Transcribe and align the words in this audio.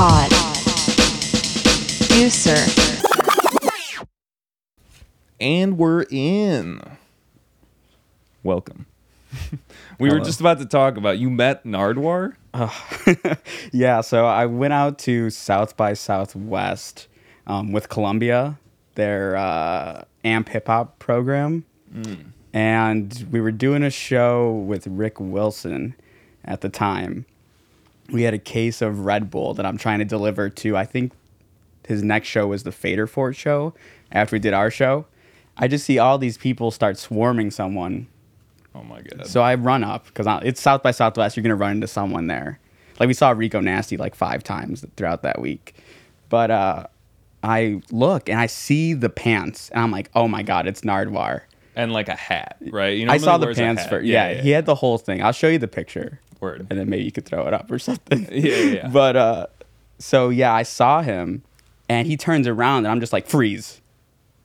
Pod. 0.00 0.32
You, 2.16 2.30
sir. 2.30 2.56
And 5.38 5.76
we're 5.76 6.06
in. 6.10 6.80
Welcome. 8.42 8.86
we 9.98 10.08
were 10.08 10.20
just 10.20 10.40
about 10.40 10.58
to 10.60 10.64
talk 10.64 10.96
about 10.96 11.18
you 11.18 11.28
met 11.28 11.64
Nardwuar. 11.64 12.34
yeah, 13.74 14.00
so 14.00 14.24
I 14.24 14.46
went 14.46 14.72
out 14.72 14.98
to 15.00 15.28
South 15.28 15.76
by 15.76 15.92
Southwest 15.92 17.06
um, 17.46 17.70
with 17.70 17.90
Columbia, 17.90 18.58
their 18.94 19.36
uh, 19.36 20.04
AMP 20.24 20.48
hip 20.48 20.68
hop 20.68 20.98
program. 20.98 21.66
And 22.54 23.26
we 23.30 23.42
were 23.42 23.52
doing 23.52 23.82
a 23.82 23.90
show 23.90 24.50
with 24.50 24.86
Rick 24.86 25.20
Wilson 25.20 25.94
at 26.42 26.62
the 26.62 26.70
time. 26.70 27.26
We 28.12 28.22
had 28.22 28.34
a 28.34 28.38
case 28.38 28.82
of 28.82 29.04
Red 29.06 29.30
Bull 29.30 29.54
that 29.54 29.64
I'm 29.66 29.78
trying 29.78 29.98
to 30.00 30.04
deliver 30.04 30.48
to, 30.50 30.76
I 30.76 30.84
think 30.84 31.12
his 31.86 32.02
next 32.02 32.28
show 32.28 32.46
was 32.46 32.62
the 32.62 32.72
Fader 32.72 33.06
Fort 33.06 33.36
show 33.36 33.74
after 34.12 34.36
we 34.36 34.40
did 34.40 34.52
our 34.54 34.70
show. 34.70 35.06
I 35.56 35.68
just 35.68 35.84
see 35.84 35.98
all 35.98 36.18
these 36.18 36.38
people 36.38 36.70
start 36.70 36.96
swarming 36.98 37.50
someone 37.50 38.06
Oh 38.74 38.82
my 38.84 39.00
god. 39.02 39.26
so 39.26 39.42
I 39.42 39.56
run 39.56 39.82
up 39.82 40.06
because 40.06 40.26
it's 40.44 40.60
South 40.60 40.82
by 40.82 40.92
Southwest. 40.92 41.36
You're 41.36 41.42
gonna 41.42 41.56
run 41.56 41.72
into 41.72 41.86
someone 41.88 42.28
there. 42.28 42.60
Like 43.00 43.08
we 43.08 43.14
saw 43.14 43.30
Rico 43.30 43.60
Nasty 43.60 43.96
like 43.96 44.14
five 44.14 44.44
times 44.44 44.84
throughout 44.96 45.22
that 45.22 45.40
week. 45.40 45.74
But 46.28 46.50
uh, 46.52 46.86
I 47.42 47.82
look 47.90 48.28
and 48.28 48.38
I 48.38 48.46
see 48.46 48.94
the 48.94 49.08
pants, 49.10 49.70
and 49.70 49.82
I'm 49.82 49.90
like, 49.90 50.08
oh 50.14 50.28
my 50.28 50.42
god, 50.44 50.68
it's 50.68 50.82
Nardwuar. 50.82 51.40
and 51.74 51.92
like 51.92 52.08
a 52.08 52.14
hat, 52.14 52.58
right? 52.70 52.96
You 52.96 53.06
know, 53.06 53.12
I 53.12 53.18
saw 53.18 53.38
the 53.38 53.52
pants 53.52 53.84
for 53.86 54.00
yeah, 54.00 54.34
He 54.34 54.50
had 54.50 54.66
the 54.66 54.76
whole 54.76 54.98
thing. 54.98 55.20
I'll 55.22 55.32
show 55.32 55.48
you 55.48 55.58
the 55.58 55.66
picture, 55.68 56.20
Word. 56.40 56.66
and 56.70 56.78
then 56.78 56.88
maybe 56.88 57.04
you 57.04 57.12
could 57.12 57.26
throw 57.26 57.46
it 57.46 57.54
up 57.54 57.70
or 57.70 57.78
something. 57.78 58.26
Yeah, 58.32 58.56
yeah, 58.56 58.72
yeah. 58.74 58.88
But 58.92 59.16
uh, 59.16 59.46
so 59.98 60.28
yeah, 60.30 60.52
I 60.52 60.62
saw 60.62 61.02
him, 61.02 61.42
and 61.88 62.06
he 62.06 62.16
turns 62.16 62.46
around, 62.46 62.78
and 62.84 62.88
I'm 62.88 63.00
just 63.00 63.12
like 63.12 63.26
freeze, 63.26 63.80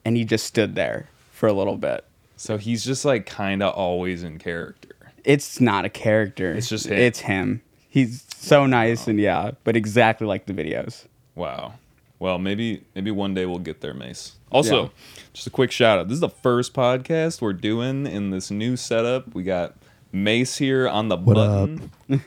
and 0.03 0.15
he 0.17 0.25
just 0.25 0.45
stood 0.45 0.75
there 0.75 1.07
for 1.31 1.47
a 1.47 1.53
little 1.53 1.77
bit. 1.77 2.03
So 2.37 2.57
he's 2.57 2.83
just 2.83 3.05
like 3.05 3.25
kind 3.25 3.63
of 3.63 3.73
always 3.73 4.23
in 4.23 4.37
character. 4.39 4.89
it's 5.23 5.59
not 5.61 5.85
a 5.85 5.89
character. 5.89 6.51
It's 6.53 6.67
just 6.69 6.87
him. 6.87 6.97
It's 6.97 7.19
him. 7.19 7.61
He's 7.89 8.25
so 8.35 8.65
nice 8.65 9.07
and 9.07 9.19
yeah, 9.19 9.51
but 9.63 9.75
exactly 9.77 10.27
like 10.27 10.45
the 10.47 10.53
videos. 10.53 11.05
Wow. 11.33 11.75
Well, 12.19 12.37
maybe 12.39 12.83
maybe 12.93 13.09
one 13.11 13.33
day 13.33 13.45
we'll 13.45 13.59
get 13.59 13.79
there, 13.81 13.93
Mase. 13.93 14.33
Also, 14.51 14.83
Yeah. 14.83 14.89
just 15.33 15.47
a 15.47 15.49
quick 15.49 15.71
shout 15.71 15.99
out. 15.99 16.07
This 16.09 16.15
is 16.15 16.19
the 16.21 16.29
first 16.29 16.73
podcast 16.73 17.41
we're 17.41 17.53
doing 17.53 18.05
in 18.05 18.31
this 18.31 18.51
new 18.51 18.75
setup. 18.77 19.33
We 19.33 19.43
got 19.43 19.75
Mase 20.15 20.57
here 20.57 20.87
on 20.87 21.09
the 21.09 21.17
What 21.17 21.35
button, 21.35 21.91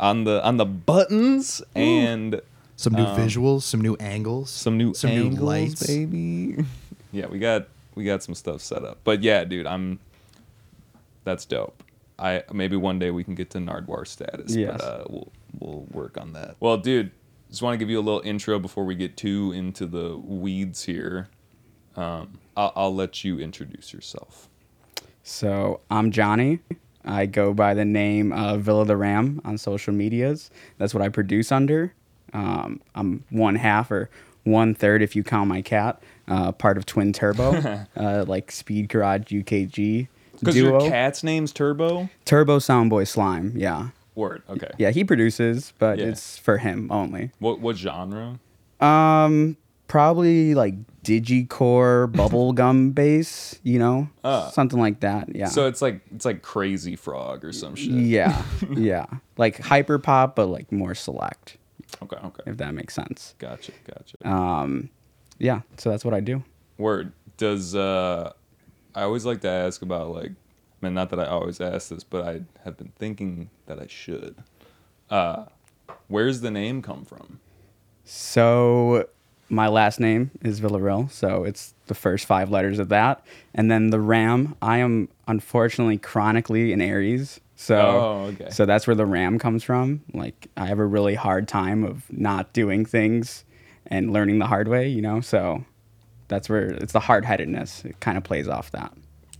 on 0.00 0.24
the 0.24 0.44
on 0.44 0.56
the 0.56 0.64
buttons, 0.64 1.60
and 1.74 2.40
Some 2.76 2.92
new 2.94 3.02
Um, 3.04 3.16
visuals, 3.18 3.62
some 3.62 3.80
new 3.80 3.96
angles, 3.96 4.50
some 4.50 4.78
new 4.78 4.94
some 4.94 5.10
angles, 5.10 5.38
new 5.38 5.44
lights. 5.44 5.86
baby. 5.86 6.64
yeah, 7.12 7.26
we 7.26 7.38
got 7.38 7.68
we 7.96 8.04
got 8.04 8.22
some 8.22 8.34
stuff 8.34 8.60
set 8.60 8.84
up. 8.84 8.98
But 9.04 9.22
yeah, 9.22 9.44
dude, 9.44 9.66
I'm 9.66 9.98
that's 11.24 11.44
dope. 11.44 11.82
I 12.18 12.44
maybe 12.52 12.76
one 12.76 12.98
day 13.00 13.10
we 13.10 13.24
can 13.24 13.34
get 13.34 13.50
to 13.50 13.58
Nardwuar 13.58 14.06
status. 14.06 14.54
Yes. 14.54 14.78
But 14.78 14.84
uh, 14.84 15.04
we'll 15.08 15.32
we'll 15.58 15.86
work 15.90 16.16
on 16.20 16.32
that. 16.34 16.54
Well, 16.60 16.76
dude, 16.76 17.10
just 17.50 17.62
want 17.62 17.74
to 17.74 17.78
give 17.78 17.90
you 17.90 17.98
a 17.98 18.02
little 18.02 18.22
intro 18.24 18.58
before 18.60 18.84
we 18.84 18.94
get 18.94 19.16
too 19.16 19.52
into 19.52 19.86
the 19.86 20.16
weeds 20.16 20.84
here. 20.84 21.28
Um, 21.96 22.38
I'll, 22.56 22.72
I'll 22.76 22.94
let 22.94 23.24
you 23.24 23.38
introduce 23.40 23.92
yourself. 23.92 24.48
So 25.24 25.80
I'm 25.90 26.10
Johnny. 26.12 26.60
I 27.04 27.26
go 27.26 27.52
by 27.52 27.74
the 27.74 27.84
name 27.84 28.32
of 28.32 28.62
Villa 28.62 28.84
the 28.84 28.96
Ram 28.96 29.40
on 29.44 29.58
social 29.58 29.92
medias. 29.92 30.50
That's 30.78 30.94
what 30.94 31.02
I 31.02 31.08
produce 31.08 31.52
under. 31.52 31.92
Um, 32.32 32.80
I'm 32.94 33.24
one 33.30 33.54
half 33.56 33.90
or 33.90 34.10
one 34.44 34.74
third 34.74 35.02
if 35.02 35.14
you 35.14 35.22
count 35.22 35.48
my 35.48 35.62
cat. 35.62 36.02
Uh, 36.26 36.52
part 36.52 36.78
of 36.78 36.86
Twin 36.86 37.12
Turbo, 37.12 37.52
uh, 37.96 38.24
like 38.26 38.50
Speed 38.50 38.88
Garage 38.88 39.24
UKG 39.32 40.08
Because 40.40 40.56
your 40.56 40.80
cat's 40.80 41.22
name's 41.22 41.52
Turbo. 41.52 42.08
Turbo 42.24 42.58
Soundboy 42.58 43.06
Slime. 43.06 43.52
Yeah, 43.56 43.88
Word. 44.14 44.42
Okay. 44.48 44.70
yeah. 44.78 44.90
He 44.90 45.04
produces, 45.04 45.74
but 45.78 45.98
Yeah. 45.98 46.06
it's 46.06 46.38
for 46.38 46.58
him 46.58 46.90
only. 46.90 47.30
What 47.38 47.60
what 47.60 47.76
genre? 47.76 48.38
Um, 48.80 49.56
probably 49.88 50.54
like 50.54 50.74
digicore 51.02 52.10
bubblegum 52.12 52.94
bass, 52.94 53.58
you 53.62 53.78
know, 53.78 54.08
Ah. 54.24 54.48
something 54.50 54.78
like 54.80 55.00
that. 55.00 55.34
Yeah. 55.34 55.46
So 55.48 55.66
it's 55.66 55.82
like 55.82 56.00
it's 56.14 56.24
like 56.24 56.42
Crazy 56.42 56.96
Frog 56.96 57.44
or 57.44 57.52
some 57.52 57.74
shit. 57.76 57.90
yeah, 57.92 58.42
yeah, 58.76 59.06
like 59.36 59.58
hyper 59.58 59.98
pop, 59.98 60.36
but 60.36 60.46
like 60.46 60.70
more 60.72 60.94
select, 60.94 61.56
Okay. 62.02 62.16
Okay. 62.16 62.42
if 62.46 62.56
that 62.58 62.74
makes 62.74 62.94
sense. 62.94 63.34
Gotcha. 63.38 63.72
Gotcha. 63.86 64.28
Um, 64.28 64.90
yeah. 65.38 65.60
So 65.78 65.90
that's 65.90 66.04
what 66.04 66.14
I 66.14 66.20
do. 66.20 66.42
Word. 66.78 67.12
Does 67.36 67.74
uh 67.74 68.32
I 68.94 69.02
always 69.02 69.24
like 69.26 69.40
to 69.40 69.48
ask 69.48 69.82
about 69.82 70.10
like 70.10 70.30
I 70.30 70.86
mean 70.86 70.94
not 70.94 71.10
that 71.10 71.18
I 71.20 71.26
always 71.26 71.60
ask 71.60 71.88
this, 71.88 72.04
but 72.04 72.24
I 72.26 72.42
have 72.64 72.76
been 72.76 72.92
thinking 72.96 73.50
that 73.66 73.80
I 73.80 73.86
should. 73.88 74.36
Uh 75.10 75.46
where's 76.08 76.40
the 76.42 76.50
name 76.50 76.80
come 76.80 77.04
from? 77.04 77.40
So 78.04 79.08
my 79.48 79.68
last 79.68 80.00
name 80.00 80.30
is 80.42 80.60
Villarreal, 80.60 81.10
so 81.10 81.44
it's 81.44 81.74
the 81.86 81.94
first 81.94 82.26
five 82.26 82.50
letters 82.50 82.78
of 82.78 82.88
that, 82.88 83.24
and 83.54 83.70
then 83.70 83.90
the 83.90 84.00
Ram. 84.00 84.54
I 84.62 84.78
am 84.78 85.08
unfortunately 85.28 85.98
chronically 85.98 86.72
an 86.72 86.80
Aries, 86.80 87.40
so 87.56 87.76
Oh, 87.76 88.14
okay. 88.32 88.50
so 88.50 88.66
that's 88.66 88.86
where 88.86 88.96
the 88.96 89.06
Ram 89.06 89.38
comes 89.38 89.62
from. 89.62 90.02
Like 90.12 90.48
I 90.56 90.66
have 90.66 90.78
a 90.78 90.86
really 90.86 91.14
hard 91.14 91.46
time 91.48 91.84
of 91.84 92.04
not 92.10 92.52
doing 92.52 92.84
things 92.84 93.44
and 93.86 94.12
learning 94.12 94.38
the 94.38 94.46
hard 94.46 94.66
way, 94.68 94.88
you 94.88 95.02
know. 95.02 95.20
So 95.20 95.64
that's 96.28 96.48
where 96.48 96.66
it's 96.66 96.92
the 96.94 97.00
hard 97.00 97.24
headedness. 97.24 97.84
It 97.84 98.00
kind 98.00 98.16
of 98.16 98.24
plays 98.24 98.48
off 98.48 98.70
that. 98.72 98.92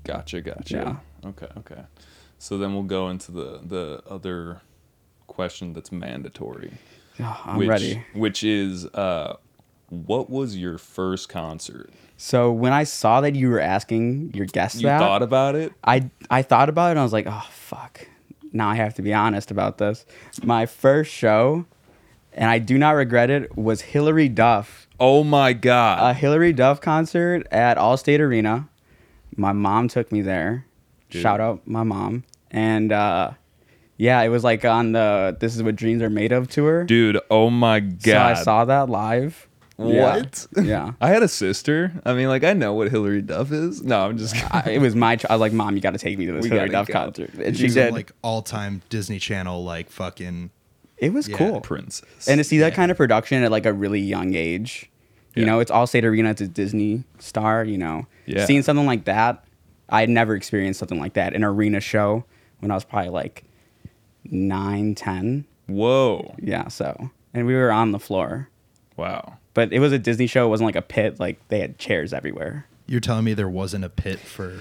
Gotcha, 0.04 0.42
gotcha. 0.42 1.00
Yeah. 1.24 1.28
Okay, 1.30 1.48
okay. 1.58 1.82
So 2.38 2.58
then 2.58 2.74
we'll 2.74 2.82
go 2.82 3.08
into 3.08 3.32
the 3.32 3.60
the 3.64 4.02
other 4.08 4.60
question 5.26 5.72
that's 5.72 5.90
mandatory. 5.90 6.72
Oh, 7.20 7.40
I'm 7.46 7.56
which, 7.56 7.68
ready. 7.68 8.04
Which 8.12 8.44
is 8.44 8.84
uh 8.86 9.36
what 9.94 10.30
was 10.30 10.56
your 10.56 10.78
first 10.78 11.28
concert? 11.28 11.90
So 12.16 12.52
when 12.52 12.72
I 12.72 12.84
saw 12.84 13.20
that 13.22 13.34
you 13.34 13.50
were 13.50 13.60
asking 13.60 14.32
your 14.34 14.46
guests 14.46 14.80
You 14.80 14.86
that, 14.86 14.98
thought 14.98 15.22
about 15.22 15.54
it? 15.56 15.72
I 15.82 16.10
I 16.30 16.42
thought 16.42 16.68
about 16.68 16.88
it 16.88 16.90
and 16.92 17.00
I 17.00 17.02
was 17.02 17.12
like, 17.12 17.26
oh 17.28 17.46
fuck. 17.50 18.06
Now 18.52 18.68
I 18.68 18.76
have 18.76 18.94
to 18.94 19.02
be 19.02 19.12
honest 19.12 19.50
about 19.50 19.78
this. 19.78 20.06
My 20.42 20.64
first 20.66 21.12
show, 21.12 21.66
and 22.32 22.48
I 22.48 22.60
do 22.60 22.78
not 22.78 22.92
regret 22.92 23.30
it, 23.30 23.56
was 23.56 23.80
Hilary 23.80 24.28
Duff. 24.28 24.86
Oh 25.00 25.24
my 25.24 25.52
god. 25.52 25.98
A 26.08 26.14
Hilary 26.14 26.52
Duff 26.52 26.80
concert 26.80 27.46
at 27.50 27.76
Allstate 27.76 28.20
Arena. 28.20 28.68
My 29.36 29.52
mom 29.52 29.88
took 29.88 30.12
me 30.12 30.22
there. 30.22 30.66
Dude. 31.10 31.22
Shout 31.22 31.40
out 31.40 31.66
my 31.66 31.82
mom. 31.82 32.24
And 32.50 32.92
uh 32.92 33.32
yeah, 33.96 34.20
it 34.22 34.28
was 34.28 34.42
like 34.44 34.64
on 34.64 34.92
the 34.92 35.36
This 35.38 35.54
Is 35.54 35.62
What 35.62 35.76
Dreams 35.76 36.02
Are 36.02 36.10
Made 36.10 36.32
Of 36.32 36.48
tour. 36.48 36.84
Dude, 36.84 37.18
oh 37.30 37.50
my 37.50 37.80
god. 37.80 38.02
So 38.02 38.18
I 38.18 38.34
saw 38.34 38.64
that 38.64 38.88
live. 38.88 39.48
Yeah. 39.78 40.16
What? 40.16 40.46
Yeah. 40.62 40.92
I 41.00 41.08
had 41.08 41.22
a 41.22 41.28
sister. 41.28 41.92
I 42.06 42.14
mean, 42.14 42.28
like 42.28 42.44
I 42.44 42.52
know 42.52 42.74
what 42.74 42.90
Hilary 42.90 43.22
Duff 43.22 43.50
is. 43.50 43.82
No, 43.82 44.06
I'm 44.06 44.16
just. 44.18 44.36
I, 44.54 44.70
it 44.70 44.80
was 44.80 44.94
my. 44.94 45.16
ch- 45.16 45.26
I 45.28 45.32
was 45.34 45.40
like, 45.40 45.52
"Mom, 45.52 45.74
you 45.74 45.80
got 45.80 45.92
to 45.92 45.98
take 45.98 46.16
me 46.16 46.26
to 46.26 46.32
this 46.32 46.44
We 46.44 46.50
Hilary 46.50 46.68
Duff 46.68 46.86
go." 46.86 46.92
concert," 46.92 47.30
and 47.34 47.56
she 47.56 47.64
She's 47.64 47.76
a, 47.76 47.84
did. 47.86 47.94
like 47.94 48.12
all-time 48.22 48.82
Disney 48.88 49.18
Channel, 49.18 49.64
like 49.64 49.90
fucking. 49.90 50.50
it 50.96 51.12
was 51.12 51.28
Yeah. 51.28 51.36
cool. 51.38 51.60
princess. 51.60 52.28
and 52.28 52.38
to 52.38 52.44
see 52.44 52.58
that 52.58 52.68
Yeah. 52.72 52.76
kind 52.76 52.90
of 52.92 52.96
production 52.96 53.42
at 53.42 53.50
like 53.50 53.66
a 53.66 53.72
really 53.72 54.00
young 54.00 54.34
age 54.34 54.90
you 55.34 55.42
Yeah. 55.42 55.46
know 55.46 55.58
it's 55.58 55.72
Allstate 55.72 56.04
Arena 56.04 56.30
it's 56.30 56.40
a 56.40 56.46
disney 56.46 57.02
star 57.18 57.64
you 57.64 57.76
know 57.76 58.06
Yeah. 58.26 58.46
seeing 58.46 58.62
something 58.62 58.86
like 58.86 59.04
that 59.06 59.44
i 59.88 59.98
had 60.00 60.08
never 60.08 60.36
experienced 60.36 60.78
something 60.78 61.00
like 61.00 61.14
that 61.14 61.34
an 61.34 61.42
arena 61.42 61.80
show 61.80 62.24
when 62.60 62.70
i 62.70 62.74
was 62.74 62.84
probably 62.84 63.10
like 63.10 63.42
9 64.30 64.94
10 64.94 65.44
Whoa! 65.66 66.34
yeah 66.40 66.68
so 66.68 67.10
and 67.34 67.46
we 67.46 67.54
were 67.54 67.72
on 67.72 67.90
the 67.90 67.98
floor 67.98 68.48
Wow. 68.96 69.38
But 69.54 69.72
it 69.72 69.78
was 69.78 69.92
a 69.92 69.98
disney 69.98 70.26
show 70.26 70.46
it 70.46 70.48
wasn't 70.50 70.66
like 70.66 70.76
a 70.76 70.82
pit 70.82 71.18
like 71.18 71.38
they 71.48 71.60
had 71.60 71.78
chairs 71.78 72.12
everywhere 72.12 72.66
You're 72.86 73.00
telling 73.00 73.24
me 73.24 73.34
there 73.34 73.48
wasn't 73.48 73.84
a 73.84 73.88
pit 73.88 74.18
for. 74.18 74.60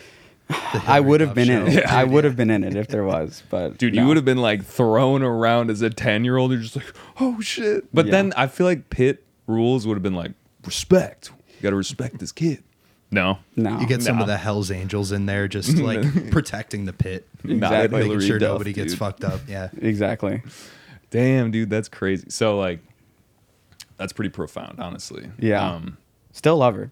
I 0.87 0.99
would 0.99 1.19
have 1.21 1.29
Duff 1.29 1.35
been 1.35 1.49
in 1.49 1.71
show? 1.71 1.79
it 1.79 1.85
i 1.87 2.03
would 2.03 2.23
have 2.25 2.35
been 2.35 2.49
in 2.49 2.63
it 2.63 2.75
if 2.75 2.87
there 2.89 3.03
was 3.03 3.41
but 3.49 3.77
Dude, 3.79 3.93
no. 3.95 4.01
you 4.01 4.07
would 4.07 4.17
have 4.17 4.25
been 4.25 4.37
like 4.41 4.63
thrown 4.63 5.23
around 5.23 5.69
as 5.71 5.81
a 5.81 5.89
10 5.89 6.23
year 6.25 6.37
old. 6.37 6.51
You're 6.51 6.61
just 6.61 6.75
like, 6.75 6.93
oh 7.19 7.39
shit. 7.41 7.85
But 7.93 8.05
Yeah. 8.07 8.11
then 8.11 8.33
I 8.35 8.47
feel 8.47 8.67
like 8.67 8.89
pit 8.89 9.23
rules 9.47 9.87
would 9.87 9.95
have 9.95 10.03
been 10.03 10.13
like, 10.15 10.31
respect. 10.65 11.31
You 11.57 11.61
got 11.63 11.69
to 11.71 11.75
respect 11.75 12.19
this 12.19 12.31
kid. 12.31 12.61
No. 13.09 13.39
no 13.55 13.79
You 13.79 13.87
get 13.87 14.01
some 14.03 14.17
No. 14.17 14.23
of 14.23 14.27
the 14.27 14.37
Hell's 14.37 14.69
Angels 14.71 15.11
in 15.11 15.25
there, 15.27 15.47
just 15.47 15.77
like 15.89 16.29
protecting 16.31 16.85
the 16.85 16.93
pit, 16.93 17.27
Exactly. 17.43 18.03
making 18.03 18.19
sure 18.21 18.37
Duff, 18.39 18.53
nobody 18.53 18.73
gets 18.73 18.93
fucked 18.93 19.23
up. 19.23 19.39
Yeah. 19.47 19.69
exactly 19.81 20.41
Damn, 21.09 21.51
dude, 21.51 21.69
that's 21.69 21.89
crazy. 21.89 22.25
So, 22.29 22.57
like, 22.59 22.79
that's 24.03 24.13
pretty 24.13 24.29
profound, 24.29 24.79
honestly. 24.79 25.31
Yeah. 25.39 25.65
Um, 25.75 25.97
still 26.31 26.57
love 26.57 26.75
her 26.75 26.91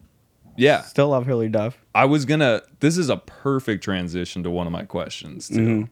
yeah. 0.58 0.82
still 0.84 1.10
love 1.10 1.26
hilary 1.26 1.50
duff 1.50 1.78
I 1.96 2.06
was 2.06 2.26
gonna. 2.26 2.62
This 2.80 2.98
is 2.98 3.10
a 3.10 3.18
perfect 3.18 3.84
transition 3.84 4.44
to 4.44 4.50
one 4.52 4.66
of 4.68 4.74
my 4.74 4.84
questions 4.84 5.48
too, 5.48 5.56
Mm-hmm. 5.56 5.84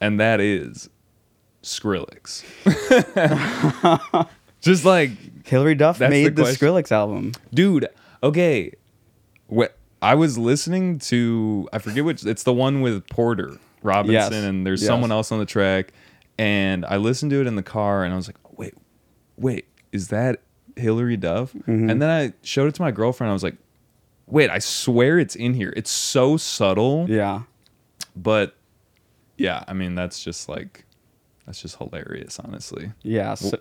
and 0.00 0.18
that 0.20 0.40
is 0.40 0.88
Skrillex. 1.62 2.44
Just 4.60 4.84
like, 4.84 5.10
Hilary 5.46 5.74
Duff 5.74 6.00
made 6.00 6.36
the 6.36 6.44
the. 6.44 6.50
Skrillex 6.52 6.90
album. 6.90 7.32
dude, 7.52 7.86
okay. 8.22 8.72
What 9.48 9.76
I 10.00 10.14
was 10.14 10.38
listening 10.38 10.98
to, 11.00 11.68
I 11.72 11.78
forget 11.78 12.04
which. 12.04 12.24
It's 12.24 12.42
the 12.44 12.52
one 12.54 12.80
with 12.80 13.06
Porter 13.08 13.58
Robinson, 13.82 14.12
Yes. 14.14 14.32
and 14.32 14.66
there's 14.66 14.80
Yes. 14.82 14.88
someone 14.88 15.12
else 15.12 15.30
on 15.32 15.38
the 15.38 15.44
track. 15.46 15.92
And 16.38 16.84
I 16.86 16.96
listened 16.96 17.30
to 17.32 17.40
it 17.40 17.46
in 17.46 17.56
the 17.56 17.62
car, 17.62 18.04
and 18.04 18.12
I 18.12 18.16
was 18.16 18.26
like, 18.26 18.38
wait, 18.58 18.74
wait, 19.36 19.66
is 19.94 20.08
that 20.08 20.40
Hilary 20.76 21.16
Duff? 21.16 21.52
Mm-hmm. 21.54 21.88
And 21.88 22.02
then 22.02 22.10
I 22.10 22.32
showed 22.42 22.66
it 22.68 22.74
to 22.74 22.82
my 22.82 22.90
girlfriend. 22.90 23.30
I 23.30 23.32
was 23.32 23.42
like, 23.44 23.56
wait, 24.26 24.50
I 24.50 24.58
swear 24.58 25.18
it's 25.18 25.36
in 25.36 25.54
here. 25.54 25.72
It's 25.76 25.90
so 25.90 26.36
subtle, 26.36 27.06
Yeah. 27.08 27.42
but 28.16 28.56
yeah, 29.38 29.64
I 29.68 29.72
mean 29.72 29.94
that's 29.94 30.22
just 30.22 30.48
like 30.48 30.84
that's 31.46 31.60
just 31.62 31.76
hilarious, 31.76 32.38
honestly. 32.40 32.92
Yeah, 33.02 33.34
so 33.34 33.58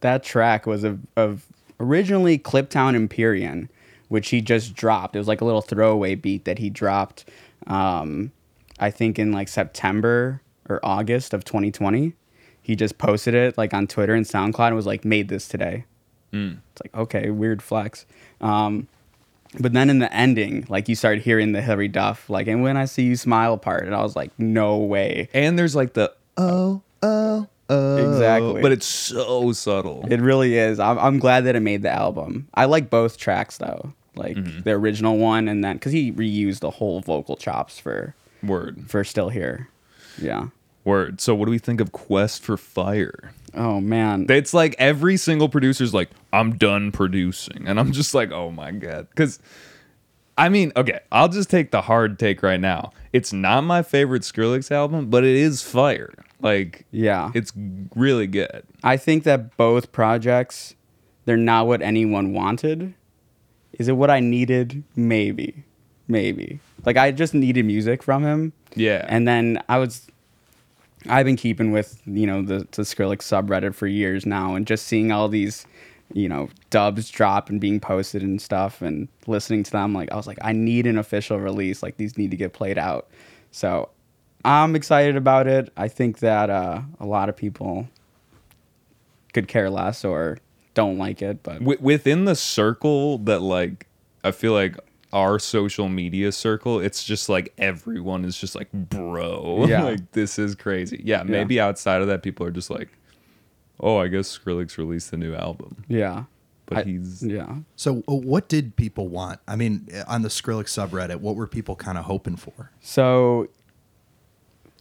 that 0.00 0.22
track 0.22 0.66
was 0.66 0.84
of, 0.84 1.00
of 1.16 1.46
originally 1.80 2.38
Cliptown 2.38 2.94
Empyrean, 2.94 3.70
which 4.08 4.28
he 4.30 4.40
just 4.40 4.74
dropped. 4.74 5.16
It 5.16 5.18
was 5.18 5.28
like 5.28 5.40
a 5.40 5.44
little 5.44 5.62
throwaway 5.62 6.14
beat 6.14 6.44
that 6.44 6.58
he 6.58 6.68
dropped, 6.70 7.24
um, 7.66 8.32
I 8.78 8.90
think 8.90 9.18
in 9.18 9.32
like 9.32 9.48
September 9.48 10.42
or 10.68 10.78
August 10.84 11.32
of 11.34 11.44
2020. 11.44 12.12
He 12.62 12.76
just 12.76 12.96
posted 12.98 13.34
it 13.34 13.58
like 13.58 13.74
on 13.74 13.86
Twitter 13.86 14.14
and 14.14 14.24
SoundCloud 14.24 14.68
and 14.68 14.76
was 14.76 14.86
like, 14.86 15.04
"Made 15.04 15.28
this 15.28 15.48
today." 15.48 15.84
It's 16.32 16.80
like 16.82 16.94
okay, 16.94 17.28
weird 17.30 17.60
flex. 17.62 18.06
Um, 18.40 18.88
but 19.60 19.74
then 19.74 19.90
in 19.90 19.98
the 19.98 20.10
ending, 20.14 20.64
like 20.70 20.88
you 20.88 20.94
started 20.94 21.22
hearing 21.22 21.52
the 21.52 21.60
Hilary 21.60 21.88
Duff, 21.88 22.30
like, 22.30 22.46
and 22.46 22.62
when 22.62 22.78
I 22.78 22.86
see 22.86 23.02
you 23.02 23.16
smile 23.16 23.58
part, 23.58 23.84
and 23.84 23.94
I 23.94 24.02
was 24.02 24.16
like, 24.16 24.30
no 24.38 24.78
way. 24.78 25.28
And 25.34 25.58
there's 25.58 25.76
like 25.76 25.92
the 25.92 26.10
oh 26.38 26.80
oh 27.02 27.46
oh 27.68 27.96
Exactly. 28.12 28.62
but 28.62 28.72
it's 28.72 28.86
so 28.86 29.52
subtle. 29.52 30.06
It 30.10 30.20
really 30.20 30.56
is. 30.56 30.80
I'm, 30.80 30.98
I'm 30.98 31.18
glad 31.18 31.44
that 31.44 31.54
it 31.54 31.60
made 31.60 31.82
the 31.82 31.90
album. 31.90 32.48
I 32.54 32.64
like 32.64 32.88
both 32.88 33.18
tracks 33.18 33.58
though, 33.58 33.92
like 34.14 34.36
Mm-hmm. 34.38 34.60
the 34.62 34.70
original 34.70 35.18
one 35.18 35.48
and 35.48 35.62
then 35.62 35.76
because 35.76 35.92
he 35.92 36.12
reused 36.12 36.60
the 36.60 36.70
whole 36.70 37.00
vocal 37.02 37.36
chops 37.36 37.78
for 37.78 38.14
Word 38.42 38.84
for 38.88 39.04
Still 39.04 39.28
Here. 39.28 39.68
Yeah. 40.18 40.48
Word. 40.84 41.20
So 41.20 41.34
what 41.34 41.46
do 41.46 41.50
we 41.50 41.58
think 41.58 41.80
of 41.80 41.92
Quest 41.92 42.42
for 42.42 42.56
Fire? 42.56 43.32
Oh 43.54 43.80
man. 43.80 44.26
It's 44.28 44.54
like 44.54 44.74
every 44.78 45.16
single 45.16 45.48
producer's 45.48 45.92
like, 45.92 46.10
I'm 46.32 46.56
done 46.56 46.92
producing. 46.92 47.66
And 47.66 47.78
I'm 47.78 47.92
just 47.92 48.14
like, 48.14 48.32
oh 48.32 48.50
my 48.50 48.70
God. 48.72 49.08
Because, 49.10 49.38
I 50.38 50.48
mean, 50.48 50.72
okay, 50.76 51.00
I'll 51.10 51.28
just 51.28 51.50
take 51.50 51.70
the 51.70 51.82
hard 51.82 52.18
take 52.18 52.42
right 52.42 52.60
now. 52.60 52.92
It's 53.12 53.32
not 53.32 53.62
my 53.62 53.82
favorite 53.82 54.22
Skrillex 54.22 54.70
album, 54.70 55.10
but 55.10 55.24
it 55.24 55.36
is 55.36 55.62
fire. 55.62 56.12
Like, 56.40 56.86
yeah. 56.90 57.30
it's 57.34 57.52
really 57.94 58.26
good. 58.26 58.64
I 58.82 58.96
think 58.96 59.24
that 59.24 59.56
both 59.56 59.92
projects, 59.92 60.74
they're 61.24 61.36
not 61.36 61.66
what 61.66 61.82
anyone 61.82 62.32
wanted. 62.32 62.94
Is 63.78 63.88
it 63.88 63.92
what 63.92 64.10
I 64.10 64.20
needed? 64.20 64.82
Maybe. 64.96 65.64
Maybe. 66.08 66.60
Like 66.84 66.96
I 66.96 67.12
just 67.12 67.34
needed 67.34 67.64
music 67.64 68.02
from 68.02 68.24
him. 68.24 68.52
Yeah. 68.74 69.04
And 69.08 69.28
then 69.28 69.62
I 69.68 69.78
was 69.78 70.08
I've 71.08 71.26
been 71.26 71.36
keeping 71.36 71.72
with, 71.72 72.00
you 72.06 72.26
know, 72.26 72.42
the, 72.42 72.58
the 72.70 72.82
Skrillex 72.82 73.18
subreddit 73.22 73.74
for 73.74 73.86
years 73.86 74.26
now 74.26 74.54
and 74.54 74.66
just 74.66 74.86
seeing 74.86 75.10
all 75.12 75.28
these, 75.28 75.66
you 76.12 76.28
know, 76.28 76.48
dubs 76.70 77.10
drop 77.10 77.48
and 77.48 77.60
being 77.60 77.80
posted 77.80 78.22
and 78.22 78.40
stuff 78.40 78.82
and 78.82 79.08
listening 79.26 79.62
to 79.64 79.70
them, 79.70 79.94
like 79.94 80.12
I 80.12 80.16
was 80.16 80.26
like, 80.26 80.38
I 80.42 80.52
need 80.52 80.86
an 80.86 80.98
official 80.98 81.38
release. 81.38 81.82
Like 81.82 81.96
these 81.96 82.16
need 82.16 82.30
to 82.30 82.36
get 82.36 82.52
played 82.52 82.78
out. 82.78 83.08
So 83.50 83.88
I'm 84.44 84.74
excited 84.76 85.16
about 85.16 85.46
it. 85.46 85.72
I 85.76 85.88
think 85.88 86.18
that 86.20 86.50
uh, 86.50 86.82
a 87.00 87.06
lot 87.06 87.28
of 87.28 87.36
people 87.36 87.88
could 89.32 89.48
care 89.48 89.70
less 89.70 90.04
or 90.04 90.38
don't 90.74 90.98
like 90.98 91.22
it, 91.22 91.42
but 91.42 91.54
Wi- 91.54 91.78
within 91.80 92.24
the 92.24 92.34
circle 92.34 93.18
that 93.18 93.40
like 93.40 93.86
I 94.24 94.30
feel 94.30 94.52
like 94.52 94.76
our 95.12 95.38
social 95.38 95.88
media 95.88 96.32
circle, 96.32 96.80
it's 96.80 97.04
just 97.04 97.28
like 97.28 97.52
everyone 97.58 98.24
is 98.24 98.36
just 98.38 98.54
like, 98.54 98.72
bro, 98.72 99.64
Yeah. 99.68 99.82
like 99.84 100.12
this 100.12 100.38
is 100.38 100.54
crazy. 100.54 101.00
Yeah, 101.04 101.22
maybe 101.22 101.60
outside 101.60 102.00
of 102.02 102.08
that, 102.08 102.22
people 102.22 102.46
are 102.46 102.50
just 102.50 102.70
like, 102.70 102.88
oh, 103.80 103.98
I 103.98 104.08
guess 104.08 104.38
Skrillex 104.38 104.78
released 104.78 105.12
a 105.12 105.16
new 105.16 105.34
album, 105.34 105.84
yeah. 105.88 106.24
but 106.66 106.78
I- 106.78 106.82
he's 106.84 107.22
yeah. 107.22 107.56
So, 107.76 108.02
uh, 108.08 108.14
what 108.14 108.48
did 108.48 108.76
people 108.76 109.08
want? 109.08 109.40
I 109.46 109.56
mean, 109.56 109.88
uh, 109.94 110.04
on 110.06 110.22
the 110.22 110.28
Skrillex 110.28 110.66
subreddit, 110.70 111.16
what 111.20 111.36
were 111.36 111.46
people 111.46 111.76
kind 111.76 111.98
of 111.98 112.04
hoping 112.04 112.36
for? 112.36 112.70
So 112.80 113.48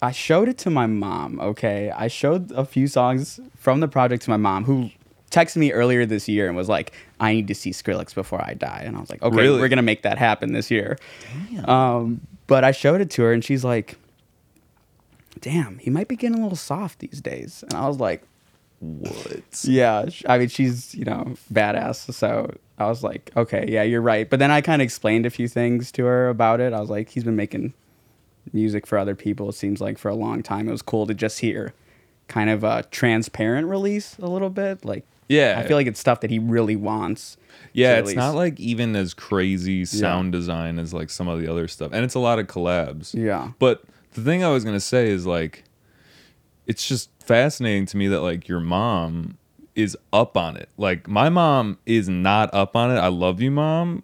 I 0.01 0.12
showed 0.12 0.48
it 0.50 0.57
to 0.60 0.69
my 0.69 0.88
mom, 0.88 1.39
okay? 1.39 1.92
I 1.92 2.07
showed 2.07 2.51
a 2.54 2.66
few 2.66 2.88
songs 2.88 3.39
from 3.56 3.81
the 3.81 3.88
project 3.88 4.24
to 4.24 4.30
my 4.30 4.38
mom 4.38 4.63
who 4.66 4.89
texted 5.31 5.57
me 5.57 5.72
earlier 5.72 6.06
this 6.06 6.28
year 6.28 6.48
and 6.48 6.56
was 6.56 6.69
like, 6.69 6.94
I 7.19 7.33
need 7.33 7.48
to 7.48 7.56
see 7.56 7.72
Skrillex 7.72 8.13
before 8.13 8.42
I 8.44 8.54
die. 8.54 8.83
And 8.86 8.95
I 8.95 9.00
was 9.00 9.10
like, 9.10 9.22
okay, 9.24 9.36
Really? 9.36 9.60
we're 9.60 9.69
going 9.69 9.78
to 9.78 9.83
make 9.83 10.04
that 10.04 10.18
happen 10.18 10.54
this 10.54 10.69
year. 10.69 10.98
Um, 11.66 12.22
but 12.48 12.63
I 12.63 12.72
showed 12.72 13.01
it 13.01 13.10
to 13.12 13.24
her 13.24 13.33
and 13.33 13.44
she's 13.44 13.63
like, 13.63 13.98
damn, 15.39 15.78
he 15.80 15.89
might 15.89 16.07
be 16.07 16.16
getting 16.16 16.38
a 16.39 16.44
little 16.44 16.57
soft 16.57 17.00
these 17.00 17.22
days. 17.22 17.63
And 17.63 17.74
I 17.74 17.88
was 17.88 17.98
like, 18.00 18.24
what? 18.80 19.42
yeah, 19.63 20.06
I 20.28 20.38
mean, 20.38 20.50
she's, 20.50 20.94
you 20.95 21.06
know, 21.06 21.36
badass. 21.54 22.13
So 22.13 22.54
I 22.77 22.88
was 22.88 23.04
like, 23.04 23.31
okay, 23.38 23.66
yeah, 23.69 23.84
you're 23.84 24.01
right. 24.01 24.30
But 24.30 24.39
then 24.39 24.51
I 24.51 24.62
kind 24.62 24.81
of 24.81 24.84
explained 24.84 25.25
a 25.25 25.30
few 25.30 25.48
things 25.48 25.92
to 25.94 26.06
her 26.06 26.30
about 26.30 26.60
it. 26.60 26.74
I 26.74 26.80
was 26.80 26.89
like, 26.89 27.10
he's 27.10 27.24
been 27.24 27.36
making 27.36 27.74
music 28.54 28.88
for 28.88 28.98
other 28.98 29.16
people, 29.16 29.50
it 29.50 29.54
seems 29.54 29.80
like, 29.81 29.98
for 29.98 30.10
a 30.10 30.16
long 30.16 30.42
time. 30.44 30.68
It 30.68 30.72
was 30.72 30.81
cool 30.81 31.06
to 31.07 31.13
just 31.13 31.39
hear 31.39 31.74
kind 32.27 32.50
of 32.50 32.63
a 32.63 32.84
transparent 32.92 33.68
release 33.68 34.18
a 34.18 34.25
little 34.27 34.50
bit. 34.50 34.84
Like, 34.84 35.06
Yeah. 35.31 35.60
I 35.60 35.68
feel 35.68 35.78
like 35.78 35.88
it's 35.88 36.00
stuff 36.00 36.22
that 36.22 36.30
he 36.30 36.39
really 36.39 36.75
wants. 36.75 37.38
Yeah, 37.74 38.00
it's 38.00 38.13
not 38.13 38.36
like 38.36 38.60
even 38.60 38.95
as 38.95 39.13
crazy 39.13 39.86
sound 39.86 40.31
design 40.31 40.78
as 40.78 40.94
like 40.94 41.10
some 41.10 41.28
of 41.28 41.39
the 41.39 41.50
other 41.50 41.68
stuff, 41.68 41.92
and 41.94 42.04
it's 42.04 42.16
a 42.16 42.19
lot 42.19 42.38
of 42.39 42.48
collabs. 42.48 43.13
Yeah. 43.13 43.51
But 43.60 43.83
the 44.13 44.22
thing 44.22 44.44
I 44.44 44.50
was 44.50 44.66
gonna 44.66 44.80
say 44.80 45.10
is 45.10 45.25
like, 45.25 45.63
it's 46.68 46.86
just 46.88 47.10
fascinating 47.24 47.86
to 47.88 47.98
me 47.98 48.07
that 48.10 48.22
like 48.22 48.48
your 48.48 48.60
mom 48.60 49.38
is 49.75 49.98
up 50.12 50.36
on 50.36 50.57
it. 50.57 50.69
Like 50.78 51.07
my 51.07 51.30
mom 51.30 51.77
is 51.86 52.10
not 52.10 52.54
up 52.54 52.75
on 52.75 52.92
it. 52.92 53.00
I 53.00 53.07
love 53.07 53.42
you, 53.42 53.51
mom, 53.51 54.04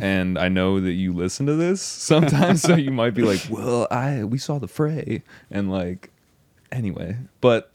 and 0.00 0.38
I 0.38 0.48
know 0.48 0.80
that 0.80 0.92
you 0.92 1.12
listen 1.12 1.44
to 1.46 1.54
this 1.54 1.82
sometimes, 1.82 2.62
so 2.62 2.76
you 2.76 2.92
might 2.92 3.14
be 3.14 3.22
like, 3.22 3.42
well, 3.50 3.86
I 3.90 4.24
we 4.24 4.38
saw 4.38 4.58
the 4.58 4.68
fray, 4.68 5.22
and 5.50 5.70
like, 5.70 6.10
anyway, 6.70 7.18
but 7.42 7.71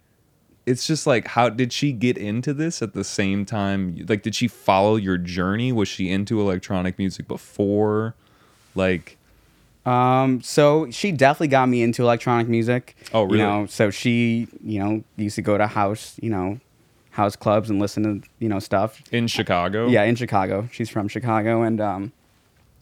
it's 0.68 0.86
just 0.86 1.08
like 1.08 1.26
how 1.28 1.50
did 1.50 1.74
she 1.74 1.92
get 1.92 2.18
into 2.18 2.54
this 2.54 2.82
at 2.84 2.94
the 2.94 3.04
same 3.04 3.46
time 3.46 4.06
like 4.08 4.22
did 4.22 4.36
she 4.36 4.48
follow 4.48 4.96
your 4.98 5.18
journey 5.18 5.72
was 5.72 5.88
she 5.88 6.12
into 6.12 6.40
electronic 6.40 7.00
music 7.00 7.28
before 7.28 8.14
like 8.76 9.18
Um, 9.86 10.42
so 10.42 10.92
she 10.92 11.12
definitely 11.14 11.48
got 11.48 11.68
me 11.70 11.82
into 11.82 12.04
electronic 12.04 12.50
music. 12.50 12.98
Oh, 13.14 13.24
really? 13.24 13.38
You 13.38 13.44
know, 13.46 13.66
so 13.68 13.90
she, 13.90 14.48
you 14.62 14.80
know, 14.80 15.02
used 15.16 15.38
to 15.38 15.42
go 15.42 15.58
to 15.58 15.66
house, 15.66 16.16
you 16.22 16.30
know, 16.30 16.60
house 17.12 17.38
clubs 17.38 17.70
and 17.70 17.80
listen 17.80 18.04
to, 18.04 18.28
you 18.40 18.50
know, 18.50 18.60
stuff. 18.60 19.02
in 19.14 19.28
chicago 19.28 19.88
Yeah, 19.88 20.04
in 20.04 20.16
Chicago. 20.18 20.68
She's 20.74 20.90
from 20.90 21.08
Chicago, 21.08 21.62
and 21.62 21.80
um, 21.80 22.12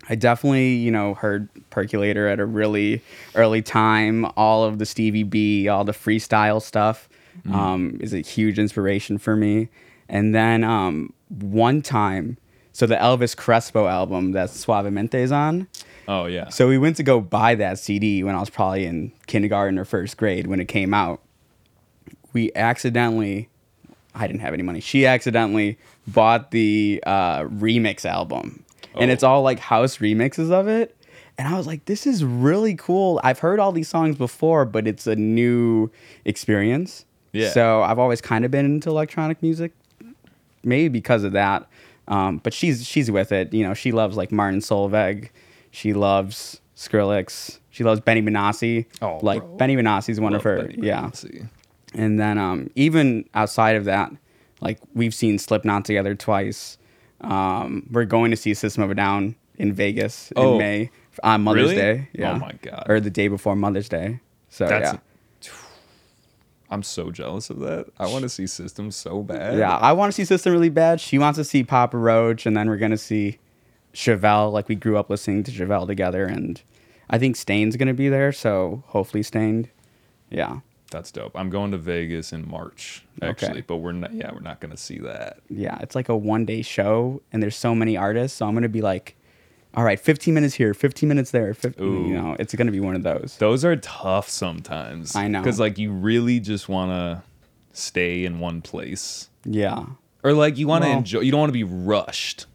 I 0.09 0.15
definitely, 0.15 0.73
you 0.73 0.89
know, 0.89 1.13
heard 1.13 1.47
Percolator 1.69 2.27
at 2.27 2.39
a 2.39 2.45
really 2.45 3.01
early 3.35 3.61
time. 3.61 4.25
All 4.35 4.63
of 4.63 4.79
the 4.79 4.85
Stevie 4.87 5.21
B, 5.23 5.67
all 5.67 5.83
the 5.83 5.93
freestyle 5.93 6.59
stuff, 6.59 7.07
um, 7.51 7.97
is 8.01 8.13
a 8.13 8.19
huge 8.19 8.57
inspiration 8.59 9.17
for 9.17 9.35
me. 9.35 9.69
And 10.09 10.33
then 10.35 10.63
um, 10.63 11.13
one 11.29 11.81
time, 11.81 12.37
so 12.71 12.85
the 12.85 12.95
Elvis 12.95 13.35
Crespo 13.35 13.87
album 13.87 14.31
that 14.33 14.49
Suavemente's 14.49 15.31
on. 15.31 15.67
oh 16.07 16.25
yeah 16.25 16.49
So 16.49 16.67
we 16.67 16.77
went 16.77 16.97
to 16.97 17.03
go 17.03 17.19
buy 17.21 17.55
that 17.55 17.79
CD 17.79 18.23
when 18.23 18.35
I 18.35 18.39
was 18.39 18.49
probably 18.49 18.85
in 18.85 19.11
kindergarten 19.27 19.79
or 19.79 19.85
first 19.85 20.17
grade 20.17 20.47
when 20.47 20.59
it 20.59 20.67
came 20.67 20.93
out. 20.93 21.21
We 22.33 22.51
accidentally, 22.55 23.49
I 24.13 24.27
didn't 24.27 24.41
have 24.41 24.53
any 24.53 24.63
money. 24.63 24.81
She 24.81 25.05
accidentally 25.05 25.77
bought 26.05 26.51
the 26.51 27.01
uh, 27.05 27.43
remix 27.43 28.05
album, 28.05 28.63
and 28.93 29.09
Oh. 29.09 29.13
it's 29.13 29.23
all 29.23 29.41
like 29.41 29.59
house 29.59 29.97
remixes 29.97 30.51
of 30.51 30.67
it. 30.67 30.95
And 31.37 31.47
I 31.47 31.57
was 31.57 31.67
like, 31.67 31.83
this 31.85 32.05
is 32.07 32.23
really 32.23 32.75
cool. 32.75 33.19
I've 33.23 33.39
heard 33.39 33.59
all 33.59 33.71
these 33.73 33.89
songs 33.89 34.15
before, 34.17 34.63
but 34.65 34.87
it's 34.87 35.05
a 35.07 35.15
new 35.15 35.89
experience. 36.23 37.05
Yeah. 37.35 37.49
So 37.51 37.81
I've 37.83 37.99
always 37.99 38.21
kind 38.21 38.45
of 38.45 38.51
been 38.51 38.65
into 38.65 38.89
electronic 38.89 39.41
music, 39.41 39.71
maybe 40.63 40.89
because 40.89 41.23
of 41.23 41.33
that. 41.33 41.67
Um, 42.07 42.37
but 42.43 42.53
she's 42.53 42.85
she's 42.85 43.09
with 43.09 43.31
it. 43.31 43.53
You 43.53 43.63
know, 43.67 43.73
she 43.73 43.91
loves 43.91 44.15
like 44.17 44.31
Martin 44.31 44.59
Solveig. 44.59 45.29
She 45.71 45.93
loves 45.93 46.61
Skrillex. 46.75 47.59
She 47.71 47.83
loves 47.83 47.99
Benny 47.99 48.21
Benassi. 48.21 48.85
Oh, 49.01 49.19
like 49.21 49.41
bro. 49.41 49.57
Benny 49.57 49.75
Benassi's 49.75 50.19
one 50.19 50.33
of 50.33 50.43
her. 50.43 50.63
Benny 50.67 50.87
yeah. 50.87 51.03
Benassi. 51.03 51.49
And 51.93 52.19
then 52.19 52.37
um, 52.37 52.69
even 52.75 53.27
outside 53.33 53.75
of 53.75 53.85
that, 53.85 54.11
like 54.61 54.79
we've 54.93 55.13
seen 55.13 55.37
Slipknot 55.39 55.85
together 55.85 56.15
twice. 56.15 56.77
Um, 57.21 57.87
we're 57.91 58.05
going 58.05 58.31
to 58.31 58.37
see 58.37 58.53
System 58.53 58.83
of 58.83 58.91
a 58.91 58.95
Down 58.95 59.35
in 59.57 59.73
Vegas 59.73 60.31
in 60.31 60.37
Oh, 60.43 60.57
May 60.57 60.91
on 61.23 61.41
Mother's 61.43 61.69
really? 61.71 61.75
Day. 61.75 62.09
Oh 62.19 62.35
my 62.35 62.51
God. 62.61 62.85
Or 62.87 62.99
the 62.99 63.09
day 63.09 63.29
before 63.29 63.55
Mother's 63.55 63.89
Day. 63.89 64.19
So 64.49 64.67
That's- 64.67 64.93
yeah. 64.93 64.99
I'm 66.69 66.83
so 66.83 67.11
jealous 67.11 67.49
of 67.49 67.59
that. 67.59 67.87
I 67.99 68.07
want 68.07 68.23
to 68.23 68.29
see 68.29 68.47
System 68.47 68.89
so 68.91 69.21
bad. 69.21 69.57
Yeah, 69.57 69.75
I 69.77 69.93
want 69.93 70.11
to 70.11 70.15
see 70.15 70.25
System 70.25 70.51
really 70.53 70.69
bad. 70.69 70.99
She 70.99 71.17
wants 71.19 71.37
to 71.37 71.43
see 71.43 71.63
Papa 71.63 71.97
Roach, 71.97 72.45
and 72.45 72.55
then 72.57 72.67
we're 72.69 72.77
gonna 72.77 72.97
see 72.97 73.37
Chevelle. 73.93 74.51
Like 74.51 74.67
we 74.67 74.75
grew 74.75 74.97
up 74.97 75.09
listening 75.09 75.43
to 75.43 75.51
Chevelle 75.51 75.87
together, 75.87 76.25
and 76.25 76.61
I 77.09 77.17
think 77.17 77.35
Staind's 77.35 77.75
gonna 77.77 77.93
be 77.93 78.09
there. 78.09 78.31
So 78.31 78.83
hopefully 78.87 79.23
Staind. 79.23 79.69
Yeah, 80.29 80.59
That's 80.91 81.11
dope. 81.11 81.33
I'm 81.35 81.49
going 81.51 81.71
to 81.71 81.77
Vegas 81.77 82.33
in 82.33 82.49
March 82.49 83.05
actually, 83.21 83.49
Okay. 83.51 83.61
but 83.61 83.77
we're 83.77 83.91
not. 83.91 84.13
Yeah, 84.13 84.31
we're 84.33 84.39
not 84.39 84.59
gonna 84.59 84.75
see 84.77 84.97
that. 84.99 85.39
yeah. 85.49 85.77
It's 85.81 85.95
like 85.95 86.09
a 86.09 86.17
one 86.17 86.45
day 86.45 86.61
show, 86.63 87.21
and 87.31 87.41
there's 87.43 87.55
so 87.55 87.75
many 87.75 87.95
artists. 87.95 88.37
So 88.39 88.47
I'm 88.47 88.53
gonna 88.55 88.69
be 88.69 88.81
like, 88.81 89.15
all 89.75 89.83
right, 89.83 89.99
15 89.99 90.33
minutes 90.33 90.53
here, 90.55 90.73
15 90.73 91.07
minutes 91.09 91.31
there. 91.31 91.53
15, 91.53 91.83
Ooh. 91.85 92.07
you 92.07 92.13
know, 92.13 92.35
it's 92.39 92.53
gonna 92.55 92.71
be 92.71 92.79
one 92.79 92.95
of 92.95 93.03
those. 93.03 93.35
Those 93.39 93.63
are 93.65 93.75
tough 93.75 94.29
sometimes. 94.29 95.15
I 95.15 95.27
know. 95.27 95.41
because 95.41 95.59
like 95.59 95.77
you 95.77 95.91
really 95.91 96.39
just 96.39 96.69
want 96.69 96.91
to 96.91 97.23
stay 97.77 98.23
in 98.25 98.39
one 98.39 98.61
place, 98.61 99.29
Yeah, 99.43 99.85
or 100.23 100.33
like 100.33 100.57
you 100.57 100.67
want 100.67 100.83
to 100.83 100.89
Well- 100.89 100.97
enjoy. 100.99 101.19
You 101.21 101.31
don't 101.31 101.39
want 101.41 101.49
to 101.49 101.53
be 101.53 101.63
rushed. 101.63 102.45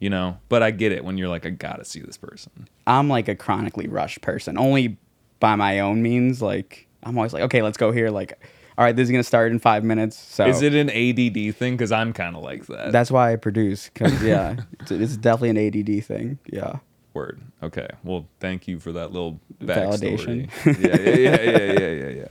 You 0.00 0.10
know, 0.10 0.38
but 0.48 0.62
I 0.62 0.70
get 0.70 0.92
it 0.92 1.04
when 1.04 1.18
you're 1.18 1.28
like, 1.28 1.44
I 1.44 1.50
gotta 1.50 1.84
see 1.84 2.00
this 2.00 2.16
person. 2.16 2.68
I'm 2.86 3.08
like 3.08 3.26
a 3.26 3.34
chronically 3.34 3.88
rushed 3.88 4.20
person, 4.20 4.56
only 4.56 4.96
by 5.40 5.56
my 5.56 5.80
own 5.80 6.02
means. 6.02 6.40
Like 6.40 6.86
I'm 7.02 7.16
always 7.18 7.32
like, 7.32 7.42
okay, 7.44 7.62
let's 7.62 7.76
go 7.76 7.90
here. 7.90 8.08
Like, 8.10 8.38
all 8.78 8.84
right, 8.84 8.94
this 8.94 9.06
is 9.08 9.10
gonna 9.10 9.24
start 9.24 9.50
in 9.50 9.58
five 9.58 9.82
minutes. 9.82 10.16
So 10.16 10.46
Is 10.46 10.62
it 10.62 10.72
an 10.72 10.88
ADD 10.88 11.56
thing? 11.56 11.74
Because 11.74 11.90
I'm 11.90 12.12
kind 12.12 12.36
of 12.36 12.44
like 12.44 12.66
that. 12.66 12.92
That's 12.92 13.10
why 13.10 13.32
I 13.32 13.36
produce. 13.36 13.90
Cause 13.92 14.22
yeah, 14.22 14.54
it's, 14.78 14.92
it's 14.92 15.16
definitely 15.16 15.50
an 15.50 15.98
ADD 15.98 16.04
thing. 16.04 16.38
Yeah. 16.46 16.78
Word. 17.12 17.40
Okay. 17.60 17.88
Well, 18.04 18.28
thank 18.38 18.68
you 18.68 18.78
for 18.78 18.92
that 18.92 19.10
little 19.10 19.40
backstory. 19.60 20.48
Validation. 20.48 20.80
yeah, 20.80 20.96
yeah, 20.96 21.40
yeah, 21.40 21.58
yeah, 21.58 21.80
yeah, 21.80 22.04
yeah, 22.04 22.20
yeah. 22.20 22.28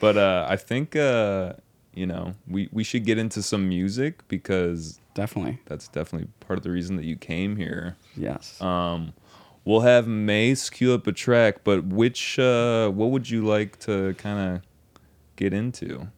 But 0.00 0.16
uh, 0.16 0.46
I 0.50 0.56
think 0.56 0.96
uh, 0.96 1.52
you 1.94 2.06
know 2.06 2.34
we 2.48 2.68
we 2.72 2.82
should 2.82 3.04
get 3.04 3.16
into 3.16 3.40
some 3.40 3.68
music 3.68 4.26
because 4.26 4.98
Definitely. 5.14 5.60
that's 5.66 5.86
definitely 5.86 6.26
part 6.40 6.58
of 6.58 6.64
the 6.64 6.70
reason 6.72 6.96
that 6.96 7.04
you 7.04 7.16
came 7.16 7.54
here. 7.54 7.94
Yes. 8.16 8.60
Um, 8.60 9.12
we'll 9.64 9.82
have 9.82 10.08
Mase 10.08 10.70
cue 10.70 10.92
up 10.92 11.06
a 11.06 11.12
track, 11.12 11.62
but 11.62 11.84
which 11.84 12.36
uh, 12.40 12.90
what 12.90 13.10
would 13.10 13.30
you 13.30 13.46
like 13.46 13.78
to 13.80 14.14
kind 14.14 14.56
of 14.56 14.62
get 15.36 15.52
into? 15.52 16.08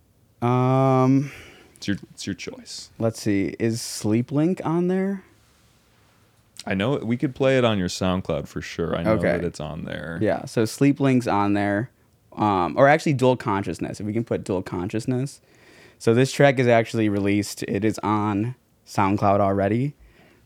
um, 0.43 1.31
It's 1.77 1.89
your 1.89 1.97
it's 2.13 2.27
your 2.27 2.35
choice. 2.35 2.91
let's 2.99 3.21
see. 3.21 3.55
Is 3.59 3.81
Sleep 3.83 4.31
Link 4.33 4.61
on 4.65 4.89
there? 4.89 5.23
I 6.67 6.75
know 6.75 6.97
we 6.97 7.17
could 7.17 7.35
play 7.35 7.59
it 7.59 7.65
on 7.65 7.79
your 7.79 7.89
SoundCloud 7.89 8.49
for 8.49 8.61
sure. 8.61 8.97
I 8.97 9.03
know 9.03 9.13
Okay. 9.13 9.29
that 9.33 9.45
it's 9.45 9.61
on 9.61 9.85
there. 9.85 10.19
Yeah. 10.21 10.47
So 10.47 10.65
Sleep 10.65 10.99
Link's 11.01 11.27
on 11.27 11.53
there. 11.55 11.91
Um, 12.37 12.75
or 12.77 12.89
actually 12.89 13.15
Dual 13.15 13.37
Consciousness. 13.37 14.01
If 14.01 14.07
we 14.07 14.13
can 14.13 14.25
put 14.25 14.45
Dual 14.45 14.63
Consciousness. 14.63 15.41
So 15.99 16.13
this 16.13 16.33
track 16.33 16.59
is 16.59 16.67
actually 16.67 17.09
released. 17.09 17.63
It 17.63 17.85
is 17.85 17.99
on 18.03 18.57
SoundCloud 18.87 19.41
already. 19.41 19.95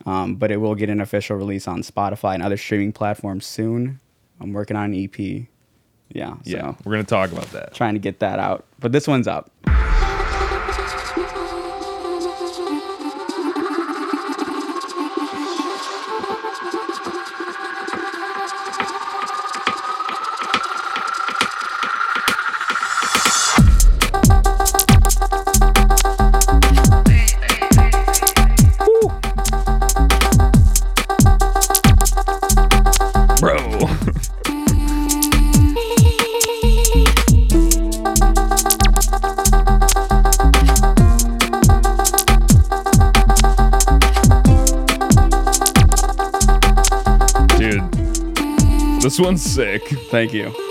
Um, 0.06 0.36
but 0.36 0.50
it 0.50 0.58
will 0.58 0.74
get 0.74 0.88
an 0.90 1.00
official 1.00 1.36
release 1.36 1.66
on 1.68 1.82
Spotify 1.82 2.34
and 2.34 2.42
other 2.42 2.56
streaming 2.56 2.92
platforms 2.92 3.44
soon. 3.46 4.00
I'm 4.40 4.52
working 4.52 4.76
on 4.76 4.92
an 4.92 5.04
EP. 5.04 5.46
Yeah. 6.12 6.34
So 6.34 6.40
Yeah, 6.44 6.74
we're 6.84 6.92
gonna 6.92 7.04
talk 7.04 7.32
about 7.32 7.50
that. 7.52 7.74
trying 7.74 7.94
to 7.94 8.00
get 8.00 8.20
that 8.20 8.38
out. 8.38 8.66
But 8.80 8.92
this 8.92 9.06
one's 9.06 9.28
up. 9.28 9.50
Sick. 49.40 49.88
Thank 49.88 50.32
you. 50.32 50.69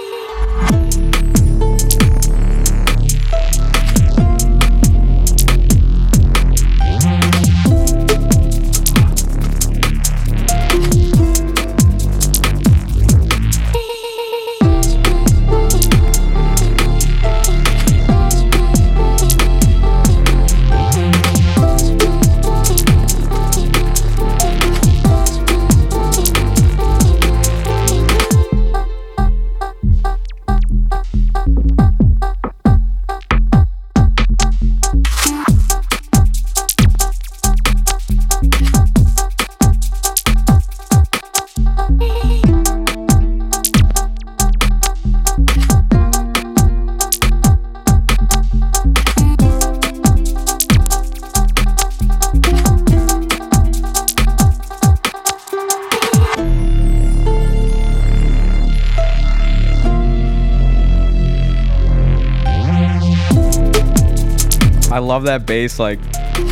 Love 65.09 65.23
that 65.23 65.45
bass. 65.45 65.79
Like, 65.79 65.99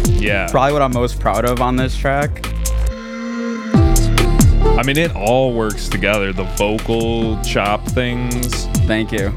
Yeah. 0.07 0.47
probably 0.49 0.73
what 0.73 0.81
I'm 0.81 0.91
most 0.93 1.19
proud 1.19 1.45
of 1.45 1.61
on 1.61 1.75
this 1.77 1.95
track. 1.95 2.45
I 4.77 4.83
mean, 4.83 4.97
it 4.97 5.15
all 5.15 5.53
works 5.53 5.87
together. 5.87 6.33
The 6.33 6.43
vocal 6.57 7.41
chop 7.43 7.85
things. 7.89 8.65
Thank 8.87 9.11
you. 9.11 9.31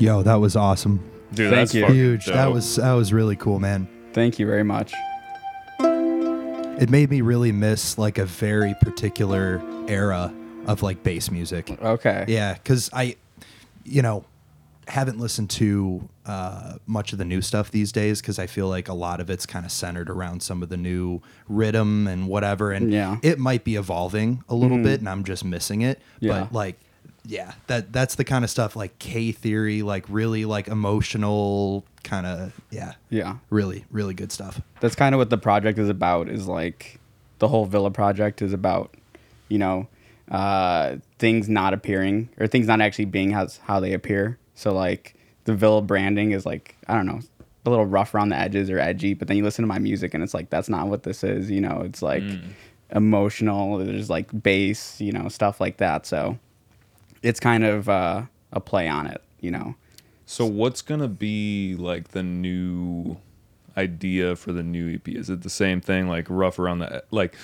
Yo, 0.00 0.22
that 0.22 0.34
was 0.34 0.54
awesome. 0.54 1.00
Dude, 1.32 1.48
Thank 1.50 1.50
that's 1.50 1.74
you. 1.74 1.80
fucking 1.82 1.96
Huge. 1.96 2.26
That 2.26 2.44
dope. 2.44 2.54
was 2.54 2.76
that 2.76 2.92
was 2.92 3.12
really 3.12 3.36
cool, 3.36 3.58
man. 3.58 3.88
Thank 4.12 4.38
you 4.38 4.44
very 4.46 4.62
much. 4.64 4.92
It 6.84 6.90
made 6.90 7.08
me 7.08 7.22
really 7.22 7.50
miss 7.50 7.96
like 7.96 8.18
a 8.18 8.26
very 8.26 8.74
particular 8.82 9.62
era 9.88 10.30
of 10.66 10.82
like 10.82 11.02
bass 11.02 11.30
music. 11.30 11.70
Okay. 11.80 12.26
Yeah, 12.28 12.52
because 12.52 12.90
I, 12.92 13.16
you 13.84 14.02
know, 14.02 14.26
haven't 14.86 15.18
listened 15.18 15.48
to 15.48 16.06
uh, 16.26 16.74
much 16.86 17.12
of 17.14 17.18
the 17.18 17.24
new 17.24 17.40
stuff 17.40 17.70
these 17.70 17.90
days 17.90 18.20
because 18.20 18.38
I 18.38 18.46
feel 18.46 18.68
like 18.68 18.88
a 18.88 18.92
lot 18.92 19.22
of 19.22 19.30
it's 19.30 19.46
kind 19.46 19.64
of 19.64 19.72
centered 19.72 20.10
around 20.10 20.42
some 20.42 20.62
of 20.62 20.68
the 20.68 20.76
new 20.76 21.22
rhythm 21.48 22.06
and 22.06 22.28
whatever. 22.28 22.70
And 22.70 22.92
Yeah. 22.92 23.16
it 23.22 23.38
might 23.38 23.64
be 23.64 23.76
evolving 23.76 24.44
a 24.50 24.54
little 24.54 24.76
bit, 24.76 25.00
and 25.00 25.08
I'm 25.08 25.24
just 25.24 25.42
missing 25.42 25.80
it. 25.80 26.02
Yeah. 26.20 26.40
But 26.40 26.52
like, 26.52 26.78
yeah, 27.24 27.54
that 27.68 27.94
that's 27.94 28.16
the 28.16 28.24
kind 28.24 28.44
of 28.44 28.50
stuff 28.50 28.76
like 28.76 28.98
K 28.98 29.32
theory, 29.32 29.80
like 29.80 30.04
really 30.10 30.44
like 30.44 30.68
emotional 30.68 31.86
kind 32.04 32.26
of 32.26 32.52
yeah, 32.70 32.92
Yeah. 33.10 33.36
really 33.50 33.84
really 33.90 34.14
good 34.14 34.30
stuff. 34.30 34.60
That's 34.80 34.94
kind 34.94 35.14
of 35.14 35.18
what 35.18 35.30
the 35.30 35.38
project 35.38 35.78
is 35.78 35.88
about. 35.88 36.28
Is 36.28 36.46
like 36.46 37.00
the 37.38 37.48
whole 37.48 37.64
Villa 37.66 37.90
project 37.90 38.40
is 38.42 38.52
about, 38.52 38.94
you 39.48 39.58
know, 39.58 39.88
uh, 40.30 40.96
things 41.18 41.48
not 41.48 41.74
appearing 41.74 42.28
or 42.38 42.46
things 42.46 42.66
not 42.66 42.80
actually 42.80 43.06
being 43.06 43.34
as 43.34 43.58
how 43.58 43.80
they 43.80 43.92
appear. 43.92 44.38
So 44.54 44.72
like 44.72 45.14
the 45.44 45.54
Villa 45.54 45.82
branding 45.82 46.30
is 46.32 46.46
like 46.46 46.76
I 46.86 46.94
don't 46.94 47.06
know, 47.06 47.20
a 47.66 47.70
little 47.70 47.86
rough 47.86 48.14
around 48.14 48.28
the 48.28 48.36
edges 48.36 48.70
or 48.70 48.78
edgy. 48.78 49.14
But 49.14 49.28
then 49.28 49.36
you 49.36 49.42
listen 49.44 49.62
to 49.62 49.66
my 49.66 49.78
music 49.78 50.14
and 50.14 50.22
it's 50.22 50.34
like 50.34 50.50
that's 50.50 50.68
not 50.68 50.88
what 50.88 51.02
this 51.02 51.24
is. 51.24 51.50
You 51.50 51.60
know, 51.60 51.82
it's 51.84 52.02
like 52.02 52.22
emotional. 52.90 53.78
There's 53.78 54.10
like 54.10 54.42
bass. 54.42 55.00
You 55.00 55.12
know, 55.12 55.28
stuff 55.28 55.60
like 55.60 55.78
that. 55.78 56.06
So 56.06 56.38
it's 57.22 57.40
kind 57.40 57.64
of 57.64 57.88
uh, 57.88 58.22
a 58.52 58.60
play 58.60 58.88
on 58.88 59.06
it. 59.06 59.22
You 59.40 59.50
know. 59.50 59.74
So 60.34 60.46
what's 60.46 60.82
gonna 60.82 61.06
be 61.06 61.76
like 61.78 62.08
the 62.08 62.24
new 62.24 63.18
idea 63.76 64.34
for 64.34 64.50
the 64.50 64.64
new 64.64 64.92
EP? 64.92 65.06
Is 65.10 65.30
it 65.30 65.42
the 65.42 65.48
same 65.48 65.80
thing, 65.80 66.08
like 66.08 66.26
rough 66.28 66.58
around 66.58 66.80
the 66.80 67.04
like 67.12 67.36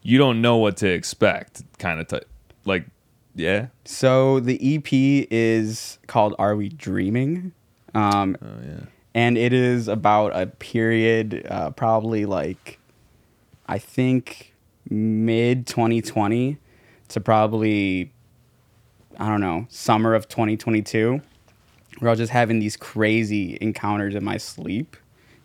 you 0.00 0.16
don't 0.16 0.40
know 0.40 0.56
what 0.56 0.78
to 0.78 0.88
expect 0.88 1.64
kind 1.78 2.00
of 2.00 2.08
type 2.08 2.26
like 2.64 2.86
yeah? 3.34 3.66
So 3.84 4.40
the 4.40 4.58
EP 4.76 4.88
is 5.30 5.98
called 6.06 6.34
"Are 6.38 6.56
We 6.56 6.70
Dreaming," 6.70 7.52
um, 7.94 8.38
oh 8.40 8.46
yeah. 8.66 8.86
and 9.14 9.36
it 9.36 9.52
is 9.52 9.86
about 9.86 10.34
a 10.34 10.46
period, 10.46 11.46
uh, 11.50 11.72
probably 11.72 12.24
like, 12.24 12.78
I 13.66 13.76
think 13.76 14.54
mid 14.88 15.66
2020 15.66 16.56
to 17.08 17.20
probably, 17.20 18.12
I 19.18 19.28
don't 19.28 19.42
know, 19.42 19.66
summer 19.68 20.14
of 20.14 20.26
2022, 20.26 21.20
where 21.98 22.08
I 22.08 22.12
was 22.12 22.18
just 22.18 22.32
having 22.32 22.58
these 22.58 22.76
crazy 22.76 23.58
encounters 23.60 24.14
in 24.14 24.24
my 24.24 24.36
sleep. 24.36 24.96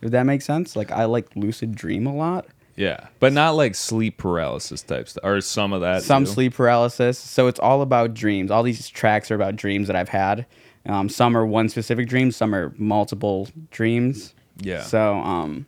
If 0.02 0.12
that 0.12 0.24
makes 0.24 0.46
sense, 0.46 0.76
like 0.76 0.92
I 0.92 1.06
like 1.06 1.36
lucid 1.36 1.76
dream 1.76 2.06
a 2.08 2.14
lot. 2.14 2.48
yeah 2.76 3.08
but 3.20 3.32
not 3.32 3.52
like 3.56 3.76
sleep 3.76 4.18
paralysis 4.18 4.82
type 4.82 5.08
stuff 5.08 5.24
or 5.24 5.40
some 5.42 5.72
of 5.74 5.82
that 5.82 6.02
some 6.04 6.26
too? 6.26 6.32
sleep 6.32 6.54
paralysis. 6.56 7.18
So 7.18 7.48
it's 7.48 7.60
all 7.60 7.82
about 7.82 8.14
dreams. 8.14 8.52
All 8.52 8.64
these 8.64 8.90
tracks 8.90 9.32
are 9.32 9.36
about 9.36 9.56
dreams 9.56 9.88
that 9.88 9.96
I've 9.96 10.10
had. 10.10 10.46
Um, 10.86 11.08
some 11.08 11.38
are 11.38 11.46
one 11.46 11.70
specific 11.70 12.10
dream, 12.10 12.32
some 12.32 12.54
are 12.54 12.74
multiple 12.78 13.48
dreams. 13.72 14.34
Yeah. 14.60 14.82
So 14.84 15.16
um, 15.20 15.66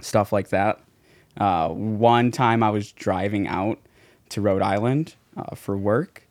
stuff 0.00 0.32
like 0.32 0.48
that. 0.48 0.80
Uh, 1.36 1.68
one 1.68 2.30
time 2.32 2.62
I 2.62 2.70
was 2.70 2.90
driving 2.92 3.46
out 3.46 3.78
to 4.30 4.40
Rhode 4.40 4.62
Island 4.62 5.14
uh, 5.36 5.54
for 5.54 5.76
work, 5.78 6.26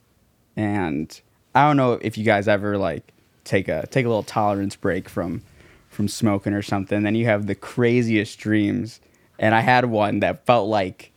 and 0.55 1.19
I 1.55 1.65
don't 1.67 1.77
know 1.77 1.93
if 2.01 2.17
you 2.17 2.25
guys 2.25 2.47
ever 2.47 2.77
like 2.77 3.13
take 3.43 3.67
a 3.67 3.87
take 3.87 4.05
a 4.05 4.09
little 4.09 4.23
tolerance 4.23 4.75
break 4.75 5.09
from 5.09 5.41
from 5.89 6.07
smoking 6.07 6.53
or 6.53 6.61
something. 6.61 7.03
Then 7.03 7.15
you 7.15 7.25
have 7.25 7.47
the 7.47 7.55
craziest 7.55 8.39
dreams, 8.39 8.99
and 9.37 9.53
I 9.53 9.59
had 9.59 9.85
one 9.85 10.19
that 10.21 10.45
felt 10.45 10.69
like 10.69 11.11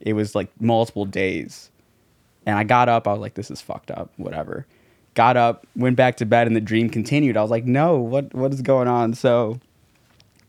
it 0.00 0.12
was 0.12 0.34
like 0.34 0.50
multiple 0.60 1.04
days. 1.04 1.70
And 2.44 2.56
I 2.56 2.64
got 2.64 2.88
up, 2.88 3.08
I 3.08 3.12
was 3.12 3.20
like, 3.20 3.34
this 3.34 3.50
is 3.50 3.60
fucked 3.60 3.90
up, 3.90 4.12
whatever. 4.16 4.66
Got 5.14 5.36
up, 5.36 5.66
went 5.74 5.96
back 5.96 6.16
to 6.18 6.26
bed, 6.26 6.46
and 6.46 6.54
the 6.54 6.60
dream 6.60 6.90
continued. 6.90 7.36
I 7.36 7.42
was 7.42 7.50
like, 7.50 7.64
no, 7.64 7.96
what 7.96 8.34
what 8.34 8.52
is 8.52 8.62
going 8.62 8.88
on? 8.88 9.14
So 9.14 9.58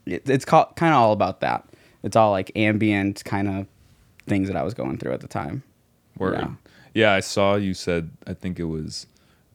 it, 0.05 0.29
it's 0.29 0.45
kind 0.45 0.67
of 0.81 0.93
all 0.93 1.13
about 1.13 1.39
that. 1.41 1.65
It's 2.03 2.15
all 2.15 2.31
like 2.31 2.51
ambient 2.55 3.23
kind 3.25 3.47
of 3.47 3.67
things 4.27 4.47
that 4.47 4.57
I 4.57 4.63
was 4.63 4.73
going 4.73 4.97
through 4.97 5.13
at 5.13 5.21
the 5.21 5.27
time. 5.27 5.63
Word. 6.17 6.39
Yeah. 6.39 6.49
Yeah. 6.93 7.13
I 7.13 7.19
saw 7.21 7.55
you 7.55 7.73
said 7.73 8.09
I 8.25 8.33
think 8.33 8.59
it 8.59 8.65
was 8.65 9.07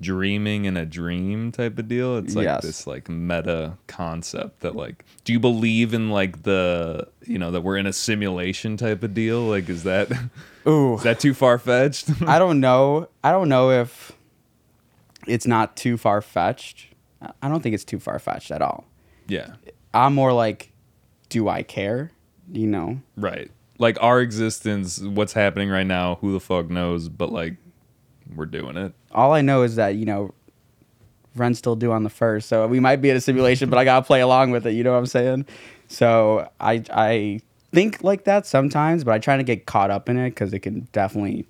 dreaming 0.03 0.67
in 0.67 0.77
a 0.77 0.85
dream 0.85 1.51
type 1.53 1.79
of 1.79 1.89
deal. 1.89 2.19
It's 2.19 2.35
like 2.35 2.45
Yes. 2.45 2.63
this 2.63 2.87
like 2.87 3.09
meta 3.09 3.79
concept 3.87 4.61
that 4.61 4.77
like 4.77 5.05
do 5.25 5.33
you 5.33 5.41
believe 5.41 5.95
in 5.95 6.11
like 6.11 6.43
the 6.43 7.09
you 7.25 7.39
know 7.39 7.51
that 7.53 7.63
we're 7.63 7.79
in 7.79 7.87
a 7.87 7.93
simulation 7.95 8.77
type 8.77 9.03
of 9.03 9.15
deal? 9.15 9.41
Like 9.43 9.69
is 9.71 9.85
that 9.85 10.11
Ooh, 10.67 10.97
is 10.97 11.03
that 11.05 11.21
too 11.21 11.33
far 11.33 11.59
fetched? 11.59 12.11
I 12.27 12.39
don't 12.39 12.61
know. 12.61 13.09
I 13.25 13.31
don't 13.33 13.49
know 13.49 13.71
if 13.71 14.13
it's 15.27 15.47
not 15.47 15.77
too 15.77 15.97
far 15.97 16.21
fetched. 16.21 16.89
I 17.41 17.49
don't 17.49 17.63
think 17.63 17.75
it's 17.75 17.85
too 17.85 18.01
far 18.01 18.19
fetched 18.19 18.51
at 18.51 18.61
all. 18.61 18.85
yeah. 19.29 19.55
I'm 19.95 20.15
more 20.15 20.33
like, 20.33 20.73
do 21.29 21.49
I 21.49 21.63
care? 21.63 22.11
You 22.51 22.67
know, 22.67 23.01
Right. 23.17 23.51
Like 23.79 23.97
our 24.01 24.21
existence, 24.21 25.01
what's 25.01 25.33
happening 25.35 25.69
right 25.71 25.87
now, 25.87 26.17
who 26.17 26.33
the 26.33 26.41
fuck 26.41 26.71
knows, 26.71 27.09
but 27.09 27.31
like 27.33 27.57
we're 28.37 28.47
doing 28.47 28.77
it. 28.77 28.93
all 29.13 29.33
I 29.33 29.41
know 29.43 29.63
is 29.63 29.77
that 29.77 29.97
you 29.97 30.05
know, 30.05 30.33
rent's 31.37 31.59
still 31.59 31.77
due 31.77 31.93
on 31.93 32.03
the 32.05 32.11
first, 32.11 32.49
so 32.49 32.67
we 32.67 32.81
might 32.81 32.97
be 32.97 33.11
in 33.11 33.17
a 33.17 33.21
simulation, 33.21 33.71
but 33.71 33.79
I 33.79 33.85
gotta 33.85 34.05
play 34.07 34.21
along 34.21 34.51
with 34.51 34.67
it. 34.67 34.73
You 34.73 34.85
know 34.85 34.93
what 34.93 34.99
I'm 34.99 35.07
saying? 35.07 35.47
So 35.89 36.49
I 36.61 36.83
I 36.93 37.41
think 37.73 38.03
like 38.05 38.25
that 38.25 38.47
sometimes, 38.47 39.05
but 39.05 39.13
I 39.15 39.19
try 39.19 39.37
to 39.37 39.43
get 39.43 39.67
caught 39.67 39.91
up 39.91 40.09
in 40.09 40.17
it 40.19 40.31
because 40.31 40.53
it 40.53 40.61
can 40.61 40.87
definitely 40.93 41.47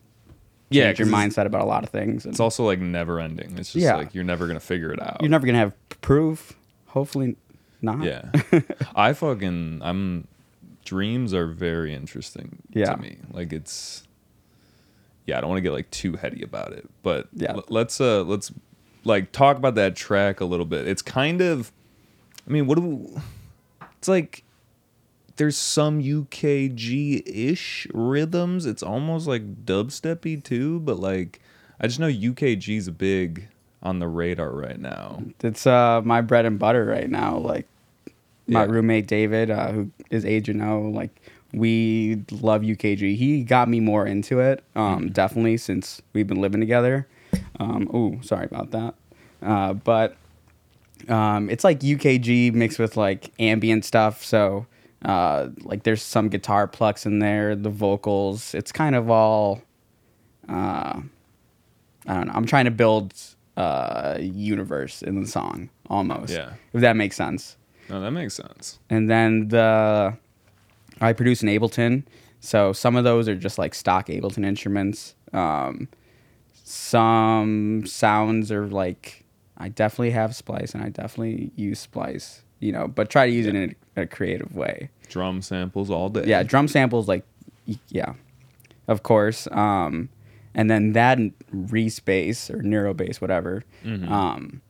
Yeah, 0.71 0.85
change 0.87 1.01
your 1.01 1.09
mindset 1.09 1.47
about 1.47 1.61
a 1.63 1.65
lot 1.67 1.83
of 1.85 1.91
things. 1.91 2.25
And 2.25 2.33
It's 2.33 2.41
also 2.41 2.65
like 2.65 2.79
never 2.81 3.19
ending. 3.21 3.59
It's 3.59 3.73
just 3.73 3.85
Yeah. 3.85 3.97
like 3.97 4.15
you're 4.15 4.25
never 4.25 4.47
gonna 4.47 4.61
figure 4.61 4.93
it 4.93 5.01
out. 5.03 5.19
you're 5.21 5.31
never 5.31 5.47
gonna 5.47 5.59
have 5.59 5.73
proof. 6.01 6.53
Hopefully 6.87 7.37
not. 7.81 8.03
Yeah. 8.05 8.31
I 8.95 9.13
fucking 9.13 9.81
I'm 9.83 10.29
dreams 10.85 11.33
are 11.35 11.47
very 11.47 11.95
interesting 11.95 12.59
Yeah. 12.73 12.95
to 12.95 12.97
me. 13.01 13.19
Like 13.33 13.53
it's 13.53 14.03
yeah, 15.27 15.39
I 15.39 15.41
don't 15.41 15.51
want 15.51 15.59
to 15.59 15.63
get 15.63 15.73
like 15.73 15.91
too 15.91 16.15
heady 16.17 16.43
about 16.43 16.73
it, 16.73 16.89
but 17.03 17.29
Yeah. 17.35 17.53
l- 17.53 17.65
let's 17.69 18.01
uh 18.01 18.23
let's 18.25 18.53
like 19.05 19.33
talk 19.33 19.57
about 19.57 19.75
that 19.77 19.97
track 19.97 20.41
a 20.41 20.45
little 20.45 20.67
bit. 20.67 20.87
It's 20.87 21.03
kind 21.03 21.41
of 21.41 21.73
I 22.47 22.51
mean, 22.51 22.67
what 22.67 22.77
do 22.77 22.83
we, 22.83 23.21
it's 23.99 24.09
like 24.09 24.43
there's 25.37 25.57
some 25.57 26.03
UKG-ish 26.03 27.87
rhythms. 27.95 28.67
It's 28.67 28.83
almost 28.83 29.27
like 29.27 29.65
dubsteppy 29.65 30.43
too, 30.43 30.81
but 30.81 30.99
like 30.99 31.41
I 31.81 31.87
just 31.87 31.99
know 32.01 32.09
UKG's 32.09 32.91
big 32.91 33.49
on 33.83 33.99
the 33.99 34.09
radar 34.09 34.51
right 34.53 34.79
now. 34.79 35.23
It's 35.43 35.67
uh 35.67 36.03
my 36.05 36.21
bread 36.21 36.45
and 36.45 36.59
butter 36.59 36.85
right 36.85 37.11
now. 37.11 37.39
Like 37.39 37.67
my 38.47 38.65
Yeah. 38.65 38.71
roommate 38.71 39.07
David, 39.07 39.51
uh, 39.51 39.73
who 39.73 39.91
is 40.11 40.25
Agent 40.25 40.63
O, 40.63 40.83
like 40.83 41.11
we 41.53 42.25
love 42.31 42.63
UKG. 42.63 43.17
He 43.17 43.43
got 43.45 43.69
me 43.69 43.81
more 43.81 44.07
into 44.07 44.41
it, 44.41 44.65
um, 44.75 45.11
definitely 45.11 45.57
since 45.57 46.01
we've 46.13 46.27
been 46.27 46.41
living 46.41 46.61
together. 46.61 47.07
Um, 47.59 47.91
oh, 47.93 48.21
sorry 48.23 48.47
about 48.47 48.71
that. 48.71 48.95
Uh, 49.43 49.73
but 49.75 50.17
um, 51.09 51.51
it's 51.51 51.65
like 51.65 51.81
UKG 51.81 52.53
mixed 52.55 52.79
with 52.79 52.97
like 52.97 53.33
ambient 53.39 53.85
stuff. 53.85 54.25
So 54.25 54.67
uh, 55.05 55.49
like 55.63 55.83
there's 55.83 56.03
some 56.03 56.29
guitar 56.29 56.67
plucks 56.67 57.07
in 57.07 57.19
there, 57.19 57.55
the 57.57 57.71
vocals. 57.71 58.55
It's 58.55 58.73
kind 58.73 58.95
of 58.95 59.11
all. 59.11 59.63
Uh, 60.49 61.01
I 62.07 62.15
don't 62.15 62.27
know. 62.27 62.33
I'm 62.35 62.47
trying 62.47 62.65
to 62.65 62.71
build 62.71 63.15
uh, 63.57 64.19
universe 64.21 65.03
in 65.03 65.21
the 65.21 65.27
song 65.27 65.71
almost. 65.89 66.33
Yeah. 66.33 66.55
If 66.73 66.81
that 66.81 66.97
makes 66.97 67.17
sense. 67.17 67.57
No, 67.89 68.01
that 68.01 68.13
makes 68.13 68.35
sense. 68.35 68.79
And 68.89 69.11
then 69.11 69.49
the 69.49 70.17
I 71.01 71.13
produce 71.13 71.43
in 71.43 71.49
Ableton, 71.49 72.05
so 72.41 72.73
some 72.73 72.97
of 72.97 73.05
those 73.05 73.29
are 73.29 73.35
just 73.35 73.59
like 73.59 73.75
stock 73.75 74.09
Ableton 74.09 74.45
instruments. 74.45 75.15
Um, 75.33 75.89
some 76.65 77.85
sounds 77.87 78.53
are 78.53 78.67
like 78.67 79.25
I 79.59 79.69
definitely 79.69 80.11
have 80.11 80.35
Splice 80.35 80.75
and 80.75 80.83
I 80.83 80.89
definitely 80.89 81.51
use 81.57 81.79
Splice, 81.79 82.43
you 82.61 82.73
know, 82.73 82.89
but 82.89 83.11
try 83.11 83.27
to 83.27 83.33
use 83.33 83.47
it 83.47 83.55
in 83.55 83.77
a, 83.97 84.03
a 84.03 84.07
creative 84.07 84.55
way. 84.55 84.91
Drum 85.09 85.43
samples 85.43 85.91
all 85.91 86.09
day. 86.09 86.25
Yeah, 86.27 86.43
drum 86.43 86.69
samples 86.69 87.09
like 87.09 87.25
yeah, 87.89 88.15
of 88.89 89.03
course. 89.03 89.47
Um, 89.53 90.09
and 90.55 90.71
then 90.71 90.93
that 90.93 91.19
respace 91.55 92.51
or 92.51 92.59
neurobase, 92.59 93.21
whatever. 93.21 93.65
Um, 93.85 94.61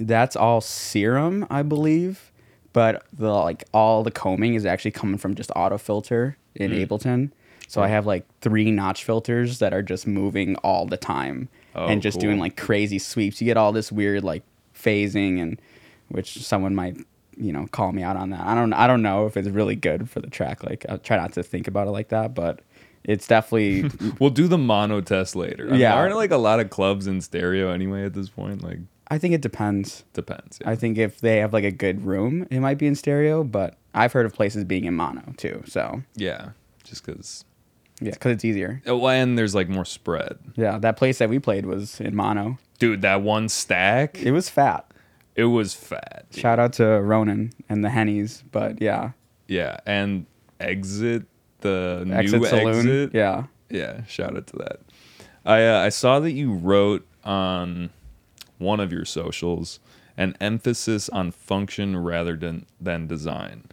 that's 0.00 0.34
all 0.36 0.60
serum, 0.60 1.46
I 1.50 1.62
believe. 1.62 2.32
But 2.76 3.06
the 3.10 3.32
like 3.32 3.64
all 3.72 4.02
the 4.02 4.10
combing 4.10 4.52
is 4.52 4.66
actually 4.66 4.90
coming 4.90 5.16
from 5.16 5.34
just 5.34 5.50
auto 5.56 5.78
filter 5.78 6.36
in 6.54 6.72
mm. 6.72 6.86
Ableton. 6.86 7.30
So 7.68 7.82
I 7.82 7.88
have 7.88 8.04
like 8.04 8.26
three 8.42 8.70
notch 8.70 9.02
filters 9.02 9.60
that 9.60 9.72
are 9.72 9.80
just 9.80 10.06
moving 10.06 10.56
all 10.56 10.84
the 10.84 10.98
time 10.98 11.48
Oh, 11.74 11.86
and 11.86 12.02
just 12.02 12.20
doing 12.20 12.38
like 12.38 12.54
crazy 12.58 12.98
sweeps. 12.98 13.40
You 13.40 13.46
get 13.46 13.56
all 13.56 13.72
this 13.72 13.90
weird 13.90 14.24
like 14.24 14.42
phasing 14.78 15.40
and 15.40 15.58
which 16.08 16.42
someone 16.44 16.74
might 16.74 16.98
you 17.38 17.50
know 17.50 17.66
call 17.68 17.92
me 17.92 18.02
out 18.02 18.18
on 18.18 18.28
that. 18.28 18.46
I 18.46 18.54
don't 18.54 18.74
I 18.74 18.86
don't 18.86 19.00
know 19.00 19.24
if 19.24 19.38
it's 19.38 19.48
really 19.48 19.74
good 19.74 20.10
for 20.10 20.20
the 20.20 20.28
track. 20.28 20.62
Like 20.62 20.84
I 20.86 20.98
try 20.98 21.16
not 21.16 21.32
to 21.32 21.42
think 21.42 21.68
about 21.68 21.88
it 21.88 21.92
like 21.92 22.08
that, 22.08 22.34
but 22.34 22.60
it's 23.04 23.26
definitely 23.26 23.90
We'll 24.20 24.28
do 24.28 24.48
the 24.48 24.58
mono 24.58 25.00
test 25.00 25.34
later. 25.34 25.66
I 25.66 25.70
mean, 25.70 25.80
Yeah. 25.80 25.94
aren't 25.94 26.14
like 26.14 26.30
a 26.30 26.36
lot 26.36 26.60
of 26.60 26.68
clubs 26.68 27.06
in 27.06 27.22
stereo 27.22 27.70
anyway 27.70 28.04
at 28.04 28.12
this 28.12 28.28
point? 28.28 28.62
Like 28.62 28.80
I 29.08 29.18
think 29.18 29.34
it 29.34 29.40
depends. 29.40 30.04
depends. 30.14 30.58
Yeah. 30.60 30.70
I 30.70 30.76
think 30.76 30.98
if 30.98 31.20
they 31.20 31.38
have 31.38 31.52
like 31.52 31.64
a 31.64 31.70
good 31.70 32.04
room, 32.04 32.46
it 32.50 32.60
might 32.60 32.78
be 32.78 32.86
in 32.86 32.94
stereo, 32.94 33.44
but 33.44 33.76
I've 33.94 34.12
heard 34.12 34.26
of 34.26 34.32
places 34.34 34.64
being 34.64 34.84
in 34.84 34.94
mono 34.94 35.32
too. 35.36 35.62
So 35.66 36.02
yeah. 36.16 36.50
Just 36.84 37.04
because. 37.04 37.44
yeah, 38.00 38.12
because 38.12 38.32
it's 38.32 38.44
easier. 38.44 38.82
Oh, 38.86 39.06
and 39.08 39.36
there's 39.38 39.54
like 39.54 39.68
more 39.68 39.84
spread. 39.84 40.38
Yeah, 40.56 40.78
that 40.78 40.96
place 40.96 41.18
that 41.18 41.28
we 41.28 41.38
played 41.38 41.66
was 41.66 42.00
in 42.00 42.14
mono. 42.14 42.58
Dude, 42.78 43.02
that 43.02 43.22
one 43.22 43.48
stack, 43.48 44.18
It 44.22 44.32
was 44.32 44.48
fat. 44.50 44.90
it 45.34 45.44
was 45.46 45.72
fat. 45.74 46.26
dude. 46.30 46.40
Shout 46.40 46.58
out 46.58 46.74
to 46.74 46.84
Ronan 46.84 47.52
and 47.68 47.84
the 47.84 47.88
Hennies, 47.88 48.42
but 48.52 48.80
yeah, 48.82 49.12
Yeah, 49.48 49.78
and 49.86 50.26
exit 50.60 51.24
the 51.60 52.06
Exit 52.12 52.40
new 52.42 52.46
Saloon. 52.48 52.76
exit. 52.78 53.10
Yeah, 53.14 53.44
yeah. 53.70 54.04
Shout 54.04 54.36
out 54.36 54.46
to 54.48 54.56
that. 54.58 54.80
I 55.44 55.64
uh, 55.66 55.78
I 55.80 55.88
saw 55.88 56.20
that 56.20 56.32
you 56.32 56.52
wrote 56.52 57.06
on 57.24 57.90
one 58.58 58.80
of 58.80 58.92
your 58.92 59.04
socials 59.04 59.80
an 60.18 60.34
emphasis 60.40 61.08
on 61.10 61.30
function 61.30 61.96
rather 61.96 62.36
than 62.36 62.64
than 62.80 63.06
design, 63.06 63.64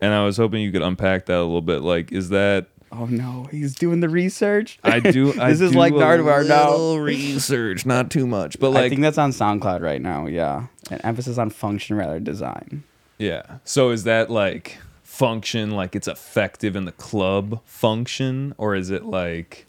and 0.00 0.12
I 0.12 0.24
was 0.24 0.36
hoping 0.36 0.60
you 0.62 0.72
could 0.72 0.82
unpack 0.82 1.26
that 1.26 1.36
a 1.38 1.42
little 1.42 1.62
bit. 1.62 1.82
Like, 1.82 2.10
is 2.12 2.28
that 2.30 2.66
Oh 2.90 3.06
no, 3.06 3.44
he's 3.50 3.74
doing 3.74 4.00
the 4.00 4.08
research. 4.08 4.78
I 4.84 5.00
do. 5.00 5.32
I 5.40 5.50
This 5.50 5.60
is 5.60 5.72
do 5.72 5.78
like 5.78 5.92
a 5.92 5.96
Nardwuar 5.96 6.46
now. 6.46 6.96
research, 6.96 7.84
not 7.86 8.10
too 8.10 8.26
much, 8.26 8.58
but 8.60 8.70
like 8.70 8.84
I 8.84 8.88
think 8.88 9.00
that's 9.02 9.18
on 9.18 9.30
SoundCloud 9.30 9.80
right 9.82 10.00
now. 10.00 10.26
Yeah, 10.26 10.66
an 10.90 11.00
emphasis 11.02 11.38
on 11.38 11.50
function 11.50 11.96
rather 11.96 12.14
than 12.14 12.24
design. 12.24 12.82
yeah. 13.18 13.58
So 13.64 13.90
is 13.90 14.04
that 14.04 14.30
like 14.30 14.78
function 15.02 15.70
like 15.70 15.94
it's 15.94 16.08
effective 16.08 16.74
in 16.74 16.86
the 16.86 16.92
club 16.92 17.60
function 17.64 18.52
or 18.58 18.74
is 18.74 18.90
it 18.90 19.04
like 19.04 19.66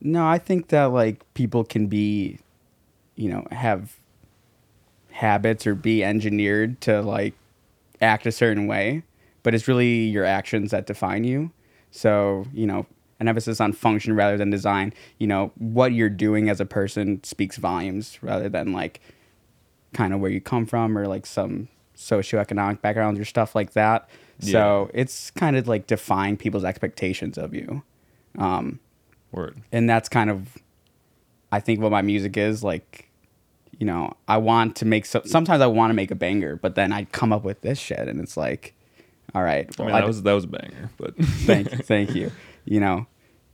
No, 0.00 0.26
I 0.26 0.38
think 0.38 0.68
that 0.68 0.86
like 0.86 1.22
people 1.34 1.64
can 1.64 1.86
be, 1.88 2.38
you 3.16 3.28
know, 3.28 3.46
have 3.50 3.96
habits 5.10 5.66
or 5.66 5.74
be 5.74 6.02
engineered 6.02 6.80
to 6.82 7.00
like 7.02 7.34
act 8.00 8.26
a 8.26 8.32
certain 8.32 8.66
way, 8.66 9.02
but 9.42 9.54
it's 9.54 9.68
really 9.68 10.04
your 10.04 10.24
actions 10.24 10.70
that 10.70 10.86
define 10.86 11.24
you. 11.24 11.50
So, 11.90 12.46
you 12.52 12.66
know, 12.66 12.86
an 13.20 13.28
emphasis 13.28 13.60
on 13.60 13.72
function 13.72 14.14
rather 14.16 14.36
than 14.36 14.50
design. 14.50 14.92
You 15.18 15.28
know, 15.28 15.52
what 15.56 15.92
you're 15.92 16.10
doing 16.10 16.48
as 16.48 16.60
a 16.60 16.66
person 16.66 17.22
speaks 17.22 17.56
volumes 17.56 18.18
rather 18.22 18.48
than 18.48 18.72
like 18.72 19.00
kind 19.92 20.12
of 20.12 20.20
where 20.20 20.30
you 20.30 20.40
come 20.40 20.66
from 20.66 20.98
or 20.98 21.06
like 21.06 21.24
some 21.24 21.68
socioeconomic 21.96 22.80
backgrounds 22.80 23.20
or 23.20 23.24
stuff 23.24 23.54
like 23.54 23.72
that. 23.74 24.08
So 24.40 24.90
it's 24.92 25.30
kind 25.30 25.56
of 25.56 25.68
like 25.68 25.86
define 25.86 26.36
people's 26.36 26.64
expectations 26.64 27.38
of 27.38 27.54
you. 27.54 27.84
Um, 28.36 28.80
word 29.34 29.60
and 29.72 29.88
that's 29.88 30.08
kind 30.08 30.30
of 30.30 30.56
i 31.52 31.60
think 31.60 31.80
what 31.80 31.90
my 31.90 32.02
music 32.02 32.36
is 32.36 32.62
like 32.62 33.03
you 33.84 33.90
know 33.90 34.16
i 34.28 34.38
want 34.38 34.76
to 34.76 34.86
make 34.86 35.04
so, 35.04 35.20
sometimes 35.26 35.60
i 35.60 35.66
want 35.66 35.90
to 35.90 35.94
make 35.94 36.10
a 36.10 36.14
banger 36.14 36.56
but 36.56 36.74
then 36.74 36.90
i 36.90 37.04
come 37.04 37.34
up 37.34 37.44
with 37.44 37.60
this 37.60 37.78
shit 37.78 38.08
and 38.08 38.18
it's 38.18 38.34
like 38.34 38.72
all 39.34 39.42
right 39.42 39.66
i 39.78 39.82
well, 39.82 39.88
mean 39.88 39.96
I 39.96 40.00
that 40.00 40.06
was 40.06 40.22
that 40.22 40.32
was 40.32 40.44
a 40.44 40.48
banger 40.48 40.90
but 40.96 41.14
thank 41.44 41.70
you 41.70 41.78
thank 41.78 42.14
you. 42.14 42.32
You 42.64 42.80
know 42.80 43.06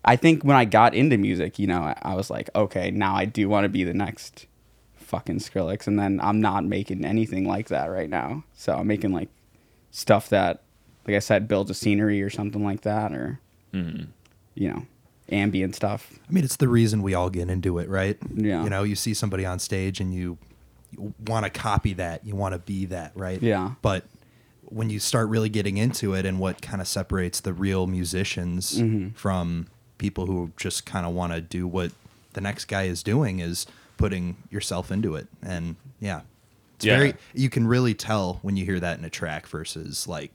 i 0.05 0.15
think 0.15 0.45
when 0.45 0.57
i 0.57 0.65
got 0.65 0.95
into 0.95 1.19
music 1.19 1.59
you 1.59 1.67
know 1.67 1.81
i, 1.81 1.97
I 2.03 2.15
was 2.15 2.31
like 2.31 2.49
okay 2.55 2.93
now 2.93 3.17
i 3.17 3.25
do 3.25 3.49
want 3.49 3.65
to 3.65 3.69
be 3.69 3.83
the 3.83 3.93
next 3.93 4.47
fucking 4.95 5.41
skrillex 5.41 5.89
and 5.89 5.99
then 5.99 6.21
i'm 6.23 6.41
not 6.41 6.65
making 6.65 7.05
anything 7.05 7.45
like 7.45 7.67
that 7.69 7.87
right 7.91 8.09
now. 8.09 8.45
So 8.55 8.75
i'm 8.75 8.87
making 8.87 9.13
like 9.13 9.31
stuff 9.91 10.29
that 10.29 10.63
like 11.09 11.17
i 11.17 11.19
said 11.19 11.49
builds 11.49 11.71
a 11.71 11.75
scenery 11.75 12.23
or 12.23 12.31
something 12.31 12.63
like 12.63 12.83
that 12.83 13.13
or 13.13 13.41
Mm-hmm. 13.75 14.05
you 14.55 14.69
know 14.69 14.83
ambient 15.31 15.75
stuff 15.75 16.13
I 16.29 16.33
mean, 16.33 16.45
it's 16.45 16.57
the 16.57 16.69
reason 16.69 17.03
we 17.03 17.15
all 17.15 17.31
get 17.31 17.49
into 17.51 17.79
it, 17.79 17.89
right? 17.89 18.17
Yeah. 18.35 18.63
You 18.65 18.71
know, 18.71 18.83
you 18.85 18.95
see 18.97 19.15
somebody 19.15 19.45
on 19.47 19.59
stage 19.59 20.01
and 20.01 20.15
you, 20.15 20.39
you 20.93 21.15
want 21.27 21.45
to 21.45 21.51
copy 21.51 21.93
that, 21.95 22.25
you 22.27 22.35
want 22.37 22.53
to 22.55 22.59
be 22.61 22.85
that, 22.87 23.13
right? 23.17 23.41
Yeah. 23.43 23.73
But 23.83 24.05
when 24.63 24.91
you 24.91 25.01
start 25.01 25.29
really 25.29 25.49
getting 25.49 25.77
into 25.77 26.15
it 26.15 26.25
and 26.25 26.39
what 26.39 26.63
kind 26.63 26.81
of 26.81 26.87
separates 26.87 27.41
the 27.41 27.53
real 27.53 27.87
musicians 27.89 28.79
Mm-hmm. 28.81 29.11
from 29.11 29.67
people 29.99 30.27
who 30.27 30.53
just 30.57 30.87
kind 30.87 31.05
of 31.05 31.13
want 31.13 31.33
to 31.33 31.41
do 31.41 31.67
what 31.67 31.91
the 32.33 32.41
next 32.41 32.67
guy 32.67 32.85
is 32.85 33.03
doing 33.03 33.41
is 33.41 33.67
putting 33.97 34.37
yourself 34.51 34.91
into 34.93 35.15
it. 35.17 35.27
And 35.43 35.75
yeah, 36.01 36.21
it's 36.77 36.85
Yeah. 36.87 36.97
very, 36.97 37.15
you 37.35 37.51
can 37.51 37.67
really 37.67 37.93
tell 37.95 38.39
when 38.43 38.57
you 38.57 38.65
hear 38.65 38.79
that 38.81 38.99
in 38.99 39.05
a 39.05 39.11
track 39.11 39.47
versus 39.49 40.07
like, 40.07 40.33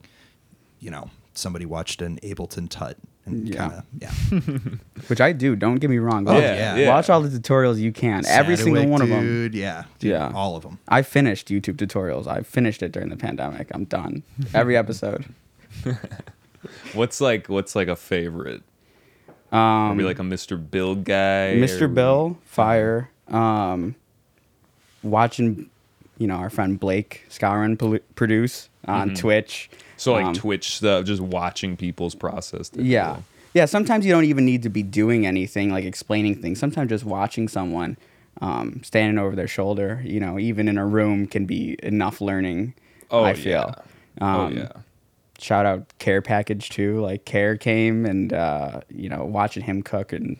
you 0.81 0.91
know, 0.91 1.09
somebody 1.33 1.65
watched 1.65 2.01
an 2.01 2.19
Ableton 2.21 2.69
Tut 2.69 2.97
and 3.25 3.47
Yeah. 3.49 3.55
kind 3.57 3.73
of, 3.73 3.83
yeah. 3.99 4.49
which 5.07 5.19
I 5.21 5.31
do. 5.31 5.55
Don't 5.55 5.75
get 5.77 5.89
me 5.89 5.97
wrong. 5.97 6.27
Oh, 6.27 6.33
Watch, 6.33 6.43
yeah. 6.43 6.75
yeah. 6.75 6.89
watch 6.89 7.09
all 7.09 7.21
the 7.21 7.29
tutorials 7.29 7.77
you 7.79 7.91
can. 7.91 8.25
Every 8.27 8.55
single 8.57 8.83
Sadowick, 8.83 8.89
one 8.89 9.01
of 9.01 9.09
them. 9.09 9.21
dude, 9.23 9.55
Yeah, 9.55 9.85
dude, 9.99 10.11
Yeah. 10.11 10.31
all 10.33 10.55
of 10.55 10.63
them. 10.63 10.79
I 10.87 11.01
finished 11.01 11.47
YouTube 11.49 11.75
tutorials. 11.77 12.27
I 12.27 12.41
finished 12.41 12.83
it 12.83 12.91
during 12.91 13.09
the 13.09 13.17
pandemic. 13.17 13.67
I'm 13.73 13.85
done. 13.85 14.23
Every 14.53 14.77
episode. 14.77 15.25
what's 16.93 17.19
like 17.21 17.47
what's 17.47 17.75
like 17.75 17.87
a 17.87 17.95
favorite 17.95 18.63
are 19.51 19.89
Um, 19.91 19.97
we 19.97 20.03
like 20.03 20.19
a 20.19 20.23
mr 20.23 20.57
bill 20.71 20.95
guy 20.95 21.55
Mr. 21.57 21.83
or- 21.83 21.87
Bill, 21.87 22.37
fire. 22.45 23.09
Um, 23.27 23.95
watching, 25.03 25.69
you 26.17 26.27
know, 26.27 26.35
our 26.35 26.49
friend 26.49 26.79
Blake 26.79 27.25
pol- 27.77 27.99
produce 28.15 28.69
on 28.87 29.13
Twitch. 29.15 29.69
so 29.97 30.13
like 30.13 30.25
Um, 30.25 30.33
twitch 30.33 30.75
stuff 30.77 31.05
just 31.05 31.21
watching 31.21 31.75
people's 31.77 32.15
process 32.15 32.69
Yeah. 32.75 33.17
Yeah, 33.53 33.65
sometimes 33.65 34.05
you 34.05 34.11
don't 34.11 34.25
even 34.25 34.43
need 34.45 34.63
to 34.63 34.69
be 34.69 34.83
doing 34.83 35.25
anything 35.25 35.71
like 35.71 35.85
explaining 35.85 36.35
things. 36.41 36.59
Sometimes 36.59 36.89
just 36.89 37.05
watching 37.05 37.47
someone 37.47 37.95
um, 38.41 38.81
standing 38.83 39.17
over 39.17 39.33
their 39.35 39.47
shoulder, 39.47 40.01
you 40.03 40.19
know, 40.19 40.37
even 40.37 40.67
in 40.67 40.77
a 40.77 40.85
room 40.85 41.25
can 41.25 41.45
be 41.45 41.77
enough 41.81 42.19
learning. 42.19 42.73
oh 43.11 43.23
I 43.23 43.33
feel. 43.33 43.51
yeah. 43.51 43.73
oh 44.21 44.25
Um, 44.45 44.57
yeah 44.57 44.71
Shout 45.39 45.65
out 45.65 45.97
Care 45.99 46.21
Package 46.21 46.69
too. 46.69 46.99
Like 47.01 47.25
Care 47.25 47.57
came 47.57 48.05
and 48.05 48.31
uh, 48.33 48.81
you 48.89 49.09
know 49.09 49.23
watching 49.25 49.63
him 49.63 49.81
cook 49.83 50.13
and 50.13 50.37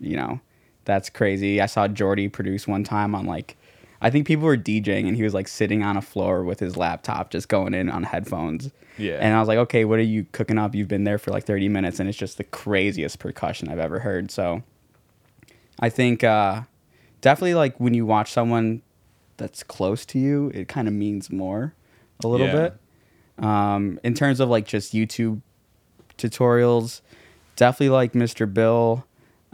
you 0.00 0.16
know 0.16 0.40
that's 0.84 1.10
crazy. 1.10 1.60
I 1.60 1.66
saw 1.66 1.86
Jordy 1.88 2.28
produce 2.28 2.66
one 2.66 2.82
time 2.84 3.14
on 3.14 3.26
like 3.26 3.56
I 4.04 4.10
think 4.10 4.26
people 4.26 4.44
were 4.44 4.56
DJing 4.56 5.06
and 5.06 5.16
he 5.16 5.22
was 5.22 5.32
like 5.32 5.46
sitting 5.48 5.82
on 5.82 5.96
a 5.96 6.02
floor 6.02 6.42
with 6.44 6.58
his 6.60 6.76
laptop 6.76 7.30
just 7.30 7.48
going 7.48 7.72
in 7.72 7.88
on 7.88 8.02
headphones. 8.02 8.70
Yeah. 8.98 9.18
And 9.20 9.34
I 9.34 9.38
was 9.38 9.48
like, 9.48 9.58
okay, 9.58 9.84
what 9.84 9.98
are 9.98 10.02
you 10.02 10.26
cooking 10.32 10.58
up? 10.58 10.74
You've 10.74 10.88
been 10.88 11.04
there 11.04 11.18
for 11.18 11.30
like 11.30 11.44
30 11.46 11.68
minutes 11.68 12.00
and 12.00 12.08
it's 12.08 12.18
just 12.18 12.36
the 12.36 12.44
craziest 12.44 13.18
percussion 13.20 13.68
I've 13.68 13.78
ever 13.78 14.00
heard. 14.00 14.30
So 14.30 14.62
I 15.80 15.88
think 15.88 16.24
uh, 16.24 16.62
definitely 17.20 17.54
like 17.54 17.78
when 17.78 17.94
you 17.94 18.04
watch 18.04 18.32
someone 18.32 18.82
that's 19.36 19.62
close 19.62 20.04
to 20.06 20.18
you, 20.18 20.50
it 20.52 20.68
kind 20.68 20.88
of 20.88 20.94
means 20.94 21.30
more 21.30 21.74
a 22.24 22.28
little 22.28 22.48
Yeah. 22.48 22.68
bit. 23.38 23.44
Um, 23.44 23.98
in 24.04 24.14
terms 24.14 24.40
of 24.40 24.48
like 24.48 24.66
just 24.66 24.92
YouTube 24.92 25.40
tutorials, 26.18 27.00
definitely 27.56 27.90
like 27.90 28.12
Mr. 28.12 28.52
Bill. 28.52 29.04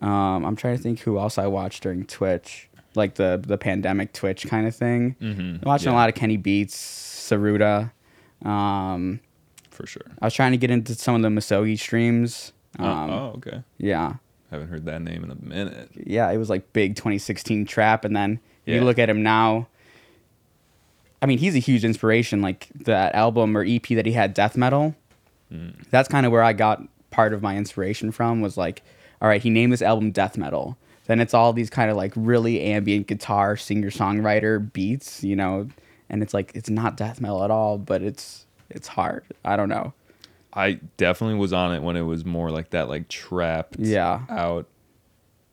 Um, 0.00 0.44
I'm 0.44 0.56
trying 0.56 0.76
to 0.76 0.82
think 0.82 1.00
who 1.00 1.18
else 1.18 1.38
I 1.38 1.46
watched 1.46 1.82
during 1.82 2.04
Twitch, 2.06 2.68
like 2.94 3.14
the 3.14 3.40
the 3.44 3.58
pandemic 3.58 4.12
Twitch 4.12 4.46
kind 4.46 4.66
of 4.66 4.74
thing. 4.74 5.16
Mhm, 5.20 5.64
Watching 5.64 5.88
a 5.90 5.94
lot 5.94 6.08
of 6.08 6.14
Kenny 6.14 6.36
Beats, 6.36 6.76
Saruda. 6.76 7.92
Um, 8.44 9.20
for 9.70 9.86
sure 9.86 10.02
I 10.20 10.26
was 10.26 10.34
trying 10.34 10.52
to 10.52 10.58
get 10.58 10.70
into 10.70 10.94
some 10.94 11.14
of 11.14 11.22
the 11.22 11.28
Masogi 11.28 11.78
streams. 11.78 12.52
Oh, 12.78 12.84
Um, 12.84 13.10
oh 13.10 13.32
okay 13.38 13.62
Yeah, 13.78 14.14
haven't 14.50 14.68
heard 14.68 14.84
that 14.86 15.02
name 15.02 15.24
in 15.24 15.30
a 15.30 15.36
minute 15.36 15.90
yeah, 15.94 16.30
it 16.30 16.38
was 16.38 16.48
like 16.50 16.72
big 16.72 16.94
2016 16.96 17.64
trap, 17.66 18.04
and 18.04 18.14
then 18.16 18.40
Yeah. 18.66 18.76
you 18.76 18.80
look 18.84 18.98
at 18.98 19.08
him 19.10 19.22
now. 19.22 19.68
I 21.20 21.26
mean, 21.26 21.38
he's 21.38 21.56
a 21.56 21.58
huge 21.58 21.84
inspiration. 21.84 22.40
Like 22.40 22.68
that 22.74 23.14
album 23.14 23.56
or 23.56 23.64
EP 23.66 23.82
that 23.88 24.06
he 24.06 24.12
had, 24.12 24.34
Death 24.34 24.56
Metal. 24.56 24.94
That's 25.90 26.08
kind 26.08 26.26
of 26.26 26.32
where 26.32 26.42
I 26.44 26.52
got 26.52 26.82
part 27.10 27.32
of 27.32 27.42
my 27.42 27.56
inspiration 27.56 28.12
from. 28.12 28.40
Was 28.40 28.56
like, 28.56 28.82
all 29.20 29.28
right, 29.28 29.42
he 29.42 29.50
named 29.50 29.72
this 29.72 29.82
album 29.82 30.10
Death 30.12 30.36
Metal. 30.38 30.76
Then 31.08 31.20
it's 31.20 31.34
all 31.34 31.52
these 31.52 31.68
kind 31.70 31.90
of 31.90 31.96
like 31.96 32.12
really 32.14 32.60
ambient 32.62 33.06
guitar 33.08 33.56
singer 33.56 33.90
songwriter 33.90 34.72
beats, 34.72 35.24
you 35.24 35.34
know, 35.34 35.68
and 36.08 36.22
it's 36.22 36.32
like 36.32 36.52
it's 36.54 36.70
not 36.70 36.96
death 36.96 37.20
metal 37.20 37.42
at 37.42 37.50
all, 37.50 37.76
but 37.78 38.00
it's 38.02 38.46
it's 38.70 38.86
hard. 38.88 39.24
I 39.44 39.56
don't 39.56 39.68
know. 39.68 39.92
I 40.52 40.78
definitely 40.96 41.38
was 41.38 41.52
on 41.52 41.74
it 41.74 41.82
when 41.82 41.96
it 41.96 42.02
was 42.02 42.24
more 42.24 42.50
like 42.50 42.70
that, 42.70 42.88
like 42.88 43.08
trapped 43.08 43.78
Yeah. 43.78 44.20
out 44.28 44.66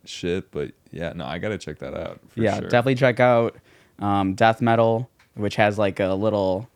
shit. 0.06 0.52
But 0.52 0.72
yeah, 0.91 1.13
no, 1.15 1.26
I 1.26 1.38
gotta 1.39 1.58
check 1.58 1.80
that 1.80 1.94
out. 1.94 2.20
For 2.30 2.41
yeah, 2.41 2.60
sure. 2.60 2.70
definitely 2.70 2.96
check 2.96 3.20
out 3.20 3.56
um, 4.00 4.34
Death 4.36 4.62
Metal, 4.62 5.10
which 5.36 5.56
has 5.56 5.78
like 5.78 6.00
a 6.00 6.13
little 6.13 6.70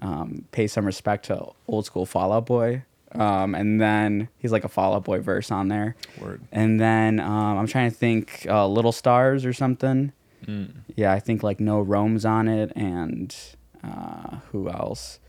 um, 0.00 0.44
pay 0.50 0.66
some 0.66 0.84
respect 0.84 1.26
to 1.26 1.46
old 1.68 1.86
school 1.86 2.04
Fall 2.06 2.32
Out 2.32 2.46
Boy. 2.46 2.82
Um, 3.14 3.54
and 3.54 3.80
then 3.80 4.28
he's 4.38 4.50
like 4.52 4.64
a 4.64 4.68
Fall 4.68 4.94
Out 4.94 5.04
Boy 5.04 5.20
verse 5.20 5.50
on 5.50 5.68
there. 5.68 5.94
Word. 6.20 6.40
And 6.50 6.80
then 6.80 7.20
um, 7.20 7.58
I'm 7.58 7.66
trying 7.66 7.90
to 7.90 7.96
think 7.96 8.46
uh, 8.48 8.66
Little 8.66 8.92
Stars 8.92 9.44
or 9.44 9.52
something. 9.52 10.12
Mm. 10.46 10.72
Yeah, 10.96 11.12
I 11.12 11.20
think 11.20 11.42
like 11.42 11.60
No 11.60 11.80
Rome's 11.80 12.24
on 12.24 12.48
it, 12.48 12.72
and 12.76 13.34
uh, 13.82 14.38
who 14.50 14.68
else? 14.68 15.20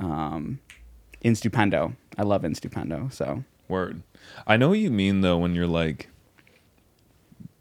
Um, 0.00 0.60
Instupendo. 1.24 1.96
I 2.16 2.22
love 2.22 2.42
Instupendo. 2.42 3.12
So 3.12 3.44
Word. 3.68 4.02
I 4.46 4.56
know 4.56 4.68
what 4.70 4.78
you 4.78 4.90
mean 4.90 5.20
though 5.20 5.38
when 5.38 5.54
you're 5.54 5.66
like 5.66 6.08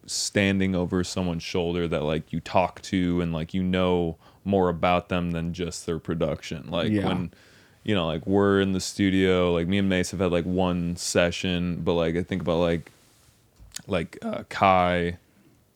standing 0.06 0.76
over 0.76 1.04
someone's 1.04 1.44
shoulder 1.44 1.88
that 1.88 2.04
like 2.04 2.34
you 2.34 2.40
talk 2.40 2.82
to 2.82 3.22
and 3.22 3.32
like 3.34 3.54
you 3.54 3.64
know 3.64 4.18
more 4.44 4.68
about 4.70 5.08
them 5.10 5.32
than 5.32 5.54
just 5.54 5.86
their 5.86 6.00
production. 6.00 6.70
Like 6.70 6.92
Yeah. 6.92 7.08
when 7.08 7.32
you 7.84 7.94
know, 7.96 8.06
like 8.08 8.26
we're 8.26 8.62
in 8.62 8.74
the 8.74 8.80
studio, 8.80 9.52
like 9.54 9.68
me 9.68 9.78
and 9.78 9.90
Mase 9.90 10.12
have 10.12 10.20
had 10.22 10.32
like 10.32 10.46
one 10.46 10.96
session, 10.96 11.82
but 11.84 11.94
like 11.94 12.16
I 12.16 12.24
think 12.24 12.42
about 12.42 12.58
like 12.60 12.92
like 13.88 14.18
uh, 14.22 14.44
Kai 14.50 15.18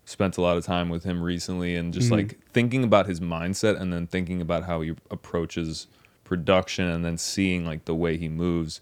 spent 0.05 0.37
a 0.37 0.41
lot 0.41 0.55
of 0.55 0.65
time 0.65 0.87
with 0.89 1.03
him 1.03 1.21
recently 1.21 1.75
and 1.75 1.93
just 1.93 2.11
like 2.11 2.39
thinking 2.53 2.83
about 2.83 3.07
his 3.07 3.19
mindset 3.19 3.77
and 3.79 3.91
then 3.91 4.07
thinking 4.07 4.39
about 4.39 4.63
how 4.63 4.79
he 4.79 4.95
approaches 5.11 5.87
production 6.23 6.87
and 6.87 7.03
then 7.03 7.17
seeing 7.17 7.65
like 7.65 7.83
the 7.85 7.95
way 7.95 8.15
he 8.17 8.29
moves. 8.29 8.79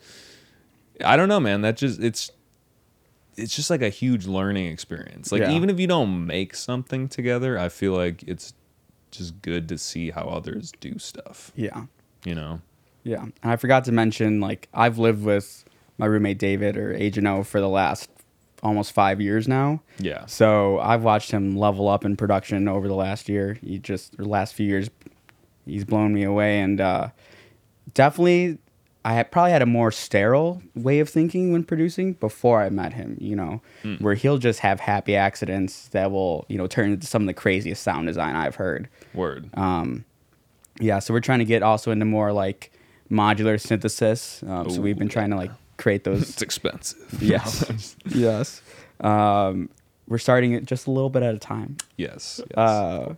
I 1.03 1.17
don't 1.17 1.27
know, 1.27 1.39
man. 1.39 1.61
That 1.61 1.77
just 1.77 1.99
it's 1.99 2.31
it's 3.38 3.55
just 3.55 3.69
like 3.71 3.81
a 3.81 3.89
huge 3.89 4.27
learning 4.27 4.67
experience. 4.67 5.31
Like 5.31 5.41
Yeah. 5.41 5.51
even 5.51 5.69
if 5.69 5.79
you 5.79 5.88
don't 5.88 6.27
make 6.27 6.55
something 6.55 7.07
together, 7.09 7.57
I 7.57 7.69
feel 7.69 7.93
like 7.93 8.23
it's 8.23 8.53
just 9.11 9.41
good 9.41 9.67
to 9.69 9.77
see 9.77 10.11
how 10.11 10.23
others 10.25 10.71
do 10.79 10.99
stuff. 10.99 11.51
yeah. 11.55 11.85
You 12.23 12.35
know? 12.35 12.61
Yeah, 13.06 13.22
and 13.22 13.34
I 13.44 13.56
forgot 13.56 13.86
to 13.86 13.91
mention 13.91 14.41
like 14.41 14.68
I've 14.74 14.98
lived 14.98 15.24
with 15.24 15.63
my 15.98 16.08
roommate 16.08 16.39
David 16.39 16.76
or 16.76 16.94
Agent 16.94 17.28
O 17.28 17.44
for 17.44 17.62
the 17.62 17.70
last 17.70 18.10
almost 18.63 18.94
five 18.94 19.22
years 19.22 19.48
now. 19.48 19.82
Yeah. 20.00 20.26
So 20.26 20.80
I've 20.80 21.04
watched 21.04 21.30
him 21.30 21.56
level 21.56 21.88
up 21.88 22.04
in 22.04 22.18
production 22.18 22.68
over 22.68 22.88
the 22.88 22.96
last 22.96 23.30
year. 23.30 23.60
He 23.63 23.78
just 23.78 24.18
the 24.18 24.28
last 24.28 24.56
few 24.56 24.68
years, 24.68 24.89
he's 25.65 25.86
blown 25.86 26.13
me 26.13 26.24
away, 26.24 26.60
and 26.60 26.82
uh, 26.82 27.10
definitely 27.94 28.58
I 29.06 29.13
had 29.13 29.32
probably 29.32 29.52
had 29.52 29.62
a 29.62 29.68
more 29.68 29.91
sterile 29.91 30.63
way 30.74 31.00
of 31.00 31.08
thinking 31.08 31.52
when 31.52 31.63
producing 31.63 32.13
before 32.13 32.63
I 32.63 32.70
met 32.72 32.94
him. 32.94 33.18
You 33.22 33.36
know, 33.36 33.62
where 34.00 34.15
he'll 34.15 34.39
just 34.39 34.62
have 34.62 34.80
happy 34.80 35.15
accidents 35.15 35.89
that 35.89 36.10
will 36.10 36.46
you 36.50 36.58
know 36.58 36.65
turn 36.65 36.91
into 36.91 37.06
some 37.06 37.22
of 37.22 37.28
the 37.28 37.36
craziest 37.36 37.84
sound 37.84 38.08
design 38.08 38.36
I've 38.36 38.56
heard. 38.56 38.89
Word. 39.13 39.48
Um, 39.54 40.06
yeah, 40.80 40.98
so 40.98 41.13
we're 41.13 41.22
trying 41.22 41.39
to 41.39 41.46
get 41.46 41.62
also 41.62 41.91
into 41.91 42.06
more 42.06 42.34
like 42.34 42.72
modular 43.12 43.60
synthesis. 43.60 44.44
Um, 44.48 44.70
so 44.70 44.82
we've 44.82 44.98
been 44.98 45.10
trying 45.10 45.30
to 45.32 45.36
like 45.36 45.52
create 45.78 46.04
those. 46.04 46.30
it's 46.30 46.41
expensive. 46.41 47.18
yes, 47.22 47.96
yes. 48.06 48.62
Um, 49.00 49.70
we're 50.08 50.18
starting 50.20 50.54
it 50.54 50.65
just 50.65 50.88
a 50.88 50.91
little 50.91 51.10
bit 51.10 51.24
at 51.24 51.34
a 51.36 51.39
time. 51.39 51.78
yes. 51.98 52.39
yes 52.50 52.58
Uh. 52.58 53.13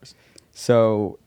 So 0.54 1.20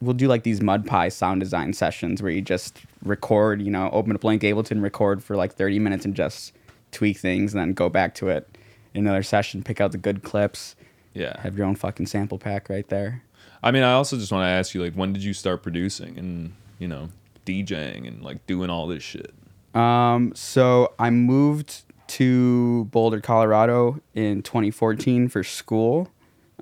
we'll 0.00 0.14
do 0.14 0.26
like 0.28 0.42
these 0.42 0.60
mud 0.62 0.86
pie 0.86 1.08
sound 1.10 1.40
design 1.40 1.72
sessions 1.74 2.22
where 2.22 2.32
you 2.32 2.40
just 2.40 2.78
record, 3.04 3.60
you 3.60 3.70
know, 3.70 3.90
open 3.92 4.14
up 4.14 4.20
blank 4.22 4.42
Ableton, 4.42 4.82
record 4.82 5.22
for 5.22 5.36
like 5.36 5.52
30 5.54 5.78
minutes 5.78 6.04
and 6.04 6.14
just 6.14 6.52
tweak 6.92 7.18
things 7.18 7.52
and 7.52 7.60
then 7.60 7.72
go 7.74 7.88
back 7.88 8.14
to 8.16 8.28
it 8.28 8.48
in 8.94 9.06
another 9.06 9.22
session, 9.22 9.62
pick 9.62 9.80
out 9.80 9.92
the 9.92 9.98
good 9.98 10.22
clips, 10.22 10.74
Yeah. 11.14 11.38
have 11.42 11.56
your 11.58 11.66
own 11.66 11.76
fucking 11.76 12.06
sample 12.06 12.38
pack 12.38 12.68
right 12.70 12.88
there. 12.88 13.22
I 13.62 13.70
mean, 13.70 13.82
I 13.82 13.92
also 13.92 14.16
just 14.16 14.32
want 14.32 14.44
to 14.44 14.48
ask 14.48 14.74
you, 14.74 14.82
like, 14.82 14.94
when 14.94 15.12
did 15.12 15.22
you 15.22 15.34
start 15.34 15.62
producing 15.62 16.18
and 16.18 16.54
you 16.78 16.88
know 16.88 17.10
DJing 17.50 18.06
and 18.06 18.22
like 18.22 18.46
doing 18.46 18.70
all 18.70 18.86
this 18.86 19.02
shit? 19.02 19.34
Um, 19.74 20.32
so 20.34 20.94
I 20.98 21.10
moved 21.10 21.82
to 22.08 22.84
Boulder, 22.86 23.20
Colorado 23.20 24.00
in 24.14 24.42
2014 24.42 25.28
for 25.28 25.42
school. 25.44 26.08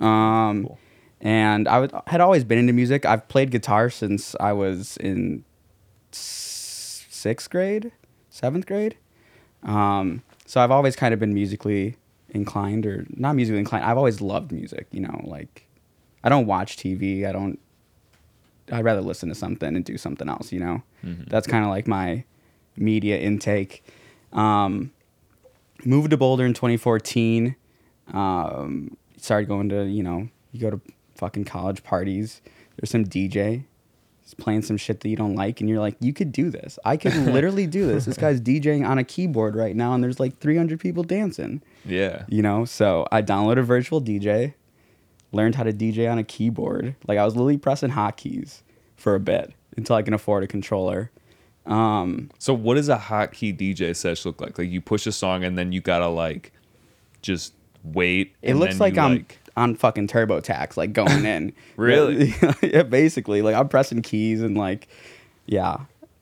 Um, 0.01 0.65
Cool. 0.67 0.79
and 1.21 1.67
I 1.69 1.89
had 2.07 2.21
always 2.21 2.45
been 2.45 2.59
into 2.59 2.73
music. 2.73 3.05
I've 3.07 3.27
played 3.29 3.51
guitar 3.51 3.91
since 3.91 4.37
I 4.39 4.53
was 4.53 4.97
in 4.99 5.45
s- 6.13 7.07
sixth 7.11 7.51
grade, 7.51 7.93
seventh 8.31 8.67
grade. 8.67 8.97
Um, 9.63 10.23
so 10.47 10.61
I've 10.61 10.71
always 10.71 10.95
kind 10.97 11.13
of 11.13 11.19
been 11.21 11.35
musically 11.35 11.97
inclined, 12.31 12.87
or 12.87 13.07
not 13.11 13.35
musically 13.35 13.59
inclined. 13.59 13.85
I've 13.85 13.97
always 13.99 14.21
loved 14.21 14.53
music. 14.53 14.87
You 14.93 15.01
know, 15.01 15.21
like 15.25 15.67
I 16.23 16.29
don't 16.29 16.47
watch 16.47 16.77
TV. 16.77 17.27
I 17.27 17.33
don't. 17.33 17.59
I'd 18.71 18.85
rather 18.85 19.01
listen 19.01 19.29
to 19.29 19.35
something 19.35 19.75
and 19.75 19.85
do 19.85 19.97
something 19.99 20.29
else. 20.29 20.53
You 20.53 20.61
know, 20.61 20.83
that's 21.03 21.47
kind 21.47 21.65
of 21.65 21.71
like 21.71 21.87
my 21.87 22.25
media 22.77 23.19
intake. 23.19 23.85
Um, 24.33 24.93
moved 25.85 26.11
to 26.11 26.17
Boulder 26.17 26.45
in 26.45 26.55
2014. 26.55 27.57
Um, 28.13 28.97
started 29.17 29.49
going 29.49 29.69
to 29.69 29.85
you 29.85 30.03
know 30.03 30.29
you 30.53 30.61
go 30.61 30.71
to 30.71 30.81
fucking 31.17 31.45
college 31.45 31.83
parties. 31.83 32.41
There's 32.77 32.91
some 32.91 33.05
DJ. 33.05 33.65
He's 34.23 34.35
playing 34.35 34.63
some 34.63 34.77
shit 34.77 35.01
that 35.01 35.09
you 35.09 35.17
don't 35.17 35.35
like, 35.35 35.61
and 35.61 35.71
you're 35.71 35.81
like, 35.81 35.97
you 36.01 36.13
could 36.13 36.33
do 36.33 36.51
this. 36.51 36.79
I 36.85 36.99
could 36.99 37.15
literally 37.33 37.67
do 37.67 37.87
this. 37.87 38.05
This 38.05 38.19
guy's 38.19 38.41
DJing 38.43 38.87
on 38.87 38.99
a 38.99 39.05
keyboard 39.05 39.57
right 39.57 39.75
now, 39.75 39.95
and 39.95 40.05
there's 40.05 40.21
like 40.21 40.39
300 40.39 40.79
people 40.79 41.03
dancing. 41.03 41.63
Yeah. 41.85 42.25
You 42.29 42.43
know, 42.43 42.67
so 42.67 43.07
I 43.11 43.23
downloaded 43.23 43.65
Virtual 43.65 44.03
DJ, 44.03 44.53
learned 45.33 45.55
how 45.57 45.63
to 45.65 45.73
DJ 45.73 46.11
on 46.11 46.19
a 46.19 46.25
keyboard. 46.25 46.95
Like 47.07 47.19
I 47.19 47.25
was 47.25 47.35
literally 47.37 47.59
pressing 47.59 47.91
hotkeys 47.91 48.63
for 48.97 49.15
a 49.15 49.21
bit 49.21 49.53
until 49.77 49.97
I 49.97 50.03
can 50.03 50.15
afford 50.15 50.43
a 50.43 50.47
controller. 50.47 51.11
Um, 51.67 52.31
So 52.39 52.55
what 52.55 52.75
does 52.77 52.89
a 52.89 52.97
hotkey 52.97 53.57
DJ 53.57 53.95
sesh 53.95 54.25
look 54.25 54.41
like? 54.41 54.59
Like 54.59 54.71
you 54.71 54.81
push 54.81 55.07
a 55.07 55.13
song 55.13 55.45
and 55.45 55.59
then 55.59 55.73
you 55.73 55.81
gotta 55.81 56.09
like 56.09 56.53
just 57.23 57.53
wait. 57.85 58.35
it 58.43 58.51
and 58.51 58.59
looks 58.61 58.81
like 58.81 58.95
you, 58.95 59.01
I'm 59.03 59.27
on 59.57 59.75
fucking 59.75 60.07
TurboTax, 60.09 60.77
like 60.77 60.93
going 60.93 61.25
in. 61.27 61.53
Really? 61.77 62.35
Yeah, 62.63 62.85
basically. 62.85 63.43
Like 63.43 63.55
I'm 63.55 63.69
pressing 63.69 64.03
keys 64.03 64.41
and 64.43 64.57
like, 64.57 64.89
yeah. 65.47 65.81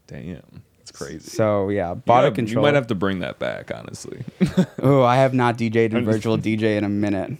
damn, 0.08 0.42
it's 0.80 0.90
crazy. 0.90 1.30
So 1.30 1.68
yeah, 1.68 1.90
You 1.90 1.94
bought 1.96 2.24
a 2.24 2.26
have- 2.26 2.34
controller. 2.34 2.66
You 2.66 2.72
might 2.72 2.74
have 2.74 2.88
to 2.88 2.94
bring 2.96 3.20
that 3.20 3.38
back, 3.38 3.70
honestly. 3.72 4.24
Oh, 4.82 5.02
I 5.02 5.16
have 5.16 5.32
not 5.32 5.56
DJ'd 5.58 5.94
in 5.94 6.04
virtual 6.04 6.36
DJ 6.38 6.76
in 6.76 6.84
a 6.84 6.88
minute. 6.88 7.32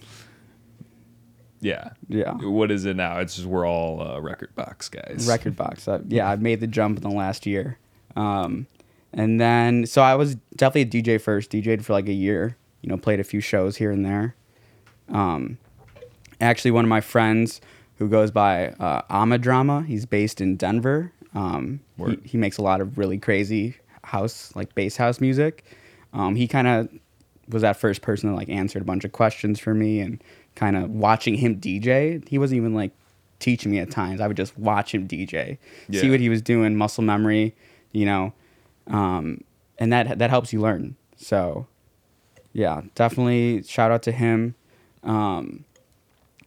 Yeah. 1.59 1.89
Yeah. 2.07 2.33
What 2.33 2.71
is 2.71 2.85
it 2.85 2.95
now? 2.95 3.19
It's 3.19 3.35
just 3.35 3.47
we're 3.47 3.67
all 3.67 4.01
uh, 4.01 4.19
rekordbox 4.19 4.91
guys. 4.91 5.27
rekordbox. 5.27 5.87
Uh, 5.87 5.99
yeah, 6.07 6.29
I've 6.29 6.41
made 6.41 6.59
the 6.59 6.67
jump 6.67 6.97
in 6.97 7.03
the 7.03 7.15
last 7.15 7.45
year. 7.45 7.77
Um, 8.15 8.67
and 9.13 9.39
then, 9.39 9.85
so 9.85 10.01
I 10.01 10.15
was 10.15 10.35
definitely 10.55 10.99
a 10.99 11.03
DJ 11.03 11.21
first, 11.21 11.51
DJ'd 11.51 11.85
for 11.85 11.93
like 11.93 12.07
a 12.07 12.13
year, 12.13 12.57
you 12.81 12.89
know, 12.89 12.97
played 12.97 13.19
a 13.19 13.23
few 13.23 13.41
shows 13.41 13.77
here 13.77 13.91
and 13.91 14.05
there. 14.05 14.35
Um, 15.09 15.57
actually, 16.41 16.71
one 16.71 16.85
of 16.85 16.89
my 16.89 17.01
friends 17.01 17.61
who 17.97 18.07
goes 18.07 18.31
by 18.31 18.67
uh, 18.79 19.01
Amadrama, 19.09 19.85
he's 19.85 20.05
based 20.05 20.41
in 20.41 20.55
Denver. 20.55 21.11
Um, 21.33 21.79
he, 21.97 22.17
he 22.23 22.37
makes 22.37 22.57
a 22.57 22.61
lot 22.61 22.81
of 22.81 22.97
really 22.97 23.17
crazy 23.17 23.75
house, 24.03 24.55
like 24.55 24.75
bass 24.75 24.97
house 24.97 25.19
music. 25.19 25.63
Um, 26.13 26.35
he 26.35 26.47
kind 26.47 26.67
of 26.67 26.89
was 27.49 27.61
that 27.61 27.77
first 27.77 28.01
person 28.01 28.29
that 28.29 28.35
like 28.35 28.49
answered 28.49 28.81
a 28.81 28.85
bunch 28.85 29.05
of 29.05 29.11
questions 29.11 29.59
for 29.59 29.73
me 29.73 29.99
and 29.99 30.21
kind 30.57 30.75
of 30.75 30.89
watching 30.89 31.35
him 31.35 31.61
DJ. 31.61 32.27
He 32.27 32.37
wasn't 32.37 32.57
even 32.57 32.73
like 32.73 32.91
teaching 33.39 33.71
me 33.71 33.79
at 33.79 33.91
times. 33.91 34.19
I 34.19 34.27
would 34.27 34.35
just 34.35 34.57
watch 34.57 34.93
him 34.93 35.07
DJ, 35.07 35.59
see 36.01 36.09
what 36.09 36.19
he 36.19 36.29
was 36.29 36.41
doing, 36.41 36.75
muscle 36.75 37.03
memory, 37.03 37.55
you 37.91 38.05
know, 38.05 38.33
um, 38.87 39.43
and 39.77 39.93
that 39.93 40.17
that 40.17 40.29
helps 40.29 40.51
you 40.51 40.59
learn. 40.59 40.95
So, 41.15 41.67
yeah, 42.53 42.81
definitely 42.95 43.63
shout 43.63 43.91
out 43.91 44.01
to 44.03 44.11
him. 44.11 44.55
Um, 45.03 45.63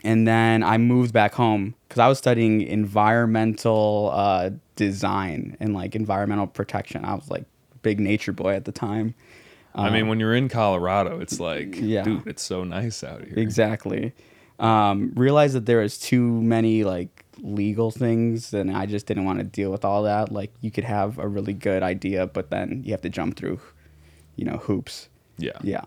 and 0.03 0.27
then 0.27 0.63
I 0.63 0.77
moved 0.79 1.13
back 1.13 1.35
home 1.35 1.75
because 1.89 2.01
I 2.01 2.09
was 2.09 2.19
studying 2.19 2.63
environmental 2.63 4.11
uh, 4.13 4.51
design 4.75 5.57
and 5.61 5.73
like 5.73 5.95
environmental 5.95 6.47
protection. 6.49 7.05
I 7.05 7.15
was 7.15 7.31
like 7.31 7.45
big 7.83 8.01
nature 8.01 8.33
boy 8.33 8.55
at 8.55 8.65
the 8.65 8.73
time. 8.73 9.15
I 9.75 9.91
mean, 9.91 10.09
when 10.09 10.19
you're 10.21 10.35
in 10.35 10.49
Colorado, 10.49 11.21
it's 11.21 11.39
like, 11.41 11.77
Yeah. 11.81 12.03
dude, 12.03 12.27
it's 12.27 12.43
so 12.43 12.65
nice 12.65 13.03
out 13.05 13.25
here. 13.25 13.39
Exactly. 13.39 14.13
Um, 14.59 15.13
realized 15.15 15.55
that 15.55 15.67
there 15.67 15.79
was 15.79 15.99
too 15.99 16.43
many 16.43 16.85
like 16.85 17.25
legal 17.41 17.91
things, 17.91 18.53
and 18.53 18.77
I 18.77 18.87
just 18.87 19.07
didn't 19.07 19.25
want 19.25 19.39
to 19.39 19.45
deal 19.45 19.71
with 19.71 19.85
all 19.85 20.03
that. 20.03 20.31
Like, 20.31 20.53
you 20.61 20.71
could 20.71 20.85
have 20.85 21.19
a 21.19 21.27
really 21.27 21.55
good 21.55 21.83
idea, 21.83 22.27
but 22.27 22.51
then 22.51 22.83
you 22.85 22.93
have 22.93 23.01
to 23.03 23.09
jump 23.09 23.37
through, 23.37 23.61
you 24.37 24.45
know, 24.45 24.59
hoops. 24.59 25.09
Yeah. 25.39 25.53
Yeah. 25.63 25.83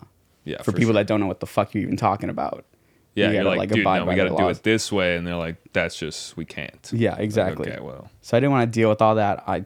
Yeah. 0.45 0.61
For, 0.63 0.71
people 0.71 0.85
sure. 0.85 0.93
that 0.93 1.07
don't 1.07 1.19
know 1.19 1.27
what 1.27 1.39
the 1.39 1.45
fuck 1.45 1.73
you're 1.73 1.83
even 1.83 1.97
talking 1.97 2.29
about. 2.29 2.65
Yeah, 3.15 3.27
you 3.27 3.33
you're 3.35 3.43
gotta, 3.43 3.49
like, 3.49 3.59
like, 3.69 3.69
dude, 3.75 3.83
no, 3.85 4.05
we 4.05 4.15
got 4.15 4.29
to 4.29 4.35
do 4.35 4.49
it 4.49 4.63
this 4.63 4.91
way, 4.91 5.15
and 5.15 5.27
they're 5.27 5.35
like, 5.35 5.57
that's 5.71 5.95
just 5.95 6.35
we 6.35 6.45
can't. 6.45 6.89
Yeah, 6.91 7.11
Like, 7.11 7.19
exactly. 7.19 7.69
okay, 7.71 7.79
well, 7.79 8.09
So 8.21 8.35
I 8.35 8.39
didn't 8.39 8.53
want 8.53 8.73
to 8.73 8.79
deal 8.79 8.89
with 8.89 9.03
all 9.03 9.15
that. 9.15 9.43
I 9.47 9.65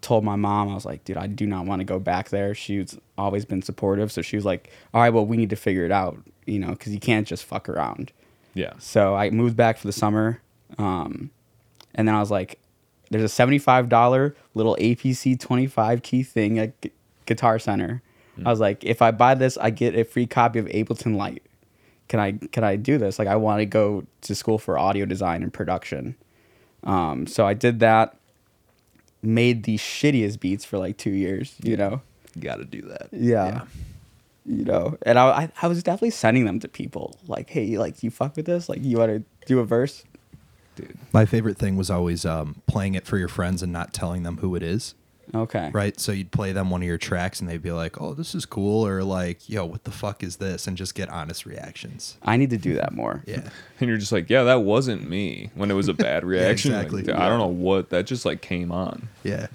told 0.00 0.24
my 0.24 0.36
mom, 0.36 0.68
I 0.68 0.74
was 0.74 0.84
like, 0.84 1.04
dude, 1.04 1.16
I 1.16 1.26
do 1.26 1.46
not 1.46 1.66
want 1.66 1.80
to 1.80 1.84
go 1.84 1.98
back 1.98 2.28
there. 2.28 2.54
She's 2.54 2.96
always 3.16 3.44
been 3.44 3.62
supportive. 3.62 4.12
So 4.12 4.22
she 4.22 4.36
was 4.36 4.44
like, 4.44 4.70
all 4.94 5.00
right, 5.00 5.10
well, 5.12 5.26
we 5.26 5.36
need 5.36 5.50
to 5.50 5.56
figure 5.56 5.84
it 5.84 5.90
out, 5.92 6.18
you 6.46 6.58
know, 6.58 6.70
because 6.70 6.92
you 6.94 7.00
can't 7.00 7.26
just 7.26 7.44
fuck 7.44 7.68
around. 7.68 8.12
yeah, 8.54 8.74
So 8.78 9.14
I 9.16 9.30
moved 9.30 9.56
back 9.56 9.76
for 9.78 9.86
the 9.86 9.92
summer. 9.92 10.40
Um, 10.78 11.30
and 11.94 12.06
then 12.06 12.14
I 12.14 12.20
was 12.20 12.30
like, 12.30 12.60
there's 13.10 13.24
a 13.24 13.42
$75 13.42 14.34
little 14.54 14.76
APC 14.76 15.38
25 15.40 16.02
key 16.02 16.22
thing 16.22 16.58
at 16.58 16.80
Gu- 16.80 16.90
Guitar 17.26 17.58
Center. 17.58 18.02
I 18.46 18.50
was 18.50 18.60
like, 18.60 18.84
if 18.84 19.02
I 19.02 19.10
buy 19.10 19.34
this, 19.34 19.56
I 19.58 19.70
get 19.70 19.96
a 19.96 20.04
free 20.04 20.26
copy 20.26 20.60
of 20.60 20.66
Ableton 20.66 21.16
Lite. 21.16 21.42
Can 22.06 22.20
I 22.20 22.32
can 22.52 22.62
I 22.62 22.76
do 22.76 22.96
this? 22.98 23.18
Like 23.18 23.26
I 23.26 23.34
want 23.34 23.58
to 23.60 23.66
go 23.66 24.04
to 24.22 24.34
school 24.36 24.58
for 24.58 24.78
audio 24.78 25.04
design 25.06 25.42
and 25.42 25.52
production. 25.52 26.14
Um, 26.84 27.26
so 27.26 27.46
I 27.46 27.54
did 27.54 27.80
that. 27.80 28.16
Made 29.22 29.64
the 29.64 29.76
shittiest 29.76 30.40
beats 30.40 30.64
for 30.64 30.78
like 30.78 30.96
two 30.96 31.10
years, 31.10 31.54
you 31.62 31.76
know. 31.76 32.02
you 32.34 32.42
got 32.42 32.56
to 32.56 32.64
do 32.64 32.82
that. 32.82 33.08
Yeah. 33.12 33.62
You 34.46 34.64
know, 34.64 34.96
and 35.02 35.18
I, 35.18 35.28
I 35.28 35.52
I 35.60 35.66
was 35.66 35.82
definitely 35.82 36.10
sending 36.10 36.46
them 36.46 36.58
to 36.60 36.68
people 36.68 37.16
like, 37.26 37.50
hey, 37.50 37.76
like 37.76 38.02
you 38.02 38.10
fuck 38.10 38.36
with 38.36 38.46
this? 38.46 38.68
Like 38.68 38.82
you 38.82 38.96
want 38.96 39.10
to 39.10 39.46
do 39.46 39.58
a 39.58 39.64
verse? 39.64 40.04
dude. 40.78 40.96
My 41.12 41.26
favorite 41.26 41.58
thing 41.58 41.76
was 41.76 41.90
always 41.90 42.24
um, 42.24 42.62
playing 42.66 42.94
it 42.94 43.04
for 43.06 43.18
your 43.18 43.28
friends 43.28 43.62
and 43.62 43.72
not 43.72 43.92
telling 43.92 44.22
them 44.22 44.38
who 44.38 44.54
it 44.54 44.62
is. 44.62 44.94
Okay. 45.34 45.70
Right. 45.72 45.98
So 46.00 46.12
you'd 46.12 46.30
play 46.30 46.52
them 46.52 46.70
one 46.70 46.82
of 46.82 46.86
your 46.86 46.98
tracks 46.98 47.40
and 47.40 47.48
they'd 47.48 47.62
be 47.62 47.72
like, 47.72 48.00
oh, 48.00 48.14
this 48.14 48.34
is 48.34 48.46
cool. 48.46 48.86
Or 48.86 49.02
like, 49.02 49.48
yo, 49.48 49.64
what 49.64 49.84
the 49.84 49.90
fuck 49.90 50.22
is 50.22 50.36
this? 50.36 50.66
And 50.66 50.76
just 50.76 50.94
get 50.94 51.08
honest 51.10 51.46
reactions. 51.46 52.16
I 52.22 52.36
need 52.36 52.50
to 52.50 52.58
do 52.58 52.74
that 52.74 52.92
more. 52.92 53.22
Yeah. 53.26 53.48
And 53.80 53.88
you're 53.88 53.98
just 53.98 54.10
like, 54.10 54.28
yeah, 54.28 54.42
that 54.42 54.62
wasn't 54.62 55.08
me 55.08 55.50
when 55.54 55.70
it 55.70 55.74
was 55.74 55.86
a 55.86 55.94
bad 55.94 56.24
reaction. 56.24 56.72
Like, 56.72 56.86
exactly. 56.86 57.02
dude, 57.04 57.14
I 57.14 57.28
don't 57.28 57.38
know 57.38 57.46
what 57.46 57.90
that 57.90 58.06
just 58.06 58.24
like 58.24 58.42
came 58.42 58.72
on. 58.72 59.08
Yeah. 59.22 59.46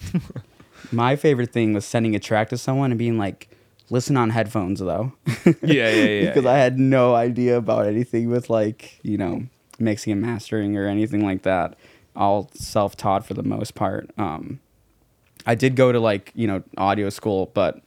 My 0.94 1.18
favorite 1.18 1.52
thing 1.52 1.74
was 1.74 1.84
sending 1.84 2.16
a 2.16 2.20
track 2.20 2.48
to 2.50 2.58
someone 2.58 2.92
and 2.92 2.98
being 2.98 3.18
like, 3.18 3.50
listen 3.90 4.16
on 4.16 4.30
headphones 4.30 4.80
though. 4.80 5.12
Yeah, 5.46 5.52
yeah, 5.62 5.90
yeah. 5.90 6.26
because 6.28 6.46
yeah. 6.46 6.52
I 6.52 6.58
had 6.58 6.80
no 6.80 7.16
idea 7.16 7.58
about 7.58 7.86
anything 7.86 8.30
with 8.30 8.50
like, 8.50 8.98
you 9.04 9.18
know, 9.18 9.44
mixing 9.78 10.14
and 10.14 10.22
mastering 10.22 10.78
or 10.78 10.88
anything 10.88 11.26
like 11.26 11.44
that. 11.44 11.76
All 12.16 12.50
self 12.54 12.96
taught 12.96 13.26
for 13.26 13.34
the 13.34 13.44
most 13.44 13.76
part. 13.76 14.10
Um, 14.18 14.60
I 15.46 15.56
did 15.56 15.76
go 15.76 15.92
to 15.92 16.00
like, 16.00 16.32
you 16.36 16.48
know, 16.48 16.64
audio 16.78 17.10
school, 17.10 17.52
but 17.54 17.82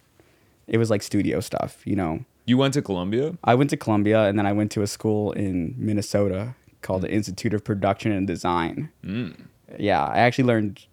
it 0.66 0.78
was 0.78 0.90
like 0.90 1.02
studio 1.02 1.40
stuff, 1.40 1.80
you 1.86 1.96
know. 1.96 2.24
you 2.46 2.56
went 2.58 2.74
to 2.74 2.82
Columbia. 2.82 3.36
I 3.44 3.54
went 3.54 3.70
to 3.70 3.76
Columbia 3.76 4.24
and 4.24 4.38
then 4.38 4.46
I 4.46 4.52
went 4.52 4.70
to 4.72 4.82
a 4.82 4.86
school 4.86 5.32
in 5.32 5.74
Minnesota 5.78 6.54
called 6.82 7.02
the 7.02 7.10
Institute 7.10 7.54
of 7.54 7.64
Production 7.64 8.12
and 8.12 8.26
Design. 8.26 8.90
Mm. 9.04 9.46
Yeah, 9.78 10.04
I 10.04 10.18
actually 10.18 10.44
learned 10.44 10.86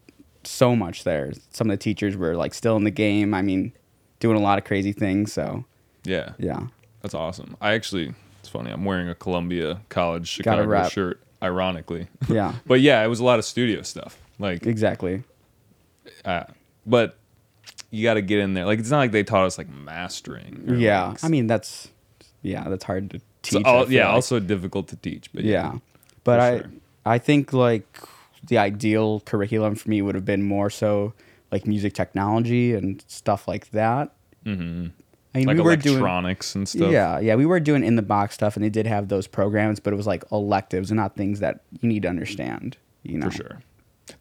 so 0.44 0.76
much 0.76 1.04
there. 1.04 1.32
Some 1.52 1.70
of 1.70 1.74
the 1.74 1.78
teachers 1.84 2.16
were 2.18 2.36
like 2.36 2.54
still 2.54 2.76
in 2.78 2.84
the 2.84 2.92
game. 2.92 3.34
I 3.34 3.42
mean, 3.42 3.72
doing 4.20 4.38
a 4.38 4.42
lot 4.42 4.58
of 4.58 4.64
crazy 4.64 4.92
things. 4.94 5.32
So 5.34 5.66
Yeah. 6.04 6.34
yeah, 6.40 6.68
That's 7.02 7.14
awesome. 7.14 7.56
I 7.62 7.74
actually, 7.74 8.14
it's 8.40 8.50
funny. 8.50 8.72
I'm 8.72 8.86
wearing 8.86 9.10
a 9.10 9.16
Columbia 9.16 9.82
College 9.90 10.28
Chicago 10.28 10.88
shirt, 10.90 11.22
ironically. 11.42 12.08
yeah, 12.30 12.54
but 12.66 12.82
yeah, 12.82 13.04
it 13.04 13.08
was 13.08 13.20
a 13.20 13.24
lot 13.24 13.38
of 13.40 13.46
studio 13.46 13.82
stuff. 13.84 14.18
Like, 14.40 14.66
exactly. 14.66 15.24
Uh, 16.26 16.44
but 16.86 17.18
you 17.92 18.04
got 18.04 18.16
to 18.16 18.22
get 18.22 18.40
in 18.40 18.54
there. 18.54 18.66
Like, 18.66 18.80
it's 18.80 18.90
not 18.90 18.98
like 19.00 19.12
they 19.12 19.24
taught 19.24 19.46
us 19.46 19.58
like 19.58 19.70
mastering. 19.70 20.64
or, 20.68 20.76
Yeah, 20.76 21.10
like, 21.10 21.24
I 21.24 21.28
mean 21.30 21.48
that's 21.48 21.90
yeah, 22.42 22.68
that's 22.70 22.84
hard 22.84 23.12
to 23.12 23.22
teach. 23.42 23.66
I 23.66 23.70
al- 23.70 23.84
feel 23.86 23.92
yeah, 23.94 24.06
like. 24.08 24.16
also 24.16 24.40
difficult 24.40 24.88
to 24.90 24.96
teach. 24.96 25.32
But 25.34 25.44
yeah, 25.44 25.78
but 26.24 26.40
I 26.40 26.58
sure. 26.60 26.72
I 27.06 27.18
think 27.18 27.54
like 27.54 28.00
the 28.48 28.58
ideal 28.58 29.22
curriculum 29.22 29.76
for 29.76 29.90
me 29.90 30.02
would 30.02 30.16
have 30.16 30.26
been 30.26 30.44
more 30.44 30.70
so 30.70 31.14
like 31.52 31.66
music 31.68 31.94
technology 31.94 32.74
and 32.74 33.04
stuff 33.08 33.48
like 33.48 33.70
that. 33.72 34.12
hmm 34.44 34.88
I 35.36 35.40
mean, 35.40 35.48
like 35.48 35.58
we 35.58 35.64
were 35.64 35.76
doing 35.76 35.96
electronics 35.98 36.54
and 36.54 36.70
stuff. 36.70 36.92
Yeah, 36.92 37.18
yeah, 37.20 37.34
we 37.34 37.48
were 37.48 37.60
doing 37.60 37.84
in 37.84 37.96
the 37.96 38.04
box 38.04 38.36
stuff, 38.36 38.56
and 38.56 38.64
they 38.64 38.70
did 38.70 38.86
have 38.86 39.08
those 39.08 39.26
programs, 39.26 39.80
but 39.80 39.92
it 39.92 39.96
was 39.96 40.06
like 40.06 40.24
electives 40.32 40.92
and 40.92 40.98
not 41.00 41.16
things 41.16 41.40
that 41.40 41.62
you 41.82 41.90
need 41.90 42.04
to 42.04 42.08
understand. 42.08 42.78
You 43.02 43.18
know, 43.18 43.32
for 43.32 43.38
sure. 43.38 43.60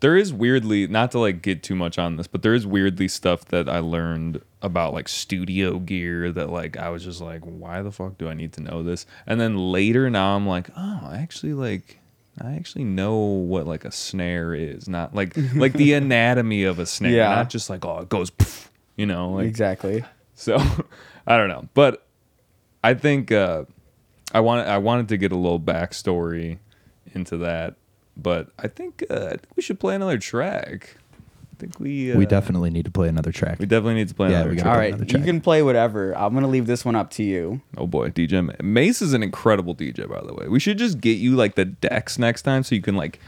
There 0.00 0.16
is 0.16 0.32
weirdly 0.32 0.86
not 0.86 1.10
to 1.12 1.18
like 1.18 1.42
get 1.42 1.62
too 1.62 1.74
much 1.74 1.98
on 1.98 2.16
this, 2.16 2.26
but 2.26 2.42
there 2.42 2.54
is 2.54 2.66
weirdly 2.66 3.08
stuff 3.08 3.44
that 3.46 3.68
I 3.68 3.78
learned 3.80 4.40
about 4.60 4.94
like 4.94 5.08
studio 5.08 5.78
gear 5.80 6.30
that 6.32 6.50
like 6.50 6.76
I 6.76 6.88
was 6.88 7.02
just 7.04 7.20
like, 7.20 7.42
why 7.42 7.82
the 7.82 7.90
fuck 7.90 8.16
do 8.18 8.28
I 8.28 8.34
need 8.34 8.52
to 8.54 8.60
know 8.62 8.82
this? 8.82 9.06
And 9.26 9.40
then 9.40 9.56
later 9.56 10.08
now 10.08 10.36
I'm 10.36 10.46
like, 10.46 10.70
oh, 10.76 11.00
I 11.04 11.16
actually 11.18 11.52
like 11.54 11.98
I 12.40 12.54
actually 12.54 12.84
know 12.84 13.16
what 13.16 13.66
like 13.66 13.84
a 13.84 13.90
snare 13.92 14.54
is, 14.54 14.88
not 14.88 15.14
like 15.14 15.36
like 15.54 15.72
the 15.72 15.94
anatomy 15.94 16.62
of 16.64 16.78
a 16.78 16.86
snare, 16.86 17.12
Yeah. 17.12 17.34
not 17.34 17.50
just 17.50 17.68
like 17.68 17.84
oh 17.84 17.98
it 18.00 18.08
goes, 18.08 18.30
poof, 18.30 18.70
you 18.96 19.06
know, 19.06 19.30
like 19.32 19.46
exactly. 19.46 20.04
so 20.34 20.56
I 21.26 21.36
don't 21.36 21.48
know, 21.48 21.68
but 21.74 22.06
I 22.84 22.94
think 22.94 23.30
uh, 23.32 23.64
I 24.32 24.40
wanted 24.40 24.68
I 24.68 24.78
wanted 24.78 25.08
to 25.10 25.16
get 25.16 25.32
a 25.32 25.36
little 25.36 25.60
backstory 25.60 26.58
into 27.14 27.36
that, 27.38 27.74
but 28.16 28.48
I 28.58 28.68
think 28.68 29.04
uh, 29.10 29.26
I 29.26 29.28
think 29.30 29.56
we 29.56 29.62
should 29.62 29.80
play 29.80 29.94
another 29.94 30.18
track. 30.18 30.96
I 31.52 31.56
think 31.58 31.78
we 31.78 32.12
uh, 32.12 32.18
we 32.18 32.26
definitely 32.26 32.70
need 32.70 32.84
to 32.86 32.90
play 32.90 33.08
another 33.08 33.30
track. 33.32 33.58
we 33.60 33.66
definitely 33.66 33.94
need 33.94 34.08
to 34.08 34.14
play 34.14 34.30
Yeah, 34.30 34.36
another 34.40 34.50
we 34.50 34.56
track. 34.56 34.64
gotta 34.64 34.70
All 34.70 34.76
play 34.76 34.84
right, 34.84 34.94
another 34.94 35.04
you 35.04 35.10
track. 35.10 35.24
can 35.24 35.40
play 35.40 35.62
whatever. 35.62 36.12
I'm 36.16 36.34
gonna 36.34 36.48
leave 36.48 36.66
this 36.66 36.84
one 36.84 36.96
up 36.96 37.10
to 37.12 37.22
you. 37.22 37.60
Oh 37.76 37.86
boy, 37.86 38.08
DJ 38.10 38.60
Mase 38.62 39.00
is 39.02 39.12
an 39.12 39.22
incredible 39.22 39.74
DJ 39.74 40.08
by 40.08 40.20
the 40.26 40.34
way. 40.34 40.48
We 40.48 40.58
should 40.60 40.78
just 40.78 41.00
get 41.00 41.18
you 41.18 41.36
like 41.36 41.54
the 41.54 41.64
decks 41.66 42.18
next 42.18 42.42
time 42.42 42.62
so 42.64 42.74
you 42.74 42.82
can 42.82 42.96
like 42.96 43.20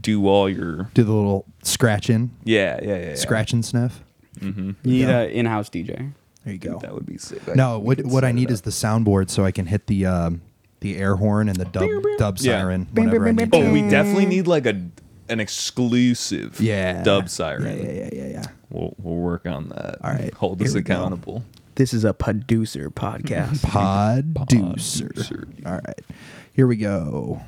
do 0.00 0.26
all 0.28 0.48
your 0.48 0.90
Do 0.94 1.02
the 1.04 1.12
little 1.12 1.44
scratch 1.62 2.08
in, 2.10 2.30
yeah 2.44 2.78
yeah 2.82 2.88
yeah, 2.96 3.08
yeah. 3.08 3.14
scratch 3.16 3.52
and 3.52 3.64
sniff. 3.64 4.00
You 4.40 4.74
need 4.84 5.00
Yeah. 5.02 5.20
an 5.20 5.30
in-house 5.30 5.68
DJ. 5.70 6.12
There 6.44 6.52
you 6.52 6.58
go. 6.58 6.78
That 6.78 6.92
would 6.94 7.06
be 7.06 7.16
sick. 7.18 7.40
No, 7.56 7.78
what 7.78 8.04
what 8.04 8.24
I 8.24 8.32
need 8.32 8.48
up. 8.48 8.52
is 8.52 8.60
the 8.62 8.70
soundboard 8.70 9.30
so 9.30 9.44
I 9.44 9.50
can 9.50 9.66
hit 9.66 9.86
the 9.86 10.04
um, 10.06 10.42
the 10.84 10.98
air 10.98 11.16
horn 11.16 11.48
and 11.48 11.56
the 11.56 11.64
dub 11.64 11.88
dub 12.18 12.36
Yeah. 12.38 12.58
siren 12.60 12.86
whenever 12.92 13.26
I 13.26 13.32
need 13.32 13.50
to. 13.50 13.58
Oh, 13.58 13.72
we 13.72 13.80
definitely 13.88 14.26
need 14.26 14.46
like 14.46 14.66
a 14.66 14.80
an 15.30 15.40
exclusive 15.40 16.60
yeah 16.60 17.02
dub 17.02 17.30
siren. 17.30 17.64
Yeah, 17.78 17.84
yeah, 17.84 17.92
yeah, 17.92 18.08
yeah, 18.12 18.26
yeah. 18.28 18.44
We'll 18.68 18.94
we'll 18.98 19.16
work 19.16 19.46
on 19.46 19.70
that. 19.70 19.96
All 20.04 20.10
right, 20.10 20.32
Hold 20.34 20.58
here 20.60 20.68
us 20.68 20.74
we 20.74 20.82
go. 20.82 20.94
accountable. 20.94 21.42
This 21.76 21.94
is 21.94 22.04
a 22.04 22.12
Poducer 22.12 22.88
podcast. 22.88 23.60
Poducer. 24.34 25.08
Poducer. 25.12 25.66
All 25.66 25.72
right, 25.72 26.00
here 26.52 26.66
we 26.66 26.76
go. 26.76 27.40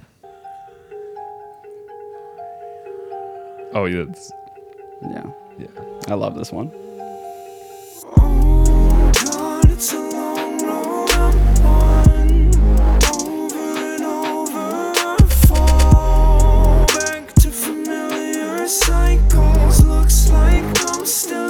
Oh 3.74 3.84
yeah, 3.84 4.04
that's, 4.04 4.32
yeah, 5.02 5.30
yeah. 5.58 5.66
I 6.08 6.14
love 6.14 6.36
this 6.38 6.50
one. 6.50 6.70
Oh, 8.18 9.12
God, 9.12 9.70
it's 9.70 9.92
a 9.92 10.05
still 21.06 21.45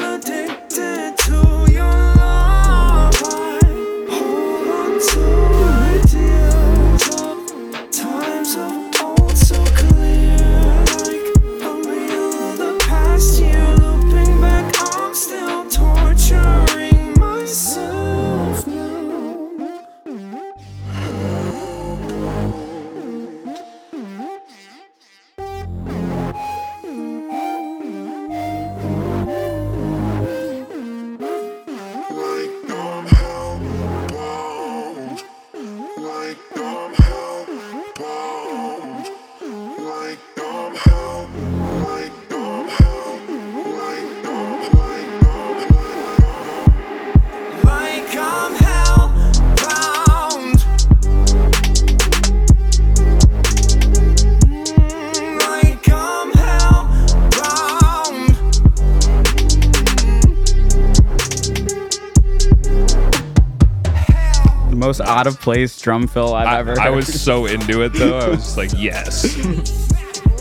out 65.16 65.26
of 65.26 65.40
place 65.40 65.80
drum 65.80 66.06
fill 66.06 66.34
I've 66.34 66.46
I, 66.46 66.58
ever. 66.58 66.78
I 66.80 66.90
was 66.90 67.06
so 67.20 67.46
into 67.46 67.82
it 67.82 67.94
though. 67.94 68.18
I 68.18 68.28
was 68.28 68.38
just 68.38 68.56
like, 68.56 68.70
yes. 68.76 69.36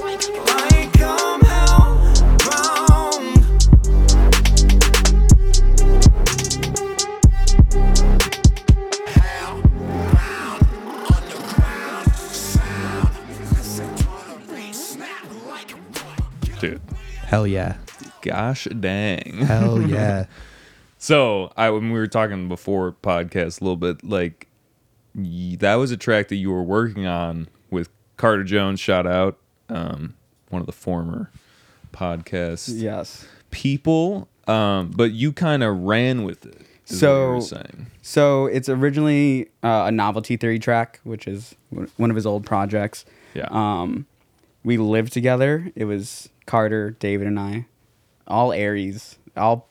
Like 0.01 0.21
I'm 1.01 1.41
hellbound. 1.41 2.15
Dude. 16.59 16.81
Hell 17.25 17.47
yeah. 17.47 17.77
Gosh 18.21 18.67
dang. 18.79 19.37
Hell 19.45 19.81
yeah. 19.87 20.25
So 20.97 21.51
I 21.55 21.69
when 21.69 21.91
we 21.91 21.99
were 21.99 22.07
talking 22.07 22.47
before 22.47 22.91
podcast 22.91 23.61
a 23.61 23.63
little 23.63 23.77
bit, 23.77 24.03
like 24.03 24.47
y- 24.47 24.54
that 25.15 25.75
was 25.75 25.91
a 25.91 25.97
track 25.97 26.27
that 26.27 26.35
you 26.35 26.51
were 26.51 26.63
working 26.63 27.05
on 27.07 27.47
with 27.71 27.89
Carter 28.17 28.43
Jones. 28.43 28.79
Shout 28.79 29.07
out, 29.07 29.37
um, 29.69 30.15
one 30.49 30.61
of 30.61 30.65
the 30.65 30.71
former 30.73 31.29
podcast 31.93 32.69
yes. 32.81 33.25
people. 33.51 34.27
Um, 34.47 34.91
but 34.95 35.11
you 35.11 35.31
kind 35.33 35.63
of 35.63 35.75
ran 35.79 36.23
with 36.23 36.45
it. 36.45 36.61
is 36.87 37.01
what 37.01 37.09
you 37.09 37.27
were 37.29 37.41
So- 37.41 37.55
saying. 37.55 37.87
So 38.01 38.45
it's 38.45 38.69
originally 38.69 39.49
uh, 39.63 39.85
a 39.87 39.91
novelty 39.91 40.37
theory 40.37 40.59
track, 40.59 40.99
which 41.03 41.27
is 41.27 41.55
w- 41.71 41.89
one 41.97 42.11
of 42.11 42.15
his 42.15 42.25
old 42.27 42.45
projects. 42.45 43.03
Yeah. 43.33 43.47
Um, 43.49 44.05
we 44.63 44.77
lived 44.77 45.11
together. 45.11 45.71
It 45.75 45.85
was 45.85 46.29
Carter, 46.45 46.91
David, 46.91 47.25
and 47.25 47.39
I, 47.39 47.65
all 48.27 48.51
Aries, 48.53 49.17
all 49.35 49.67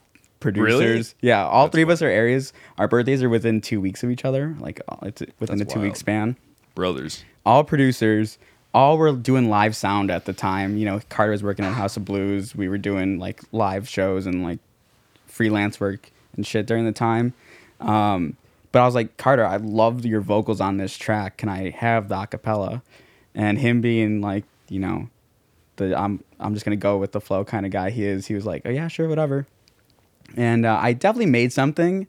producers. 0.52 1.14
Yeah, 1.20 1.46
all 1.46 1.68
three 1.68 1.82
of 1.82 1.90
us 1.90 2.02
are 2.02 2.08
Aries. 2.08 2.52
Our 2.78 2.88
birthdays 2.88 3.22
are 3.22 3.28
within 3.28 3.60
two 3.60 3.80
weeks 3.80 4.02
of 4.02 4.10
each 4.10 4.24
other. 4.24 4.54
Like 4.60 4.80
uh, 4.88 4.96
it's 5.02 5.22
within 5.40 5.58
That's 5.58 5.72
a 5.72 5.74
two 5.74 5.80
week 5.80 5.96
span. 5.96 6.36
Brothers. 6.74 7.24
All 7.46 7.64
producers. 7.64 8.38
All 8.72 8.98
were 8.98 9.12
doing 9.12 9.48
live 9.48 9.76
sound 9.76 10.10
at 10.10 10.24
the 10.24 10.32
time. 10.32 10.76
You 10.76 10.84
know, 10.84 11.00
Carter 11.08 11.30
was 11.32 11.42
working 11.42 11.64
at 11.64 11.74
House 11.74 11.96
of 11.96 12.04
Blues. 12.04 12.56
We 12.56 12.68
were 12.68 12.78
doing 12.78 13.18
like 13.18 13.40
live 13.52 13.88
shows 13.88 14.26
and 14.26 14.42
like 14.42 14.58
freelance 15.26 15.78
work 15.78 16.10
and 16.36 16.46
shit 16.46 16.66
during 16.66 16.84
the 16.84 16.92
time. 16.92 17.34
Um, 17.80 18.36
but 18.72 18.82
I 18.82 18.86
was 18.86 18.94
like, 18.96 19.16
Carter, 19.16 19.46
I 19.46 19.56
loved 19.58 20.04
your 20.04 20.20
vocals 20.20 20.60
on 20.60 20.78
this 20.78 20.96
track. 20.96 21.36
Can 21.36 21.48
I 21.48 21.70
have 21.70 22.08
the 22.08 22.16
acapella? 22.16 22.82
And 23.34 23.58
him 23.58 23.80
being 23.80 24.20
like, 24.20 24.44
you 24.68 24.80
know, 24.80 25.08
the 25.76 25.96
I'm 25.98 26.22
I'm 26.40 26.54
just 26.54 26.64
gonna 26.64 26.76
go 26.76 26.98
with 26.98 27.12
the 27.12 27.20
flow 27.20 27.44
kind 27.44 27.66
of 27.66 27.72
guy 27.72 27.90
he 27.90 28.04
is. 28.04 28.26
He 28.26 28.34
was 28.34 28.46
like, 28.46 28.62
oh 28.64 28.70
yeah, 28.70 28.88
sure, 28.88 29.08
whatever. 29.08 29.46
And 30.36 30.66
uh, 30.66 30.78
I 30.80 30.92
definitely 30.92 31.30
made 31.30 31.52
something, 31.52 32.06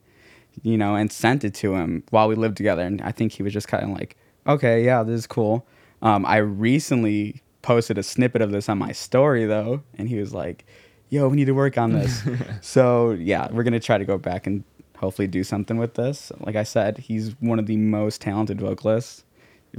you 0.64 0.78
know, 0.78 0.96
and 0.96 1.12
sent 1.12 1.44
it 1.44 1.54
to 1.56 1.76
him 1.76 2.04
while 2.10 2.28
we 2.28 2.36
lived 2.36 2.58
together. 2.58 2.82
And 2.82 3.02
I 3.02 3.12
think 3.12 3.34
he 3.34 3.44
was 3.44 3.54
just 3.54 3.68
kind 3.68 3.84
of 3.84 3.90
like, 3.90 4.18
okay, 4.48 4.84
yeah, 4.84 5.04
this 5.04 5.20
is 5.20 5.28
cool. 5.28 5.66
Um, 6.02 6.26
I 6.26 6.38
recently 6.38 7.42
posted 7.62 7.98
a 7.98 8.04
snippet 8.04 8.42
of 8.42 8.52
this 8.52 8.70
on 8.70 8.78
my 8.78 8.92
story 8.92 9.46
though, 9.46 9.82
and 9.98 10.08
he 10.08 10.20
was 10.20 10.34
like, 10.34 10.66
yo, 11.10 11.28
we 11.28 11.36
need 11.36 11.46
to 11.46 11.54
work 11.54 11.78
on 11.78 11.94
this. 11.94 12.22
so 12.62 13.12
yeah, 13.12 13.48
we're 13.52 13.64
gonna 13.64 13.80
try 13.80 13.98
to 13.98 14.06
go 14.06 14.18
back 14.18 14.48
and 14.48 14.64
hopefully 14.98 15.28
do 15.28 15.44
something 15.44 15.78
with 15.78 15.96
this. 15.96 16.32
Like 16.40 16.56
I 16.56 16.64
said, 16.64 16.98
he's 16.98 17.32
one 17.42 17.60
of 17.60 17.66
the 17.66 17.78
most 17.78 18.22
talented 18.22 18.60
vocalists. 18.62 19.24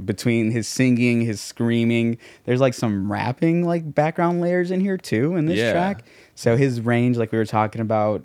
Between 0.05 0.51
his 0.51 0.67
singing, 0.67 1.21
his 1.21 1.41
screaming, 1.41 2.17
there's 2.45 2.59
like 2.61 2.73
some 2.73 3.11
rapping 3.11 3.65
like 3.65 3.95
background 3.95 4.41
layers 4.41 4.69
in 4.71 4.79
here 4.79 4.97
too 4.97 5.35
in 5.35 5.45
this 5.47 5.57
Yeah. 5.57 5.71
track. 5.71 6.03
So 6.35 6.55
his 6.55 6.81
range, 6.81 7.17
like 7.17 7.31
we 7.31 7.37
were 7.37 7.45
talking 7.45 7.81
about, 7.81 8.23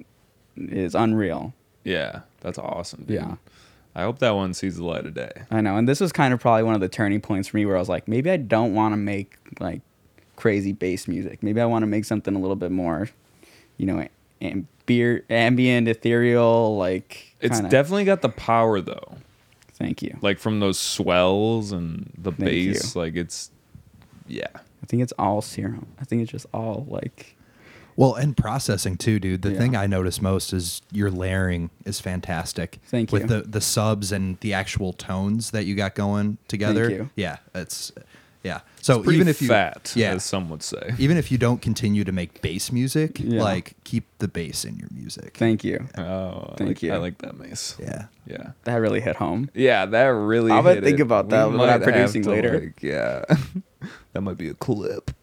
is 0.57 0.95
unreal. 0.95 1.55
Yeah, 1.85 2.21
that's 2.41 2.59
awesome. 2.59 3.05
Dude. 3.05 3.17
Yeah. 3.17 3.37
I 3.95 4.03
hope 4.03 4.19
that 4.21 4.35
one 4.35 4.55
sees 4.55 4.77
the 4.77 4.85
light 4.85 5.05
of 5.07 5.15
day. 5.15 5.33
I 5.51 5.61
know, 5.61 5.77
and 5.77 5.87
this 5.89 6.01
was 6.01 6.13
kind 6.13 6.33
of 6.33 6.41
probably 6.41 6.63
one 6.63 6.75
of 6.75 6.81
the 6.81 6.89
turning 6.89 7.21
points 7.21 7.49
for 7.49 7.57
me 7.59 7.67
where 7.67 7.77
I 7.77 7.79
was 7.81 7.89
like, 7.89 8.07
maybe 8.09 8.31
I 8.31 8.37
don't 8.39 8.75
want 8.75 8.93
to 8.93 8.97
make 8.97 9.37
like 9.61 9.81
crazy 10.37 10.73
bass 10.73 11.07
music. 11.09 11.43
Maybe 11.43 11.61
I 11.61 11.67
want 11.67 11.83
to 11.83 11.87
make 11.87 12.05
something 12.05 12.35
a 12.35 12.39
little 12.39 12.57
bit 12.57 12.71
more, 12.71 13.09
you 13.77 13.87
know, 13.87 14.07
ambient, 14.41 15.25
ambient 15.31 15.89
ethereal. 15.89 16.77
Like 16.77 17.35
It's 17.41 17.57
kinda- 17.57 17.71
definitely 17.71 18.05
got 18.05 18.23
the 18.23 18.29
power 18.31 18.81
though. 18.81 19.17
Thank 19.83 20.03
you. 20.03 20.17
Like 20.23 20.39
from 20.39 20.61
those 20.61 20.79
swells 20.79 21.73
and 21.73 22.11
the 22.17 22.31
Thank 22.33 22.53
you. 22.53 22.73
bass, 22.75 22.95
like 22.97 23.17
it's 23.17 23.51
yeah. 24.29 24.47
I 24.55 24.87
think 24.87 25.03
it's 25.03 25.13
all 25.19 25.43
serum. 25.43 25.87
I 26.01 26.05
think 26.05 26.23
it's 26.23 26.31
just 26.33 26.47
all 26.55 26.87
like 26.89 27.37
Well, 27.97 28.15
and 28.15 28.37
processing 28.37 28.97
too, 28.97 29.19
dude. 29.21 29.43
The 29.43 29.53
Yeah. 29.53 29.59
thing 29.59 29.77
I 29.77 29.87
notice 29.87 30.23
most 30.23 30.53
is 30.53 30.81
your 30.93 31.11
layering 31.11 31.71
is 31.85 32.01
fantastic. 32.01 32.79
Thank 32.87 33.11
you. 33.13 33.17
With 33.21 33.31
you. 33.31 33.43
the 33.43 33.49
the 33.49 33.61
subs 33.61 34.13
and 34.13 34.39
the 34.41 34.53
actual 34.55 34.93
tones 34.93 35.51
that 35.51 35.67
you 35.67 35.75
got 35.75 35.95
going 35.95 36.39
together. 36.49 36.89
you. 36.91 37.11
Yeah, 37.17 37.37
it's 37.55 37.93
yeah. 38.43 38.61
So 38.81 39.03
Pretty 39.03 39.17
even 39.17 39.29
if 39.29 39.41
you 39.41 39.49
fat, 39.49 39.93
yeah, 39.95 40.13
as 40.15 40.25
some 40.25 40.51
would 40.51 40.63
say. 40.63 40.95
even 40.99 41.17
if 41.17 41.31
you 41.31 41.39
don't 41.39 41.63
continue 41.63 42.03
to 42.05 42.11
make 42.13 42.43
bass 42.43 42.73
music, 42.73 43.21
Yeah. 43.21 43.41
like 43.43 43.75
keep 43.85 44.05
the 44.19 44.27
bass 44.29 44.65
in 44.65 44.77
your 44.77 44.89
music. 44.93 45.37
thank 45.37 45.63
you. 45.65 45.87
Oh, 45.97 46.51
I 46.53 46.55
Thank 46.57 46.69
like, 46.69 46.83
you. 46.83 46.93
I 46.93 46.97
like 46.97 47.19
that 47.19 47.39
Mase. 47.39 47.77
yeah. 47.79 48.07
Yeah. 48.27 48.53
That 48.65 48.75
really 48.77 49.01
hit 49.01 49.17
home. 49.17 49.51
Yeah, 49.55 49.87
that 49.87 50.07
really. 50.07 50.51
I'm 50.53 50.63
gonna 50.65 50.75
hit 50.77 50.85
think 50.85 50.99
it. 50.99 51.03
about 51.03 51.27
We 51.27 51.31
that 51.33 51.51
when 51.53 51.61
I'm 51.69 51.83
producing 51.83 52.23
later. 52.25 52.61
like, 52.61 52.83
yeah, 52.83 53.25
that 54.13 54.21
might 54.21 54.37
be 54.39 54.49
a 54.49 54.55
clip. 54.55 55.11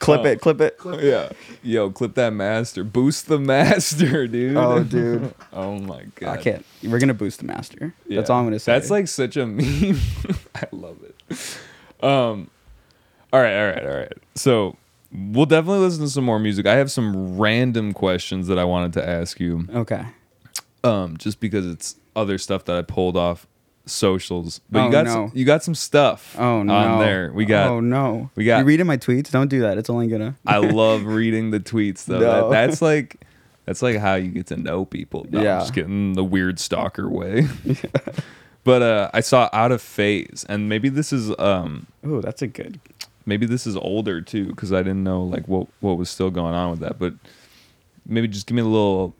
Clip 0.00 0.24
it, 0.26 0.40
clip 0.40 0.60
it. 0.60 0.78
yeah, 1.00 1.30
yo, 1.62 1.90
clip 1.90 2.14
that 2.14 2.32
master, 2.32 2.82
boost 2.82 3.28
the 3.28 3.38
master, 3.38 4.26
dude. 4.28 4.56
Oh, 4.56 4.82
dude. 4.82 5.32
oh 5.52 5.78
my 5.78 6.04
god. 6.16 6.38
I 6.38 6.42
can't. 6.42 6.64
We're 6.82 6.98
gonna 6.98 7.14
boost 7.14 7.38
the 7.40 7.46
master. 7.46 7.94
That's 8.08 8.28
Yeah. 8.28 8.34
all 8.34 8.40
I'm 8.40 8.46
gonna 8.46 8.58
say. 8.58 8.72
That's 8.72 8.90
like 8.90 9.06
such 9.08 9.36
a 9.36 9.46
meme. 9.46 9.98
I 10.54 10.64
love 10.72 10.96
it. 11.04 12.04
Um, 12.04 12.50
all 13.32 13.40
right, 13.40 13.56
all 13.60 13.66
right, 13.72 13.86
all 13.86 13.96
right. 13.96 14.12
So 14.34 14.76
we'll 15.12 15.46
definitely 15.46 15.80
listen 15.80 16.02
to 16.04 16.10
some 16.10 16.24
more 16.24 16.38
music. 16.40 16.66
I 16.66 16.74
have 16.76 16.90
some 16.90 17.38
random 17.38 17.92
questions 17.92 18.48
that 18.48 18.58
I 18.58 18.64
wanted 18.64 18.92
to 18.94 19.08
ask 19.08 19.38
you. 19.38 19.66
okay. 19.72 20.04
um, 20.82 21.16
just 21.16 21.38
because 21.40 21.66
it's 21.66 21.94
other 22.16 22.38
stuff 22.38 22.64
that 22.64 22.76
I 22.76 22.82
pulled 22.82 23.16
off 23.16 23.46
socials. 23.86 24.60
But 24.70 24.80
Oh, 24.82 24.86
you 24.86 24.92
got 24.92 25.04
no. 25.06 25.12
some, 25.12 25.32
you 25.34 25.44
got 25.44 25.62
some 25.64 25.74
stuff 25.74 26.36
Oh 26.38 26.62
no. 26.62 26.74
on 26.74 26.98
there. 27.00 27.32
We 27.34 27.44
got. 27.44 27.68
Oh 27.68 27.80
no. 27.80 28.30
we 28.36 28.44
got- 28.44 28.58
You 28.60 28.64
reading 28.64 28.86
my 28.86 28.96
tweets? 28.96 29.30
Don't 29.30 29.48
do 29.48 29.60
that. 29.60 29.78
It's 29.78 29.90
only 29.90 30.06
gonna. 30.06 30.36
I 30.46 30.58
love 30.58 31.04
reading 31.06 31.50
the 31.50 31.60
tweets 31.60 32.04
though. 32.04 32.20
No. 32.20 32.50
That, 32.50 32.68
that's 32.68 32.82
like 32.82 33.20
that's 33.66 33.82
like 33.82 33.96
how 33.98 34.14
you 34.14 34.28
get 34.28 34.46
to 34.48 34.56
know 34.56 34.84
people. 34.84 35.26
No, 35.30 35.38
I'm 35.38 35.44
Yeah. 35.44 35.58
just 35.60 35.74
getting 35.74 36.14
the 36.14 36.24
weird 36.24 36.58
stalker 36.58 37.08
way. 37.08 37.46
but 38.64 38.82
uh, 38.82 39.10
I 39.14 39.20
saw 39.20 39.48
Out 39.52 39.72
of 39.72 39.80
Phaze, 39.82 40.44
and 40.48 40.68
maybe 40.68 40.88
this 40.88 41.12
is 41.12 41.32
um 41.38 41.86
Oh, 42.04 42.20
that's 42.20 42.42
a 42.42 42.46
good. 42.46 42.80
maybe 43.26 43.46
this 43.46 43.66
is 43.66 43.76
older 43.76 44.20
too 44.20 44.46
because 44.46 44.72
I 44.72 44.78
didn't 44.82 45.04
know 45.04 45.22
like 45.22 45.46
what 45.48 45.66
what 45.80 45.96
was 45.96 46.10
still 46.10 46.30
going 46.30 46.54
on 46.54 46.70
with 46.70 46.80
that. 46.80 46.98
But 46.98 47.14
maybe 48.06 48.28
just 48.28 48.46
give 48.46 48.54
me 48.56 48.62
a 48.62 48.66
little 48.66 49.14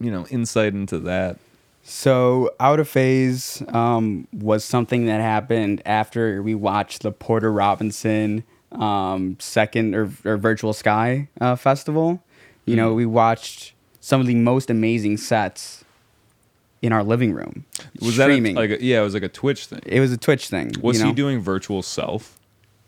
you 0.00 0.10
know 0.10 0.26
insight 0.28 0.74
into 0.74 0.98
that. 1.00 1.38
So, 1.82 2.50
Out 2.60 2.78
of 2.78 2.88
Phaze 2.88 3.72
um, 3.74 4.28
was 4.32 4.64
something 4.64 5.06
that 5.06 5.20
happened 5.20 5.82
after 5.84 6.42
we 6.42 6.54
watched 6.54 7.02
the 7.02 7.10
Porter 7.10 7.52
Robinson 7.52 8.44
um, 8.70 9.36
second 9.40 9.94
or, 9.94 10.10
or 10.24 10.36
Virtual 10.36 10.72
Sky 10.72 11.28
uh, 11.40 11.56
festival. 11.56 12.22
You 12.66 12.76
know, 12.76 12.94
we 12.94 13.04
watched 13.06 13.74
some 14.00 14.20
of 14.20 14.28
the 14.28 14.36
most 14.36 14.70
amazing 14.70 15.16
sets 15.16 15.84
in 16.80 16.92
our 16.92 17.02
living 17.02 17.32
room. 17.32 17.64
Was 18.00 18.14
streaming. 18.14 18.54
that 18.54 18.60
a, 18.60 18.68
like 18.68 18.80
a, 18.80 18.84
yeah? 18.84 19.00
It 19.00 19.04
was 19.04 19.14
like 19.14 19.24
a 19.24 19.28
Twitch 19.28 19.66
thing. 19.66 19.80
it 19.84 19.98
was 19.98 20.12
a 20.12 20.16
Twitch 20.16 20.48
thing. 20.48 20.72
Was 20.80 21.00
you 21.00 21.06
he 21.06 21.12
doing 21.12 21.40
virtual 21.40 21.82
self, 21.82 22.38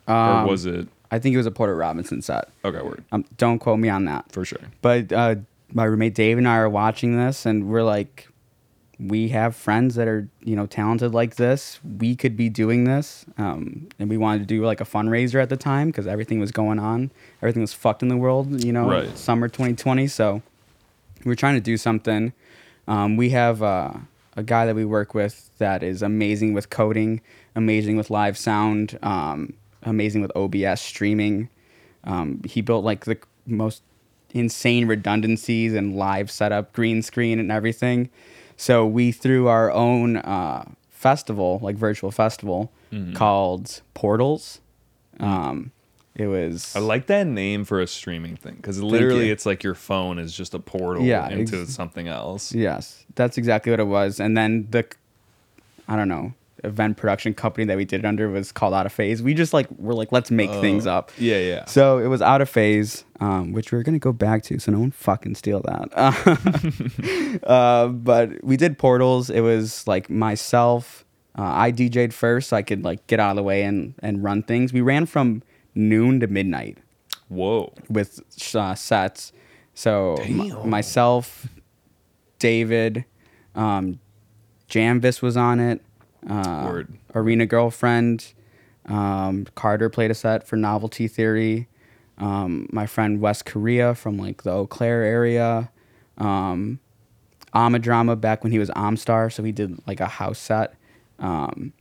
Um, 0.06 0.44
or 0.44 0.50
was 0.50 0.66
it? 0.66 0.86
I 1.10 1.18
think 1.18 1.34
it 1.34 1.36
was 1.36 1.46
a 1.46 1.50
Porter 1.50 1.74
Robinson 1.76 2.22
set. 2.22 2.48
Okay, 2.64 2.80
word 2.80 3.04
Um, 3.12 3.24
don't 3.36 3.58
quote 3.58 3.78
me 3.80 3.88
on 3.88 4.04
that. 4.04 4.30
for 4.30 4.44
sure. 4.44 4.58
But 4.82 5.12
uh, 5.12 5.36
my 5.72 5.84
roommate 5.84 6.14
Dave 6.14 6.38
and 6.38 6.46
I 6.48 6.56
are 6.58 6.68
watching 6.70 7.16
this, 7.16 7.44
and 7.46 7.68
we're 7.68 7.82
like, 7.84 8.28
we 8.98 9.28
have 9.28 9.56
friends 9.56 9.94
that 9.96 10.06
are 10.08 10.28
you 10.42 10.54
know 10.56 10.66
talented 10.66 11.12
like 11.14 11.36
this. 11.36 11.80
We 11.98 12.14
could 12.16 12.36
be 12.36 12.48
doing 12.48 12.84
this, 12.84 13.24
um, 13.38 13.88
and 13.98 14.08
we 14.08 14.16
wanted 14.16 14.40
to 14.40 14.46
do 14.46 14.64
like 14.64 14.80
a 14.80 14.84
fundraiser 14.84 15.42
at 15.42 15.48
the 15.48 15.56
time 15.56 15.88
because 15.88 16.06
everything 16.06 16.38
was 16.40 16.52
going 16.52 16.78
on, 16.78 17.10
everything 17.42 17.62
was 17.62 17.72
fucked 17.72 18.02
in 18.02 18.08
the 18.08 18.16
world. 18.16 18.62
You 18.64 18.72
know, 18.72 18.88
Right. 18.88 19.16
summer 19.18 19.48
2020. 19.48 20.06
So 20.06 20.42
we 21.24 21.28
were 21.28 21.34
trying 21.36 21.54
to 21.54 21.60
do 21.60 21.76
something. 21.76 22.32
Um, 22.86 23.16
we 23.16 23.30
have 23.30 23.62
uh, 23.62 23.94
a 24.36 24.42
guy 24.42 24.66
that 24.66 24.74
we 24.74 24.84
work 24.84 25.14
with 25.14 25.50
that 25.58 25.82
is 25.82 26.02
amazing 26.02 26.52
with 26.52 26.70
coding, 26.70 27.20
amazing 27.56 27.96
with 27.96 28.10
live 28.10 28.36
sound, 28.36 28.98
um, 29.02 29.54
amazing 29.82 30.22
with 30.22 30.30
OBS 30.36 30.80
streaming. 30.80 31.48
Um, 32.04 32.42
he 32.44 32.60
built 32.60 32.84
like 32.84 33.06
the 33.06 33.18
most 33.46 33.82
insane 34.34 34.86
redundancies 34.86 35.72
and 35.74 35.96
live 35.96 36.30
setup, 36.30 36.72
green 36.72 37.00
screen, 37.02 37.38
and 37.38 37.50
everything. 37.50 38.10
So 38.56 38.86
we 38.86 39.12
threw 39.12 39.48
our 39.48 39.70
own 39.72 40.16
uh, 40.18 40.64
festival, 40.90 41.58
like 41.62 41.76
virtual 41.76 42.10
festival, 42.10 42.72
called 43.14 43.80
Portals. 43.94 44.60
Um, 45.18 45.72
it 46.14 46.26
was 46.28 46.76
I 46.76 46.78
like 46.78 47.06
that 47.06 47.26
name 47.26 47.64
for 47.64 47.80
a 47.80 47.88
streaming 47.88 48.36
thing 48.36 48.54
because 48.54 48.80
literally 48.80 49.30
it's 49.30 49.44
like 49.44 49.64
your 49.64 49.74
phone 49.74 50.20
is 50.20 50.32
just 50.32 50.54
a 50.54 50.60
portal 50.60 51.02
Yeah, 51.02 51.28
into 51.28 51.62
ex- 51.62 51.74
something 51.74 52.06
else. 52.06 52.52
Yes, 52.54 53.04
that's 53.16 53.36
exactly 53.36 53.70
what 53.72 53.80
it 53.80 53.88
was. 53.88 54.20
And 54.20 54.36
then 54.36 54.68
the, 54.70 54.86
I 55.88 55.96
don't 55.96 56.06
know, 56.08 56.34
event 56.64 56.96
production 56.96 57.34
company 57.34 57.64
that 57.66 57.76
we 57.76 57.84
did 57.84 58.00
it 58.00 58.06
under 58.06 58.28
was 58.30 58.52
called 58.52 58.74
Out 58.74 58.86
of 58.86 58.94
Phaze. 58.96 59.20
We 59.20 59.34
just 59.34 59.52
like 59.52 59.68
we're 59.78 59.94
like 59.94 60.12
let's 60.12 60.30
make 60.30 60.50
things 60.50 60.86
up. 60.86 61.10
Oh, 61.12 61.16
Yeah, 61.18 61.38
yeah. 61.38 61.64
So 61.66 61.98
it 61.98 62.06
was 62.08 62.22
Out 62.22 62.40
of 62.40 62.50
Phaze, 62.50 63.04
um, 63.20 63.52
which 63.52 63.72
we're 63.72 63.82
gonna 63.82 63.98
go 63.98 64.12
back 64.12 64.42
to. 64.44 64.58
So 64.58 64.72
no 64.72 64.80
one 64.80 64.90
fucking 64.90 65.34
steal 65.34 65.60
that. 65.62 67.40
uh, 67.44 67.88
but 67.88 68.42
we 68.42 68.56
did 68.56 68.78
portals. 68.78 69.30
It 69.30 69.40
was 69.40 69.86
like 69.86 70.08
myself. 70.10 71.04
Uh, 71.36 71.42
I 71.42 71.72
DJ'd 71.72 72.14
first, 72.14 72.50
so 72.50 72.56
I 72.56 72.62
could 72.62 72.84
like 72.84 73.06
get 73.08 73.18
out 73.20 73.30
of 73.30 73.36
the 73.36 73.42
way 73.42 73.62
and 73.64 73.94
and 74.00 74.22
run 74.22 74.42
things. 74.42 74.72
We 74.72 74.80
ran 74.80 75.06
from 75.06 75.42
noon 75.74 76.20
to 76.20 76.26
midnight 76.28 76.78
Whoa. 77.28 77.72
with 77.88 78.20
uh, 78.54 78.74
sets. 78.74 79.32
So 79.74 80.14
m- 80.22 80.68
myself, 80.70 81.48
David, 82.38 83.04
um, 83.56 83.98
Jamvis 84.68 85.20
was 85.22 85.36
on 85.36 85.58
it. 85.58 85.82
Uh. 86.28 86.82
Arena 87.14 87.46
Girlfriend. 87.46 88.32
Um, 88.86 89.46
Carter 89.54 89.88
played 89.88 90.10
a 90.10 90.14
set 90.14 90.46
for 90.46 90.56
Novelty 90.56 91.08
Theory. 91.08 91.68
Um, 92.18 92.68
my 92.70 92.86
friend 92.86 93.20
West 93.20 93.44
Korea 93.44 93.94
from 93.94 94.16
like 94.18 94.42
the 94.42 94.50
Eau 94.50 94.66
Claire 94.66 95.02
area. 95.02 95.70
Um, 96.18 96.80
Amadrama 97.54 98.20
back 98.20 98.42
when 98.42 98.52
he 98.52 98.58
was 98.58 98.70
Amstar, 98.70 99.32
so 99.32 99.42
he 99.42 99.52
did 99.52 99.80
like 99.86 100.00
a 100.00 100.06
house 100.06 100.38
set. 100.38 100.74
Um, 101.18 101.72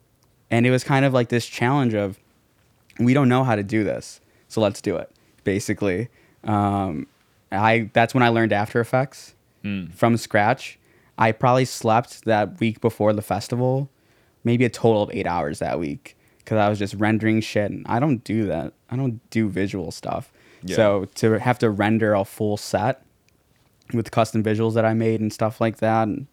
and 0.52 0.66
it 0.66 0.72
was 0.72 0.84
kind 0.84 1.04
of 1.06 1.14
like 1.14 1.30
this 1.30 1.46
challenge 1.46 1.94
of 1.94 2.20
we 3.00 3.14
don't 3.14 3.30
know 3.30 3.44
how 3.44 3.56
to 3.56 3.64
do 3.64 3.84
this, 3.84 4.22
so 4.48 4.62
let's 4.62 4.82
do 4.82 4.96
it. 4.98 5.10
Basically, 5.44 6.10
um, 6.44 7.08
I 7.52 7.90
that's 7.94 8.14
when 8.14 8.24
I 8.24 8.30
learned 8.30 8.54
After 8.54 8.80
Effects 8.80 9.34
from 9.96 10.18
scratch. 10.18 10.78
I 11.18 11.32
probably 11.32 11.66
slept 11.66 12.26
that 12.26 12.60
week 12.60 12.82
before 12.82 13.14
the 13.14 13.22
festival, 13.22 13.90
maybe 14.44 14.66
a 14.66 14.70
total 14.70 15.04
of 15.04 15.10
eight 15.14 15.28
hours 15.28 15.60
that 15.60 15.80
week 15.80 16.18
because 16.40 16.58
I 16.58 16.70
was 16.70 16.80
just 16.80 16.94
rendering 16.96 17.42
shit. 17.42 17.72
And 17.72 17.86
I 17.88 18.00
don't 18.00 18.24
do 18.24 18.46
that. 18.48 18.74
I 18.90 18.96
don't 18.96 19.20
do 19.30 19.48
visual 19.50 19.92
stuff. 19.92 20.32
Yeah. 20.64 20.76
So 20.76 21.06
to 21.16 21.40
have 21.40 21.60
to 21.60 21.70
render 21.70 22.14
a 22.14 22.26
full 22.26 22.58
set 22.58 23.04
with 23.94 24.12
custom 24.12 24.44
visuals 24.44 24.74
that 24.76 24.86
I 24.86 24.94
made 24.94 25.20
and 25.22 25.32
stuff 25.32 25.60
like 25.62 25.78
that, 25.78 26.08
and 26.08 26.28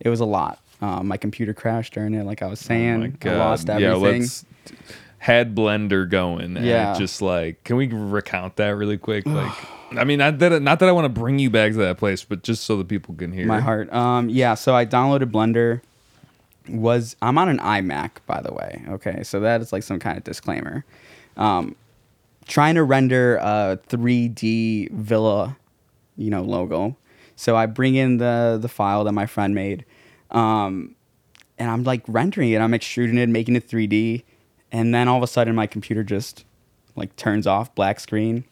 it 0.00 0.08
was 0.08 0.20
a 0.20 0.24
lot. 0.24 0.60
Um, 0.80 1.08
my 1.08 1.16
computer 1.16 1.54
crashed 1.54 1.94
during 1.94 2.14
it, 2.14 2.24
like 2.24 2.42
I 2.42 2.46
was 2.46 2.60
saying. 2.60 3.18
oh. 3.24 3.30
I 3.30 3.36
lost 3.36 3.70
everything. 3.70 3.90
Yeah, 3.90 3.96
let's 3.96 4.44
had 5.18 5.54
Blender 5.54 6.08
going. 6.08 6.56
And 6.56 6.66
Yeah. 6.66 6.94
just 6.98 7.22
like, 7.22 7.64
can 7.64 7.76
we 7.76 7.86
recount 7.86 8.56
that 8.56 8.76
really 8.76 8.98
quick? 8.98 9.24
Like, 9.34 9.52
I 9.98 10.02
mean, 10.02 10.18
not 10.18 10.40
that 10.40 10.60
not 10.60 10.80
that 10.80 10.88
I 10.88 10.92
want 10.92 11.04
to 11.04 11.08
bring 11.20 11.38
you 11.38 11.50
back 11.50 11.70
to 11.72 11.78
that 11.78 11.98
place, 11.98 12.24
but 12.24 12.42
just 12.42 12.64
so 12.64 12.76
the 12.76 12.84
people 12.84 13.14
can 13.14 13.30
hear. 13.30 13.46
my 13.46 13.60
heart. 13.60 13.92
Um, 13.92 14.28
yeah. 14.28 14.54
So 14.54 14.74
I 14.74 14.84
downloaded 14.84 15.30
Blender. 15.30 15.82
Was 16.68 17.16
I'm 17.20 17.36
on 17.36 17.48
an 17.48 17.58
iMac, 17.58 18.10
by 18.26 18.40
the 18.40 18.52
way. 18.52 18.82
Okay, 18.88 19.22
so 19.22 19.40
that 19.40 19.60
is 19.60 19.72
like 19.72 19.82
some 19.82 19.98
kind 19.98 20.16
of 20.16 20.24
disclaimer. 20.24 20.84
Um, 21.36 21.76
trying 22.46 22.74
to 22.76 22.82
render 22.82 23.36
a 23.36 23.78
3D 23.88 24.90
villa, 24.92 25.56
you 26.16 26.30
know, 26.30 26.42
logo. 26.42 26.96
So 27.36 27.56
I 27.56 27.66
bring 27.66 27.96
in 27.96 28.18
the 28.18 28.58
the 28.60 28.68
file 28.68 29.04
that 29.04 29.12
my 29.12 29.26
friend 29.26 29.54
made, 29.54 29.84
um, 30.30 30.94
and 31.58 31.70
I'm 31.70 31.84
like 31.84 32.02
rendering 32.06 32.50
it. 32.52 32.60
I'm 32.60 32.74
extruding 32.74 33.18
it, 33.18 33.28
making 33.28 33.56
it 33.56 33.68
3D, 33.68 34.22
and 34.72 34.94
then 34.94 35.08
all 35.08 35.16
of 35.16 35.22
a 35.22 35.26
sudden 35.26 35.54
my 35.54 35.66
computer 35.66 36.04
just 36.04 36.44
like 36.96 37.14
turns 37.16 37.46
off, 37.46 37.74
black 37.74 37.98
screen, 37.98 38.44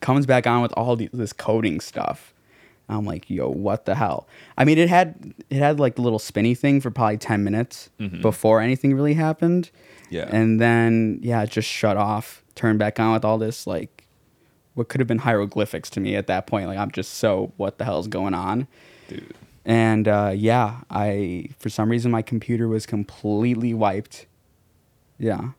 comes 0.00 0.26
back 0.26 0.46
on 0.46 0.62
with 0.62 0.72
all 0.76 0.96
the, 0.96 1.08
this 1.12 1.32
coding 1.32 1.80
stuff. 1.80 2.31
I'm 2.92 3.04
like, 3.04 3.28
yo, 3.28 3.48
what 3.48 3.84
the 3.84 3.94
hell? 3.94 4.26
I 4.56 4.64
mean, 4.64 4.78
it 4.78 4.88
had 4.88 5.34
it 5.50 5.58
had 5.58 5.80
like 5.80 5.96
the 5.96 6.02
little 6.02 6.18
spinny 6.18 6.54
thing 6.54 6.80
for 6.80 6.90
probably 6.90 7.18
10 7.18 7.44
minutes 7.44 7.90
before 8.20 8.60
anything 8.60 8.94
really 8.94 9.14
happened. 9.14 9.70
Yeah. 10.10 10.28
And 10.30 10.60
then 10.60 11.18
yeah, 11.22 11.42
it 11.42 11.50
just 11.50 11.68
shut 11.68 11.96
off, 11.96 12.42
turned 12.54 12.78
back 12.78 13.00
on 13.00 13.12
with 13.12 13.24
all 13.24 13.38
this 13.38 13.66
like 13.66 14.06
what 14.74 14.88
could 14.88 15.00
have 15.00 15.08
been 15.08 15.18
hieroglyphics 15.18 15.90
to 15.90 16.00
me 16.00 16.16
at 16.16 16.26
that 16.26 16.46
point. 16.46 16.66
Like 16.66 16.78
I'm 16.78 16.90
just 16.90 17.14
so 17.14 17.52
what 17.56 17.78
the 17.78 17.84
hell 17.84 17.98
is 17.98 18.08
going 18.08 18.34
on? 18.34 18.66
Dude. 19.08 19.34
And 19.64 20.08
uh, 20.08 20.32
yeah, 20.34 20.80
I 20.90 21.48
for 21.58 21.68
some 21.68 21.90
reason 21.90 22.10
my 22.10 22.22
computer 22.22 22.68
was 22.68 22.86
completely 22.86 23.74
wiped. 23.74 24.26
Yeah. 25.18 25.50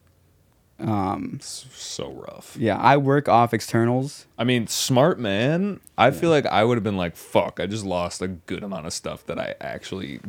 Um, 0.83 1.39
so 1.41 2.11
rough. 2.11 2.55
yeah, 2.59 2.77
I 2.77 2.97
work 2.97 3.29
off 3.29 3.53
externals. 3.53 4.25
I 4.37 4.43
mean, 4.43 4.67
smart 4.67 5.19
man. 5.19 5.79
I 5.97 6.11
feel 6.11 6.29
like 6.29 6.45
I 6.45 6.63
would 6.63 6.75
have 6.77 6.83
been 6.83 6.97
like, 6.97 7.15
"Fuck!" 7.15 7.59
I 7.59 7.65
just 7.67 7.85
lost 7.85 8.21
a 8.21 8.27
good 8.27 8.63
amount 8.63 8.85
of 8.85 8.93
stuff 8.93 9.25
that 9.27 9.39
I 9.39 9.55
actually 9.61 10.19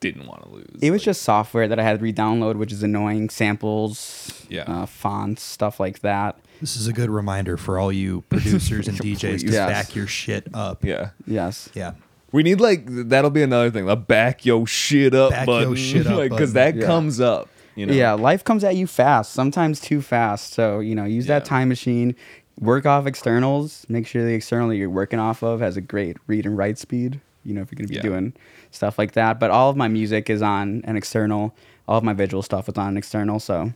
didn't 0.00 0.26
want 0.26 0.42
to 0.42 0.48
lose. 0.50 0.66
It 0.82 0.90
was 0.90 1.00
Like, 1.00 1.04
just 1.06 1.22
software 1.22 1.66
that 1.66 1.78
I 1.80 1.82
had 1.82 1.98
to 1.98 2.02
re-download, 2.02 2.56
which 2.56 2.72
is 2.72 2.82
annoying. 2.82 3.30
Samples, 3.30 4.44
Yeah. 4.50 4.64
uh, 4.64 4.84
fonts, 4.86 5.42
stuff 5.42 5.80
like 5.80 6.00
that. 6.00 6.36
This 6.60 6.76
is 6.76 6.86
a 6.86 6.92
good 6.92 7.08
reminder 7.10 7.56
for 7.56 7.78
all 7.78 7.90
you 7.90 8.20
producers 8.28 8.86
and 8.88 8.98
DJs 9.00 9.40
to 9.40 9.46
Yes. 9.52 9.68
back 9.70 9.96
your 9.96 10.06
shit 10.06 10.48
up. 10.52 10.84
yeah. 10.84 11.10
Yes. 11.26 11.70
Yeah. 11.74 11.92
We 12.32 12.42
need 12.42 12.60
like 12.60 12.82
that'll 12.86 13.30
be 13.30 13.42
another 13.42 13.70
thing. 13.70 13.86
The 13.86 13.96
back 13.96 14.44
yo 14.44 14.64
shit 14.64 15.14
up 15.14 15.30
Back 15.30 15.46
button, 15.46 15.74
shit 15.76 16.06
up 16.06 16.16
like 16.18 16.30
because 16.32 16.52
that 16.54 16.74
Yeah. 16.76 16.84
comes 16.86 17.20
up. 17.20 17.48
You 17.74 17.86
know. 17.86 17.92
Yeah, 17.92 18.12
life 18.12 18.44
comes 18.44 18.62
at 18.64 18.76
you 18.76 18.86
fast, 18.86 19.32
sometimes 19.32 19.80
too 19.80 20.00
fast. 20.00 20.52
So, 20.52 20.80
you 20.80 20.94
know, 20.94 21.04
use 21.04 21.26
that 21.26 21.44
time 21.44 21.68
machine, 21.68 22.14
work 22.60 22.86
off 22.86 23.06
externals, 23.06 23.84
make 23.88 24.06
sure 24.06 24.24
the 24.24 24.34
external 24.34 24.68
that 24.68 24.76
you're 24.76 24.88
working 24.90 25.18
off 25.18 25.42
of 25.42 25.60
has 25.60 25.76
a 25.76 25.80
great 25.80 26.16
read 26.28 26.46
and 26.46 26.56
write 26.56 26.78
speed, 26.78 27.20
you 27.44 27.52
know, 27.52 27.62
if 27.62 27.72
you're 27.72 27.76
going 27.76 27.86
to 27.86 27.90
be 27.90 27.96
Yeah. 27.96 28.02
doing 28.02 28.32
stuff 28.70 28.96
like 28.98 29.12
that. 29.12 29.40
But 29.40 29.50
all 29.50 29.70
of 29.70 29.76
my 29.76 29.88
music 29.88 30.30
is 30.30 30.40
on 30.42 30.82
an 30.84 30.96
external, 30.96 31.54
all 31.88 31.98
of 31.98 32.04
my 32.04 32.12
visual 32.12 32.42
stuff 32.42 32.68
is 32.68 32.76
on 32.78 32.88
an 32.90 32.96
external. 32.96 33.40
So 33.40 33.72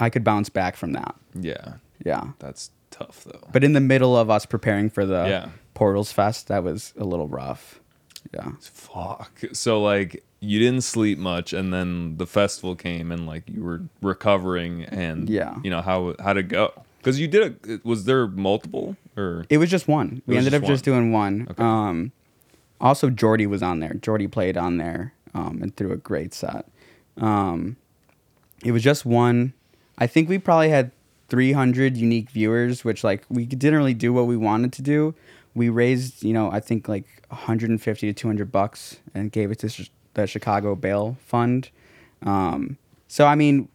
I 0.00 0.08
could 0.10 0.24
bounce 0.24 0.48
back 0.48 0.76
from 0.76 0.92
that. 0.92 1.14
Yeah. 1.38 1.74
Yeah. 2.04 2.28
That's 2.38 2.70
tough 2.90 3.24
though. 3.24 3.46
But 3.52 3.64
in 3.64 3.74
the 3.74 3.80
middle 3.80 4.16
of 4.16 4.30
us 4.30 4.46
preparing 4.46 4.88
for 4.90 5.04
the 5.04 5.24
Yeah. 5.28 5.48
Portals 5.74 6.10
Fest, 6.12 6.48
that 6.48 6.62
was 6.64 6.92
a 6.98 7.04
little 7.04 7.28
rough. 7.28 7.80
Yeah. 8.34 8.52
Fuck. 8.60 9.40
So 9.52 9.82
like 9.82 10.22
you 10.44 10.58
didn't 10.58 10.82
sleep 10.82 11.18
much, 11.18 11.52
and 11.52 11.72
then 11.72 12.16
the 12.16 12.26
festival 12.26 12.74
came, 12.74 13.12
and 13.12 13.26
like 13.26 13.44
you 13.48 13.62
were 13.62 13.82
recovering, 14.02 14.82
and 14.84 15.30
Yeah. 15.30 15.56
you 15.62 15.70
know 15.70 15.80
how 15.80 16.14
how 16.20 16.32
to 16.32 16.42
go 16.42 16.72
because 16.98 17.18
you 17.20 17.28
did. 17.28 17.56
A, 17.68 17.80
was 17.88 18.04
there 18.04 18.26
multiple 18.26 18.96
or 19.16 19.44
It 19.48 19.58
was 19.58 19.70
just 19.70 19.86
one. 19.88 20.20
We 20.26 20.36
ended 20.36 20.52
just 20.52 20.64
up 20.64 20.68
just 20.68 20.84
doing 20.84 21.12
one. 21.12 21.46
Okay. 21.50 21.62
Um, 21.62 22.12
also, 22.80 23.08
Jordy 23.08 23.46
was 23.46 23.62
on 23.62 23.78
there. 23.78 23.94
Jordy 23.94 24.26
played 24.26 24.56
on 24.56 24.76
there 24.78 25.14
um, 25.32 25.60
and 25.62 25.74
threw 25.76 25.92
a 25.92 25.96
great 25.96 26.34
set. 26.34 26.66
Um, 27.18 27.76
it 28.64 28.72
was 28.72 28.82
just 28.82 29.06
one. 29.06 29.52
I 29.98 30.08
think 30.08 30.28
we 30.28 30.38
probably 30.38 30.70
had 30.70 30.90
300 31.28 31.96
unique 31.96 32.30
viewers, 32.30 32.84
which 32.84 33.04
like 33.04 33.24
we 33.28 33.46
didn't 33.46 33.76
really 33.76 33.94
do 33.94 34.12
what 34.12 34.26
we 34.26 34.36
wanted 34.36 34.72
to 34.74 34.82
do. 34.82 35.14
We 35.54 35.68
raised, 35.68 36.24
you 36.24 36.32
know, 36.32 36.50
I 36.50 36.58
think 36.60 36.88
like 36.88 37.04
150 37.28 38.06
to 38.06 38.12
200 38.12 38.50
bucks 38.50 38.98
and 39.14 39.30
gave 39.30 39.50
it 39.52 39.58
to 39.60 39.68
the 40.14 40.26
Chicago 40.26 40.74
Bail 40.74 41.16
Fund. 41.26 41.70
Um, 42.22 42.76
so 43.08 43.26
I 43.26 43.34
mean, 43.34 43.68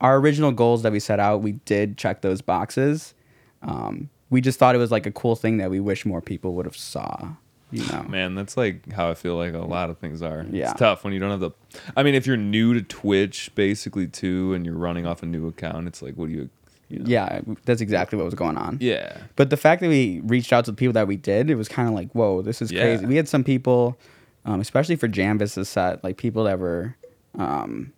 our 0.00 0.16
original 0.18 0.52
goals 0.52 0.82
that 0.82 0.92
we 0.92 1.00
set 1.00 1.20
out, 1.20 1.42
we 1.42 1.52
did 1.52 1.96
check 1.96 2.20
those 2.22 2.40
boxes. 2.40 3.14
Um, 3.62 4.10
we 4.30 4.40
just 4.40 4.58
thought 4.58 4.74
it 4.74 4.78
was 4.78 4.90
like 4.90 5.06
a 5.06 5.12
cool 5.12 5.36
thing 5.36 5.56
that 5.58 5.70
we 5.70 5.80
wish 5.80 6.04
more 6.04 6.20
people 6.20 6.54
would 6.54 6.66
have 6.66 6.76
saw. 6.76 7.28
You 7.72 7.84
know, 7.88 8.04
Man, 8.08 8.34
that's 8.36 8.56
like 8.56 8.92
how 8.92 9.10
I 9.10 9.14
feel 9.14 9.34
like 9.36 9.52
a 9.54 9.58
lot 9.58 9.90
of 9.90 9.98
things 9.98 10.22
are. 10.22 10.46
Yeah. 10.50 10.70
It's 10.70 10.78
tough 10.78 11.02
when 11.02 11.12
you 11.12 11.18
don't 11.18 11.30
have 11.32 11.40
the. 11.40 11.50
I 11.96 12.04
mean, 12.04 12.14
if 12.14 12.24
you're 12.26 12.36
new 12.36 12.74
to 12.74 12.82
Twitch, 12.82 13.50
basically 13.56 14.06
too, 14.06 14.54
and 14.54 14.64
you're 14.64 14.76
running 14.76 15.04
off 15.04 15.22
a 15.22 15.26
new 15.26 15.48
account, 15.48 15.88
it's 15.88 16.00
like, 16.00 16.14
what 16.14 16.26
do 16.28 16.32
you? 16.32 16.50
you 16.88 17.00
know? 17.00 17.04
yeah, 17.08 17.40
that's 17.64 17.80
exactly 17.80 18.16
what 18.16 18.24
was 18.24 18.34
going 18.34 18.56
on. 18.56 18.78
Yeah. 18.80 19.16
But 19.34 19.50
the 19.50 19.56
fact 19.56 19.80
that 19.82 19.88
we 19.88 20.20
reached 20.24 20.52
out 20.52 20.64
to 20.66 20.70
the 20.70 20.76
people 20.76 20.92
that 20.92 21.08
we 21.08 21.16
did, 21.16 21.50
it 21.50 21.56
was 21.56 21.66
kind 21.68 21.88
of 21.88 21.94
like, 21.94 22.12
whoa, 22.12 22.40
this 22.42 22.62
is 22.62 22.70
Yeah. 22.70 22.82
crazy. 22.82 23.06
We 23.06 23.16
had 23.16 23.28
some 23.28 23.42
people, 23.42 23.98
um, 24.46 24.60
especially 24.60 24.96
for 24.96 25.08
Janvis's 25.08 25.68
set, 25.68 26.02
like 26.02 26.16
people 26.16 26.44
that 26.44 26.58
were, 26.58 26.96
um, 27.36 27.92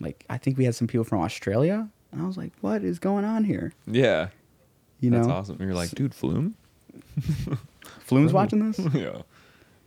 like 0.00 0.24
I 0.30 0.38
think 0.38 0.56
we 0.56 0.64
had 0.64 0.74
some 0.74 0.86
people 0.86 1.04
from 1.04 1.20
Australia. 1.20 1.88
And 2.12 2.22
I 2.22 2.26
was 2.26 2.36
like, 2.36 2.52
what 2.60 2.84
is 2.84 2.98
going 2.98 3.24
on 3.24 3.44
here? 3.44 3.72
Yeah. 3.86 4.28
You 5.00 5.10
that's 5.10 5.26
know, 5.26 5.34
awesome. 5.34 5.56
And 5.58 5.66
you're 5.66 5.74
like, 5.74 5.90
dude, 5.90 6.14
Flume. 6.14 6.54
Flume's 8.00 8.32
watching 8.34 8.70
this. 8.70 8.78
yeah. 8.94 9.22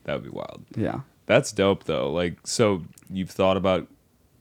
That 0.04 0.16
would 0.16 0.24
be 0.24 0.30
wild. 0.30 0.64
Yeah. 0.76 1.02
That's 1.28 1.52
dope 1.52 1.86
though. 1.86 2.12
Like, 2.12 2.40
so 2.46 2.84
you've 3.10 3.32
thought 3.32 3.56
about 3.56 3.88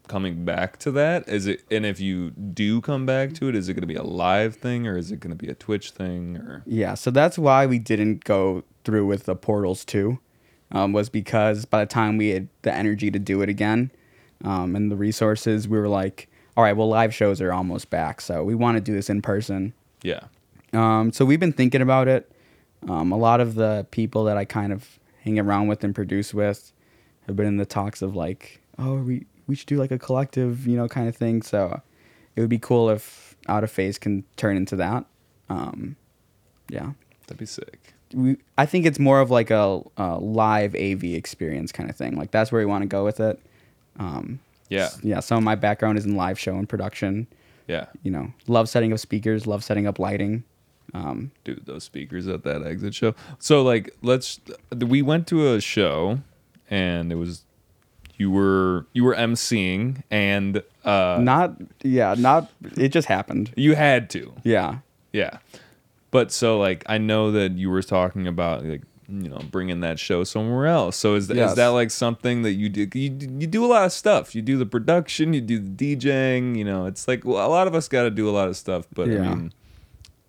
coming 0.08 0.44
back 0.44 0.76
to 0.78 0.90
that? 0.90 1.28
Is 1.28 1.46
it? 1.46 1.62
And 1.70 1.86
if 1.86 2.00
you 2.00 2.30
do 2.30 2.80
come 2.80 3.06
back 3.06 3.32
to 3.34 3.48
it, 3.48 3.54
is 3.54 3.68
it 3.68 3.74
going 3.74 3.82
to 3.82 3.86
be 3.86 3.94
a 3.94 4.02
live 4.02 4.56
thing 4.56 4.86
or 4.86 4.96
is 4.96 5.12
it 5.12 5.20
going 5.20 5.30
to 5.30 5.36
be 5.36 5.48
a 5.48 5.54
Twitch 5.54 5.90
thing 5.92 6.36
or? 6.36 6.62
Yeah, 6.66 6.94
so 6.94 7.10
that's 7.10 7.38
why 7.38 7.66
we 7.66 7.78
didn't 7.78 8.24
go 8.24 8.64
through 8.84 9.06
with 9.06 9.24
the 9.24 9.36
Portals 9.36 9.84
2, 9.84 10.18
um, 10.72 10.92
was 10.92 11.08
because 11.08 11.64
by 11.64 11.80
the 11.80 11.88
time 11.88 12.16
we 12.16 12.28
had 12.28 12.48
the 12.62 12.72
energy 12.72 13.10
to 13.10 13.18
do 13.18 13.42
it 13.42 13.48
again 13.48 13.90
um, 14.44 14.76
and 14.76 14.90
the 14.90 14.96
resources, 14.96 15.68
we 15.68 15.78
were 15.78 15.88
like, 15.88 16.28
all 16.56 16.64
right, 16.64 16.76
well, 16.76 16.88
live 16.88 17.14
shows 17.14 17.40
are 17.40 17.52
almost 17.52 17.90
back, 17.90 18.20
so 18.20 18.42
we 18.42 18.54
want 18.54 18.76
to 18.76 18.80
do 18.80 18.92
this 18.92 19.08
in 19.08 19.22
person. 19.22 19.72
Yeah. 20.02 20.20
Um, 20.72 21.12
so 21.12 21.24
we've 21.24 21.40
been 21.40 21.52
thinking 21.52 21.82
about 21.82 22.08
it. 22.08 22.30
Um, 22.88 23.12
a 23.12 23.16
lot 23.16 23.40
of 23.40 23.54
the 23.54 23.86
people 23.90 24.24
that 24.24 24.36
I 24.36 24.44
kind 24.44 24.72
of 24.72 24.98
hang 25.22 25.38
around 25.38 25.68
with 25.68 25.84
and 25.84 25.94
produce 25.94 26.32
with 26.32 26.72
have 27.26 27.36
been 27.36 27.46
in 27.46 27.56
the 27.56 27.66
talks 27.66 28.02
of 28.02 28.16
like, 28.16 28.60
oh, 28.78 28.94
we 28.96 29.26
we 29.46 29.56
should 29.56 29.66
do 29.66 29.76
like 29.76 29.90
a 29.90 29.98
collective, 29.98 30.66
you 30.66 30.76
know, 30.76 30.88
kind 30.88 31.08
of 31.08 31.16
thing. 31.16 31.42
So 31.42 31.82
it 32.36 32.40
would 32.40 32.50
be 32.50 32.58
cool 32.58 32.88
if 32.88 33.36
Out 33.48 33.64
of 33.64 33.72
Phaze 33.72 33.98
can 33.98 34.24
turn 34.36 34.56
into 34.56 34.76
that. 34.76 35.04
Um, 35.48 35.96
yeah, 36.68 36.92
That'd 37.30 37.38
be 37.38 37.46
sick. 37.46 37.94
We 38.14 38.36
I 38.58 38.66
think 38.66 38.86
it's 38.86 38.98
more 38.98 39.20
of 39.20 39.30
like 39.30 39.50
a, 39.50 39.80
a 39.96 40.18
live 40.18 40.74
AV 40.74 41.04
experience 41.04 41.72
kind 41.72 41.88
of 41.90 41.96
thing. 41.96 42.16
Like 42.16 42.30
that's 42.30 42.50
where 42.52 42.60
we 42.60 42.66
want 42.66 42.82
to 42.82 42.88
go 42.88 43.04
with 43.04 43.20
it. 43.20 43.38
Um, 43.98 44.40
Yeah. 44.68 44.84
s- 44.86 45.00
yeah. 45.02 45.20
Some 45.20 45.38
of 45.38 45.44
my 45.44 45.54
background 45.54 45.98
is 45.98 46.06
in 46.06 46.16
live 46.16 46.38
show 46.38 46.56
and 46.56 46.68
production. 46.68 47.26
Yeah. 47.68 47.86
You 48.02 48.10
know, 48.10 48.32
love 48.48 48.68
setting 48.68 48.92
up 48.92 48.98
speakers, 48.98 49.46
love 49.46 49.62
setting 49.64 49.86
up 49.86 49.98
lighting. 49.98 50.44
Um, 50.92 51.30
dude 51.44 51.66
those 51.66 51.84
speakers 51.84 52.26
at 52.26 52.42
that 52.42 52.66
exit 52.66 52.96
show 52.96 53.14
so 53.38 53.62
like 53.62 53.94
let's 54.02 54.40
we 54.76 55.02
went 55.02 55.28
to 55.28 55.54
a 55.54 55.60
show 55.60 56.18
and 56.68 57.12
it 57.12 57.14
was 57.14 57.44
you 58.16 58.28
were 58.28 58.86
you 58.92 59.04
were 59.04 59.14
emceeing 59.14 60.02
and 60.10 60.64
uh 60.84 61.18
not 61.22 61.54
yeah, 61.84 62.16
not 62.18 62.50
it 62.76 62.88
just 62.88 63.06
happened. 63.06 63.52
you 63.56 63.76
had 63.76 64.10
to 64.10 64.32
Yeah. 64.42 64.78
yeah 65.12 65.38
but 66.10 66.30
so 66.32 66.58
like 66.58 66.82
i 66.86 66.98
know 66.98 67.30
that 67.32 67.52
you 67.56 67.70
were 67.70 67.82
talking 67.82 68.26
about 68.26 68.64
like 68.64 68.82
you 69.08 69.28
know 69.28 69.40
bringing 69.50 69.80
that 69.80 69.98
show 69.98 70.22
somewhere 70.22 70.66
else 70.66 70.96
so 70.96 71.14
is, 71.16 71.28
Yes. 71.28 71.50
is 71.50 71.56
that 71.56 71.68
like 71.68 71.90
something 71.90 72.42
that 72.42 72.52
you 72.52 72.68
do 72.68 72.82
you, 72.98 73.10
you 73.40 73.46
do 73.46 73.64
a 73.64 73.66
lot 73.66 73.84
of 73.84 73.92
stuff 73.92 74.34
you 74.34 74.42
do 74.42 74.56
the 74.56 74.66
production 74.66 75.32
you 75.32 75.40
do 75.40 75.58
the 75.58 75.96
djing 75.96 76.56
you 76.56 76.64
know 76.64 76.86
it's 76.86 77.08
like 77.08 77.24
well, 77.24 77.44
a 77.44 77.50
lot 77.50 77.66
of 77.66 77.74
us 77.74 77.88
got 77.88 78.02
to 78.04 78.10
do 78.10 78.28
a 78.28 78.30
lot 78.30 78.48
of 78.48 78.56
stuff 78.56 78.86
but 78.94 79.08
i 79.08 79.14
mean 79.30 79.52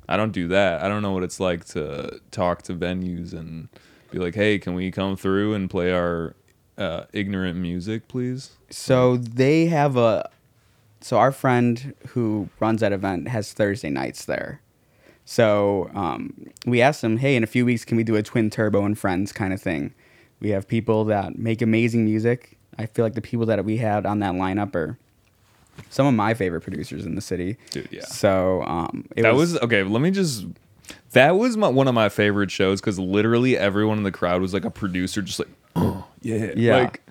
I 0.10 0.18
don't 0.18 0.34
do 0.34 0.50
that. 0.50 0.84
I 0.84 0.90
don't 0.90 1.02
know 1.04 1.14
what 1.14 1.24
it's 1.24 1.40
like 1.40 1.64
to 1.68 2.20
talk 2.32 2.64
to 2.64 2.74
venues 2.74 3.32
and 3.32 3.70
be 4.10 4.18
like, 4.20 4.36
"Hey, 4.36 4.60
can 4.60 4.74
we 4.74 4.92
come 4.92 5.16
through 5.16 5.54
and 5.54 5.70
play 5.70 5.94
our 5.94 6.36
uh, 6.78 7.04
ignorant 7.14 7.58
music, 7.58 8.10
please?" 8.10 8.52
So 8.70 9.16
they 9.16 9.68
have 9.68 9.96
a 9.96 10.30
so 11.00 11.18
our 11.18 11.32
friend 11.32 11.94
who 12.10 12.50
runs 12.60 12.82
that 12.82 12.92
event 12.92 13.30
has 13.30 13.54
Thursday 13.54 13.90
nights 13.90 14.26
there. 14.26 14.60
So 15.32 15.90
um, 15.96 16.34
we 16.66 16.82
asked 16.82 17.02
them, 17.02 17.16
hey, 17.16 17.38
in 17.38 17.44
a 17.44 17.48
few 17.48 17.66
weeks, 17.66 17.86
can 17.86 17.96
we 17.96 18.04
do 18.04 18.18
a 18.18 18.22
Twin 18.22 18.50
Turbo 18.50 18.84
and 18.84 19.00
Friends 19.00 19.32
kind 19.32 19.54
of 19.54 19.62
thing? 19.62 19.94
We 20.42 20.50
have 20.50 20.68
people 20.68 21.06
that 21.06 21.40
make 21.40 21.62
amazing 21.62 22.04
music. 22.04 22.58
I 22.78 22.86
feel 22.86 23.06
like 23.06 23.14
the 23.14 23.22
people 23.22 23.46
that 23.46 23.64
we 23.64 23.78
had 23.78 24.06
on 24.06 24.20
that 24.20 24.34
lineup 24.34 24.76
are 24.76 24.98
some 25.90 26.06
of 26.06 26.14
my 26.14 26.34
favorite 26.34 26.60
producers 26.60 27.06
in 27.06 27.16
the 27.16 27.22
city. 27.22 27.56
Dude, 27.70 27.88
yeah. 27.92 28.04
So 28.04 28.62
um, 28.64 29.08
it 29.16 29.22
that 29.22 29.34
was, 29.34 29.58
okay. 29.60 29.84
Let 29.84 30.02
me 30.02 30.12
just. 30.12 30.48
That 31.12 31.38
was 31.38 31.56
my, 31.56 31.70
one 31.70 31.88
of 31.88 31.94
my 31.94 32.10
favorite 32.10 32.52
shows 32.52 32.82
because 32.82 33.00
literally 33.00 33.58
everyone 33.58 34.00
in 34.00 34.04
the 34.04 34.12
crowd 34.12 34.42
was 34.42 34.54
like 34.54 34.66
a 34.66 34.70
producer, 34.70 35.22
just 35.22 35.40
like, 35.40 35.48
oh 35.78 36.06
yeah, 36.22 36.52
Yeah, 36.58 36.76
like 36.76 37.04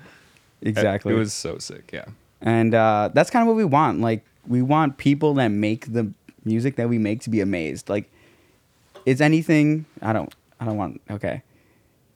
exactly. 0.60 1.14
It 1.14 1.16
was 1.16 1.32
so 1.32 1.56
sick. 1.56 1.88
Yeah, 1.90 2.04
and 2.42 2.74
uh, 2.74 3.08
that's 3.14 3.30
kind 3.30 3.40
of 3.42 3.46
what 3.46 3.56
we 3.56 3.64
want. 3.64 4.02
Like 4.02 4.26
we 4.46 4.60
want 4.60 4.98
people 4.98 5.32
that 5.34 5.48
make 5.48 5.92
the 5.92 6.12
music 6.50 6.76
that 6.76 6.88
we 6.88 6.98
make 6.98 7.20
to 7.22 7.30
be 7.30 7.40
amazed. 7.40 7.88
Like, 7.88 8.10
it's 9.06 9.20
anything. 9.20 9.86
I 10.02 10.12
don't. 10.12 10.32
I 10.60 10.64
don't 10.66 10.76
want. 10.76 11.00
Okay, 11.10 11.42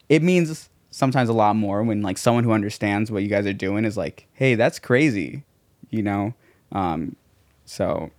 it 0.09 0.23
means 0.23 0.69
sometimes 0.91 1.29
a 1.29 1.33
lot 1.33 1.57
more 1.57 1.83
when 1.83 2.03
like 2.03 2.19
someone 2.19 2.45
who 2.45 2.53
understands 2.53 3.11
what 3.11 3.23
you 3.23 3.29
guys 3.29 3.47
are 3.47 3.53
doing 3.53 3.85
is 3.85 3.97
like, 3.97 4.27
hey, 4.35 4.55
that's 4.55 4.79
crazy, 4.79 5.43
you 5.91 6.03
know. 6.03 6.35
Um, 6.73 7.17
so 7.65 8.11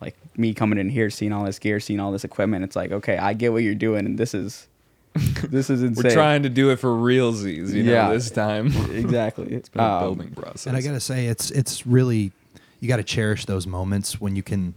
like 0.00 0.16
me 0.36 0.54
coming 0.54 0.78
in 0.78 0.88
here, 0.88 1.10
seeing 1.10 1.32
all 1.32 1.44
this 1.44 1.58
gear, 1.58 1.80
seeing 1.80 2.00
all 2.00 2.12
this 2.12 2.24
equipment, 2.24 2.64
it's 2.64 2.76
like, 2.76 2.92
okay, 2.92 3.16
I 3.18 3.34
get 3.34 3.52
what 3.52 3.62
you're 3.62 3.74
doing, 3.74 4.06
and 4.06 4.16
this 4.18 4.32
is 4.34 4.68
this 5.48 5.68
is 5.70 5.82
insane. 5.82 6.04
We're 6.04 6.14
trying 6.14 6.42
to 6.44 6.48
do 6.48 6.70
it 6.70 6.76
for 6.80 6.88
realsies, 6.88 7.72
you 7.72 7.82
know, 7.84 7.92
Yeah. 7.92 8.12
this 8.12 8.30
time. 8.30 8.68
exactly. 8.92 9.46
it's 9.52 9.68
been 9.68 9.82
a 9.82 9.86
Um, 9.86 10.00
building 10.02 10.34
process. 10.34 10.66
And 10.66 10.76
I 10.76 10.80
gotta 10.80 11.00
say, 11.00 11.26
it's 11.26 11.50
it's 11.50 11.86
really 11.86 12.32
you 12.80 12.88
got 12.88 12.96
to 12.96 13.04
cherish 13.04 13.46
those 13.46 13.66
moments 13.66 14.20
when 14.20 14.34
you 14.36 14.42
can 14.42 14.74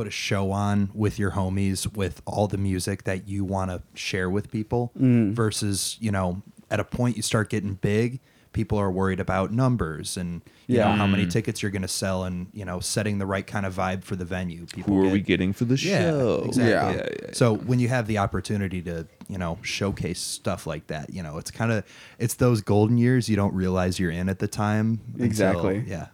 put 0.00 0.06
a 0.08 0.10
show 0.10 0.50
on 0.50 0.88
with 0.94 1.18
your 1.18 1.32
homies 1.32 1.94
with 1.94 2.22
all 2.24 2.46
the 2.46 2.56
music 2.56 3.04
that 3.04 3.28
you 3.28 3.44
want 3.44 3.70
to 3.70 3.82
share 3.92 4.30
with 4.30 4.50
people 4.50 4.90
Mm. 4.98 5.32
versus 5.34 5.98
you 6.00 6.10
know 6.10 6.40
at 6.70 6.80
a 6.80 6.84
point 6.84 7.16
you 7.18 7.22
start 7.22 7.50
getting 7.50 7.74
big 7.74 8.18
people 8.54 8.78
are 8.78 8.90
worried 8.90 9.20
about 9.20 9.52
numbers 9.52 10.16
and 10.16 10.40
you 10.66 10.76
Yeah. 10.78 10.84
know 10.88 10.96
how 10.96 11.06
many 11.06 11.26
tickets 11.26 11.60
you're 11.62 11.70
going 11.70 11.82
to 11.82 11.88
sell 12.02 12.24
and 12.24 12.46
you 12.54 12.64
know 12.64 12.80
setting 12.80 13.18
the 13.18 13.26
right 13.26 13.46
kind 13.46 13.66
of 13.66 13.74
vibe 13.74 14.04
for 14.04 14.16
the 14.16 14.24
venue 14.24 14.64
people 14.64 14.94
Who 14.94 15.00
are 15.00 15.04
get- 15.04 15.12
we 15.12 15.20
getting 15.20 15.52
for 15.52 15.66
the 15.66 15.76
yeah, 15.76 16.00
show? 16.10 16.44
exactly. 16.46 16.70
Yeah. 16.70 16.92
yeah, 16.92 17.08
yeah. 17.24 17.30
So 17.32 17.54
when 17.56 17.78
you 17.78 17.88
have 17.88 18.06
the 18.06 18.16
opportunity 18.18 18.80
to, 18.82 19.06
you 19.28 19.36
know, 19.38 19.58
showcase 19.62 20.18
stuff 20.20 20.66
like 20.66 20.86
that, 20.86 21.12
you 21.12 21.22
know, 21.22 21.36
it's 21.36 21.50
kind 21.50 21.70
of 21.72 21.84
it's 22.18 22.34
those 22.34 22.62
golden 22.62 22.96
years 22.96 23.28
you 23.28 23.36
don't 23.36 23.52
realize 23.54 24.00
you're 24.00 24.10
in 24.22 24.28
at 24.30 24.38
the 24.38 24.48
time. 24.48 25.00
until- 25.12 25.26
Exactly. 25.26 25.84
yeah. 25.86 26.06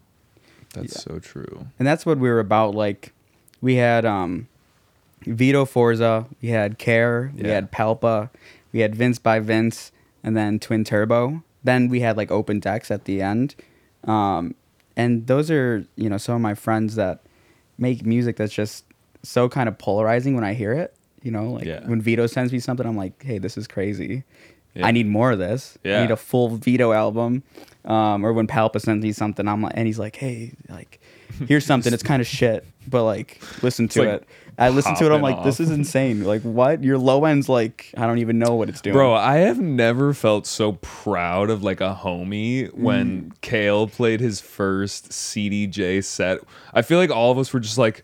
That's 0.74 0.94
Yeah. 0.96 1.00
so 1.14 1.18
true. 1.20 1.66
and 1.78 1.86
that's 1.88 2.04
what 2.04 2.18
we 2.18 2.28
were 2.28 2.40
about. 2.40 2.74
Like, 2.74 3.12
we 3.60 3.76
had 3.76 4.04
um, 4.04 4.48
Vito 5.24 5.64
Forza, 5.64 6.26
we 6.42 6.48
had 6.50 6.78
Care, 6.78 7.32
we 7.36 7.42
Yeah. 7.42 7.54
had 7.54 7.72
Palpa, 7.72 8.30
we 8.72 8.80
had 8.80 8.94
Vince 8.94 9.18
by 9.18 9.40
Vince, 9.40 9.92
and 10.22 10.36
then 10.36 10.58
Twin 10.58 10.84
Turbo. 10.84 11.42
Then 11.64 11.88
we 11.88 12.00
had 12.00 12.16
like 12.16 12.30
open 12.30 12.60
decks 12.60 12.90
at 12.90 13.04
the 13.06 13.20
end, 13.22 13.54
um, 14.04 14.54
and 14.96 15.26
those 15.26 15.50
are 15.50 15.84
you 15.96 16.08
know 16.08 16.16
some 16.18 16.36
of 16.36 16.40
my 16.40 16.54
friends 16.54 16.94
that 16.94 17.20
make 17.78 18.06
music 18.06 18.36
that's 18.36 18.54
just 18.54 18.84
so 19.22 19.48
kind 19.48 19.68
of 19.68 19.76
polarizing 19.78 20.34
when 20.34 20.44
I 20.44 20.54
hear 20.54 20.72
it. 20.72 20.94
You 21.22 21.32
know, 21.32 21.50
like 21.50 21.64
Yeah. 21.64 21.84
when 21.86 22.00
Vito 22.00 22.26
sends 22.28 22.52
me 22.52 22.60
something, 22.60 22.86
I'm 22.86 22.96
like, 22.96 23.20
hey, 23.24 23.38
this 23.38 23.56
is 23.58 23.66
crazy. 23.66 24.22
Yeah. 24.74 24.86
I 24.86 24.92
need 24.92 25.08
more 25.08 25.32
of 25.32 25.38
this. 25.40 25.76
I 25.84 26.02
need 26.02 26.10
a 26.12 26.16
full 26.16 26.50
Vito 26.50 26.92
album. 26.92 27.42
Um, 27.84 28.24
or 28.24 28.32
when 28.32 28.46
Palpa 28.46 28.80
sends 28.80 29.02
me 29.04 29.10
something, 29.12 29.48
I'm 29.48 29.62
like, 29.62 29.72
and 29.74 29.86
he's 29.86 29.98
like, 29.98 30.16
hey, 30.16 30.52
like, 30.68 31.00
here's 31.48 31.64
something. 31.66 31.92
It's 31.92 32.02
kind 32.02 32.20
of 32.20 32.26
shit, 32.26 32.64
but 32.88 33.04
like, 33.04 33.40
listen 33.62 33.88
to 33.88 34.00
like 34.00 34.08
it. 34.22 34.28
I 34.58 34.70
listen 34.70 34.94
to 34.96 35.04
it. 35.04 35.12
I'm 35.14 35.20
like, 35.20 35.44
this 35.44 35.60
is 35.60 35.70
insane. 35.70 36.24
Like, 36.24 36.40
what? 36.40 36.82
Your 36.82 36.96
low 36.96 37.26
end's 37.26 37.46
like, 37.46 37.92
I 37.94 38.06
don't 38.06 38.18
even 38.18 38.38
know 38.38 38.54
what 38.54 38.70
it's 38.70 38.80
doing. 38.80 38.94
Bro, 38.94 39.12
I 39.12 39.36
have 39.38 39.60
never 39.60 40.14
felt 40.14 40.46
so 40.46 40.72
proud 40.80 41.50
of 41.50 41.62
like 41.62 41.82
a 41.82 41.94
homie 42.02 42.70
Mm. 42.70 42.74
when 42.74 43.32
Kale 43.42 43.86
played 43.86 44.20
his 44.20 44.40
first 44.40 45.10
CDJ 45.10 46.02
set. 46.02 46.38
I 46.72 46.80
feel 46.80 46.96
like 46.98 47.10
all 47.10 47.30
of 47.30 47.36
us 47.38 47.52
were 47.52 47.60
just 47.60 47.76
like, 47.76 48.02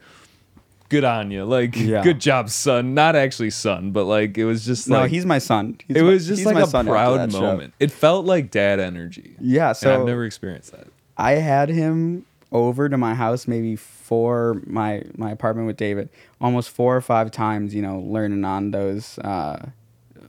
good 0.90 1.04
on 1.04 1.30
you. 1.30 1.46
Like, 1.46 1.74
Yeah. 1.74 2.02
good 2.02 2.20
job, 2.20 2.50
son. 2.50 2.92
Not 2.92 3.16
actually 3.16 3.48
son, 3.48 3.92
but 3.92 4.04
like, 4.04 4.36
it 4.36 4.44
was 4.44 4.66
just 4.66 4.90
like, 4.90 5.00
no, 5.04 5.06
he's 5.08 5.24
my 5.24 5.38
son. 5.38 5.78
He's 5.88 5.96
it 5.96 6.02
my- 6.02 6.08
was 6.10 6.26
just 6.26 6.44
like 6.44 6.54
my 6.54 6.60
a 6.80 6.84
proud 6.84 7.18
that 7.18 7.32
show. 7.32 7.40
moment. 7.40 7.72
It 7.80 7.90
felt 7.90 8.26
like 8.26 8.50
dad 8.50 8.78
energy. 8.78 9.36
Yeah. 9.40 9.72
So 9.72 9.98
I've 9.98 10.04
never 10.06 10.26
experienced 10.26 10.72
that. 10.72 10.88
I 11.16 11.32
had 11.32 11.70
him 11.70 12.26
over 12.52 12.88
to 12.88 12.96
my 12.98 13.14
house 13.14 13.48
maybe 13.48 13.74
four 13.76 14.60
my 14.66 15.02
my 15.16 15.30
apartment 15.30 15.66
with 15.66 15.76
David 15.76 16.08
almost 16.40 16.70
four 16.70 16.96
or 16.96 17.00
five 17.00 17.30
times. 17.30 17.74
You 17.74 17.82
know, 17.82 17.98
learning 18.00 18.44
on 18.44 18.70
those 18.70 19.18
uh, 19.18 19.70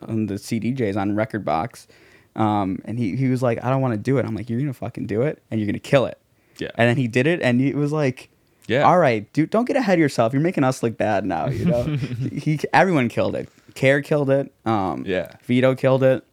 on 0.07 0.25
the 0.27 0.35
CDJs 0.35 0.95
on 0.97 1.11
rekordbox, 1.15 1.87
um, 2.35 2.79
and 2.85 2.97
he 2.97 3.15
he 3.15 3.27
was 3.29 3.41
like, 3.43 3.63
I 3.63 3.69
don't 3.69 3.81
want 3.81 3.93
to 3.93 3.97
do 3.99 4.17
it. 4.17 4.25
I'm 4.25 4.35
like, 4.35 4.49
you're 4.49 4.59
gonna 4.59 4.73
fucking 4.73 5.05
do 5.07 5.21
it, 5.23 5.41
and 5.51 5.59
you're 5.59 5.67
gonna 5.67 5.79
kill 5.79 6.05
it. 6.05 6.17
Yeah. 6.57 6.69
And 6.75 6.89
then 6.89 6.97
he 6.97 7.07
did 7.07 7.27
it, 7.27 7.41
and 7.41 7.61
it 7.61 7.75
was 7.75 7.91
like. 7.91 8.29
Yeah. 8.65 8.83
All 8.83 8.97
right, 8.97 9.31
dude. 9.33 9.49
Don't 9.49 9.65
get 9.65 9.75
ahead 9.75 9.95
of 9.95 9.99
yourself. 9.99 10.31
You're 10.31 10.41
making 10.41 10.63
us 10.63 10.81
look 10.81 10.95
bad 10.97 11.25
now. 11.25 11.49
You 11.49 11.65
know. 11.65 11.83
he 12.31 12.57
everyone 12.71 13.09
killed 13.09 13.35
it. 13.35 13.49
Care 13.73 14.01
killed 14.01 14.29
it. 14.29 14.53
Um, 14.65 15.03
Yeah. 15.05 15.33
Vito 15.43 15.75
killed 15.75 16.01
it. 16.01 16.23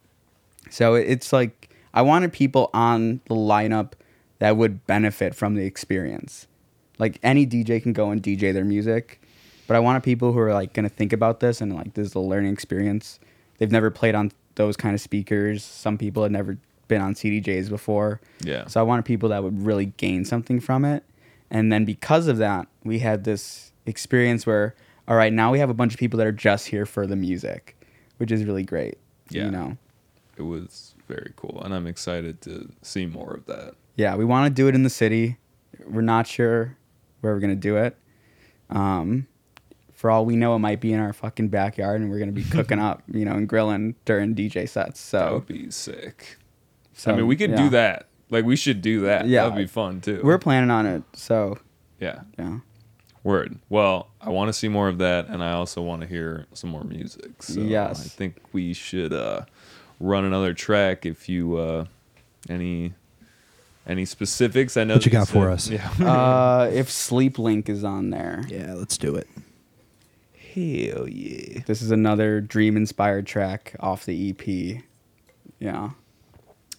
So 0.70 0.94
it- 0.94 1.08
it's 1.08 1.32
like 1.32 1.70
I 1.92 2.02
wanted 2.02 2.32
people 2.32 2.70
on 2.72 3.20
the 3.26 3.34
lineup 3.34 3.94
that 4.40 4.56
would 4.56 4.86
benefit 4.86 5.34
from 5.34 5.54
the 5.54 5.64
experience. 5.64 6.48
Like 6.98 7.18
any 7.22 7.46
DJ 7.46 7.82
can 7.82 7.92
go 7.92 8.10
and 8.10 8.22
DJ 8.22 8.52
their 8.52 8.64
music, 8.64 9.22
but 9.66 9.76
I 9.76 9.80
wanted 9.80 10.02
people 10.02 10.32
who 10.32 10.40
are 10.40 10.52
like 10.52 10.72
going 10.72 10.88
to 10.88 10.94
think 10.94 11.12
about 11.12 11.40
this 11.40 11.60
and 11.60 11.74
like 11.74 11.94
this 11.94 12.08
is 12.08 12.14
a 12.14 12.20
learning 12.20 12.52
experience. 12.52 13.20
They've 13.58 13.70
never 13.70 13.90
played 13.90 14.14
on 14.14 14.32
those 14.56 14.76
kind 14.76 14.94
of 14.94 15.00
speakers. 15.00 15.62
Some 15.62 15.96
people 15.96 16.24
had 16.24 16.32
never 16.32 16.58
been 16.88 17.00
on 17.00 17.14
CDJs 17.14 17.68
before. 17.68 18.20
Yeah. 18.40 18.66
So 18.66 18.80
I 18.80 18.82
wanted 18.82 19.04
people 19.04 19.28
that 19.28 19.42
would 19.42 19.64
really 19.64 19.86
gain 19.86 20.24
something 20.24 20.58
from 20.58 20.84
it. 20.84 21.04
And 21.50 21.72
then 21.72 21.84
because 21.84 22.26
of 22.26 22.38
that, 22.38 22.66
we 22.84 22.98
had 22.98 23.24
this 23.24 23.72
experience 23.86 24.46
where 24.46 24.74
all 25.08 25.16
right, 25.16 25.32
now 25.32 25.50
we 25.50 25.58
have 25.58 25.70
a 25.70 25.74
bunch 25.74 25.92
of 25.92 25.98
people 25.98 26.18
that 26.18 26.26
are 26.26 26.32
just 26.32 26.68
here 26.68 26.86
for 26.86 27.06
the 27.06 27.16
music, 27.16 27.76
which 28.18 28.30
is 28.30 28.44
really 28.44 28.62
great. 28.62 28.96
Yeah. 29.28 29.46
You 29.46 29.50
know. 29.50 29.76
It 30.36 30.42
was 30.42 30.94
very 31.08 31.32
cool. 31.36 31.60
And 31.64 31.74
I'm 31.74 31.86
excited 31.86 32.40
to 32.42 32.70
see 32.82 33.06
more 33.06 33.34
of 33.34 33.46
that. 33.46 33.74
Yeah, 33.96 34.16
we 34.16 34.24
want 34.24 34.46
to 34.46 34.50
do 34.54 34.68
it 34.68 34.74
in 34.74 34.82
the 34.82 34.90
city. 34.90 35.36
We're 35.86 36.00
not 36.02 36.26
sure 36.26 36.76
where 37.20 37.34
we're 37.34 37.40
gonna 37.40 37.54
do 37.56 37.76
it. 37.76 37.96
Um, 38.70 39.26
for 39.92 40.10
all 40.10 40.24
we 40.24 40.36
know, 40.36 40.54
it 40.54 40.60
might 40.60 40.80
be 40.80 40.92
in 40.92 41.00
our 41.00 41.12
fucking 41.12 41.48
backyard, 41.48 42.00
and 42.00 42.10
we're 42.10 42.18
gonna 42.18 42.32
be 42.32 42.44
cooking 42.50 42.78
up, 42.78 43.02
you 43.12 43.24
know, 43.24 43.32
and 43.32 43.48
grilling 43.48 43.94
during 44.04 44.34
DJ 44.34 44.68
sets. 44.68 45.00
So 45.00 45.18
That 45.18 45.32
would 45.34 45.46
be 45.46 45.70
sick. 45.70 46.38
so 46.94 47.12
I 47.12 47.16
mean, 47.16 47.26
we 47.26 47.36
could 47.36 47.50
yeah. 47.50 47.56
do 47.56 47.68
that. 47.70 48.06
Like, 48.30 48.44
we 48.44 48.56
should 48.56 48.80
do 48.80 49.00
that. 49.00 49.26
Yeah. 49.26 49.42
That'd 49.48 49.58
be 49.58 49.66
fun 49.66 50.00
too. 50.00 50.20
We're 50.22 50.38
planning 50.38 50.70
on 50.70 50.86
it. 50.86 51.02
So, 51.14 51.58
yeah. 51.98 52.20
yeah, 52.38 52.60
Word. 53.24 53.58
Well, 53.68 54.08
I 54.20 54.30
want 54.30 54.48
to 54.48 54.52
see 54.52 54.68
more 54.68 54.88
of 54.88 54.98
that, 54.98 55.26
and 55.28 55.42
I 55.42 55.52
also 55.52 55.82
want 55.82 56.02
to 56.02 56.06
hear 56.06 56.46
some 56.54 56.70
more 56.70 56.84
music. 56.84 57.42
So 57.42 57.60
Yes. 57.60 58.06
I 58.06 58.08
think 58.08 58.36
we 58.52 58.72
should 58.72 59.12
uh, 59.12 59.46
run 59.98 60.24
another 60.24 60.54
track. 60.54 61.04
If 61.04 61.28
you 61.28 61.56
uh, 61.56 61.84
any 62.48 62.94
any 63.90 64.04
specifics, 64.04 64.76
I 64.76 64.84
know 64.84 64.94
What 64.94 65.04
you 65.04 65.10
got 65.12 65.28
for 65.28 65.56
said- 65.58 65.80
us? 65.80 65.98
Yeah. 66.00 66.06
uh, 66.10 66.70
if 66.72 66.88
Sleep 66.90 67.38
Link 67.38 67.68
is 67.68 67.82
on 67.84 68.10
there, 68.10 68.44
Yeah, 68.48 68.74
let's 68.74 68.96
do 68.96 69.16
it. 69.16 69.26
Hell 70.54 71.08
yeah. 71.08 71.60
this 71.66 71.82
is 71.82 71.90
another 71.90 72.40
dream-inspired 72.40 73.26
track 73.26 73.74
off 73.80 74.04
the 74.06 74.30
EP. 74.30 74.82
Yeah, 75.58 75.90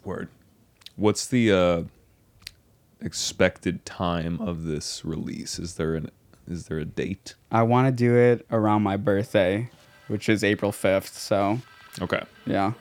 Word. 0.03 0.29
What's 0.95 1.27
the 1.27 1.51
uh, 1.51 1.83
expected 3.01 3.85
time 3.85 4.39
of 4.41 4.63
this 4.63 5.05
release? 5.05 5.59
Is 5.59 5.75
there 5.75 5.95
an 5.95 6.09
is 6.49 6.65
there 6.67 6.79
a 6.79 6.85
date? 6.85 7.35
I 7.51 7.61
want 7.63 7.87
to 7.87 7.91
do 7.91 8.15
it 8.15 8.45
around 8.51 8.81
my 8.81 8.97
birthday, 8.97 9.69
which 10.07 10.27
is 10.27 10.43
April 10.43 10.71
fifth. 10.71 11.17
So, 11.17 11.59
Okay. 12.01 12.23
yeah. 12.45 12.73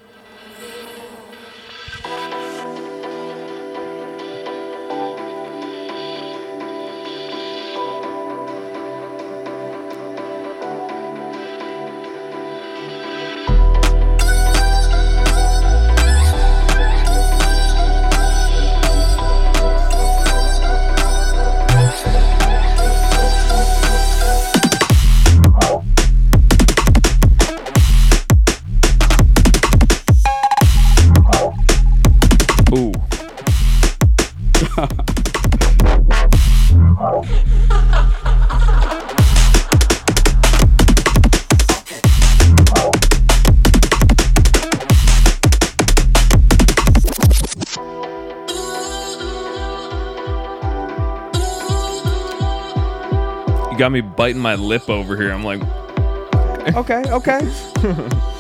Got 53.81 53.93
me 53.93 54.03
biting 54.03 54.43
my 54.43 54.57
lip 54.57 54.91
over 54.91 55.17
here. 55.17 55.33
I'm 55.33 55.43
like, 55.43 55.63
Okay, 56.77 57.03
okay. 57.11 57.41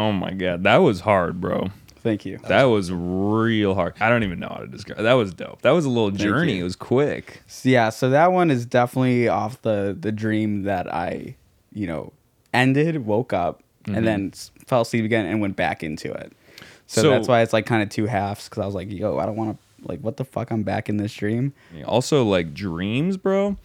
Oh 0.00 0.12
my 0.12 0.30
god, 0.30 0.62
that 0.62 0.78
was 0.78 1.00
hard, 1.00 1.42
bro. 1.42 1.68
Thank 1.96 2.24
you. 2.24 2.38
That 2.48 2.64
was 2.64 2.90
real 2.90 3.74
hard. 3.74 3.94
I 4.00 4.08
don't 4.08 4.22
even 4.22 4.40
know 4.40 4.48
how 4.48 4.60
to 4.62 4.66
describe. 4.66 5.00
That 5.00 5.12
was 5.12 5.34
dope. 5.34 5.60
That 5.60 5.72
was 5.72 5.84
a 5.84 5.90
little 5.90 6.10
journey. 6.10 6.54
you. 6.54 6.60
It 6.62 6.64
was 6.64 6.74
quick. 6.74 7.42
yeah, 7.62 7.90
so 7.90 8.08
that 8.08 8.32
one 8.32 8.50
is 8.50 8.64
definitely 8.64 9.28
off 9.28 9.60
the 9.60 9.94
the 9.98 10.10
dream 10.10 10.62
that 10.62 10.92
I, 10.92 11.36
you 11.74 11.86
know, 11.86 12.14
ended, 12.54 13.04
woke 13.04 13.34
up, 13.34 13.62
and 13.84 13.96
mm-hmm. 13.96 14.04
then 14.06 14.30
s- 14.32 14.50
fell 14.66 14.80
asleep 14.80 15.04
again 15.04 15.26
and 15.26 15.42
went 15.42 15.56
back 15.56 15.82
into 15.82 16.10
it. 16.10 16.32
So, 16.86 17.02
So- 17.02 17.10
that's 17.10 17.28
why 17.28 17.42
it's 17.42 17.52
like 17.52 17.66
kind 17.66 17.82
of 17.82 17.90
two 17.90 18.06
halves 18.06 18.48
because 18.48 18.62
I 18.62 18.66
was 18.66 18.74
like, 18.74 18.90
yo, 18.90 19.18
I 19.18 19.26
don't 19.26 19.36
want 19.36 19.58
to 19.58 19.86
like 19.86 20.00
what 20.00 20.16
the 20.16 20.24
fuck 20.24 20.50
I'm 20.50 20.62
back 20.62 20.88
in 20.88 20.96
this 20.96 21.12
dream. 21.12 21.52
Also, 21.84 22.24
like 22.24 22.54
dreams, 22.54 23.18
bro. 23.18 23.58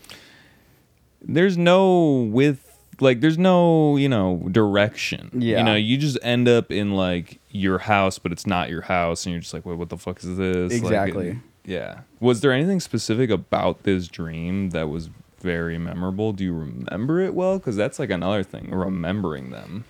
There's 1.21 1.57
no 1.57 2.29
with 2.31 2.59
like 3.01 3.21
there's 3.21 3.37
no 3.37 3.97
you 3.97 4.09
know 4.09 4.47
direction. 4.51 5.29
Yeah. 5.33 5.59
You 5.59 5.63
know, 5.63 5.75
you 5.75 5.97
just 5.97 6.17
end 6.21 6.47
up 6.47 6.71
in 6.71 6.91
like 6.91 7.39
your 7.51 7.79
house, 7.79 8.19
but 8.19 8.31
it's 8.31 8.45
not 8.47 8.69
your 8.69 8.81
house, 8.81 9.25
and 9.25 9.33
you're 9.33 9.41
just 9.41 9.53
like, 9.53 9.65
wait, 9.65 9.77
what 9.77 9.89
the 9.89 9.97
fuck 9.97 10.23
is 10.23 10.37
this? 10.37 10.73
Like, 10.73 10.81
Exactly. 10.81 11.39
yeah. 11.65 12.01
Was 12.19 12.41
there 12.41 12.51
anything 12.51 12.79
specific 12.79 13.29
about 13.29 13.83
this 13.83 14.07
dream 14.07 14.71
that 14.71 14.89
was 14.89 15.09
very 15.39 15.77
memorable? 15.77 16.33
Do 16.33 16.43
you 16.43 16.53
remember 16.53 17.19
it 17.21 17.33
well? 17.33 17.57
Because 17.59 17.75
that's 17.75 17.99
like 17.99 18.09
another 18.09 18.43
thing, 18.43 18.71
remembering 18.71 19.51
them. 19.51 19.85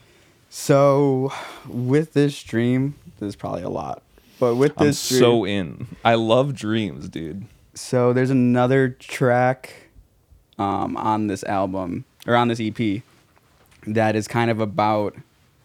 So 0.50 1.34
with 1.68 2.14
this 2.14 2.42
dream, 2.44 2.96
there's 3.20 3.36
probably 3.36 3.64
a 3.64 3.70
lot, 3.70 4.02
but 4.40 4.56
with 4.56 4.76
this 4.78 5.12
I'm 5.12 5.18
dream, 5.18 5.22
so 5.22 5.46
in. 5.46 5.88
I 6.04 6.16
love 6.16 6.54
dreams, 6.54 7.10
dude. 7.10 7.46
So 7.74 8.14
there's 8.14 8.30
another 8.30 8.90
track 8.90 9.90
um, 10.58 10.96
on 10.96 11.28
this 11.28 11.44
album 11.44 12.06
or 12.26 12.36
on 12.36 12.48
this 12.48 12.60
EP 12.60 13.02
that 13.88 14.16
is 14.16 14.28
kind 14.28 14.50
of 14.50 14.60
about 14.60 15.16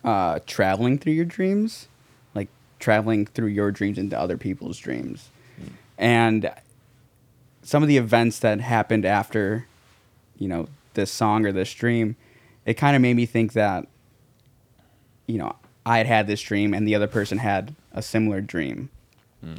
uh, 0.04 0.38
traveling 0.46 0.98
through 0.98 1.12
your 1.14 1.24
dreams, 1.24 1.88
like 2.34 2.48
traveling 2.78 3.26
through 3.26 3.48
your 3.48 3.70
dreams 3.70 3.98
into 3.98 4.18
other 4.18 4.36
people's 4.36 4.78
dreams, 4.78 5.30
and 5.98 6.52
some 7.62 7.82
of 7.82 7.88
the 7.88 7.96
events 7.98 8.38
that 8.40 8.61
happened 8.61 9.04
after, 9.04 9.66
you 10.38 10.48
know, 10.48 10.68
this 10.94 11.11
song 11.11 11.44
or 11.46 11.52
this 11.52 11.72
dream, 11.74 12.16
it 12.64 12.74
kind 12.74 12.96
of 12.96 13.02
made 13.02 13.14
me 13.14 13.26
think 13.26 13.52
that, 13.52 13.86
you 15.26 15.38
know, 15.38 15.54
I 15.86 15.98
had 15.98 16.06
had 16.06 16.26
this 16.26 16.40
dream 16.40 16.74
and 16.74 16.86
the 16.86 16.94
other 16.94 17.06
person 17.06 17.38
had 17.38 17.74
a 17.92 18.02
similar 18.02 18.40
dream. 18.40 18.88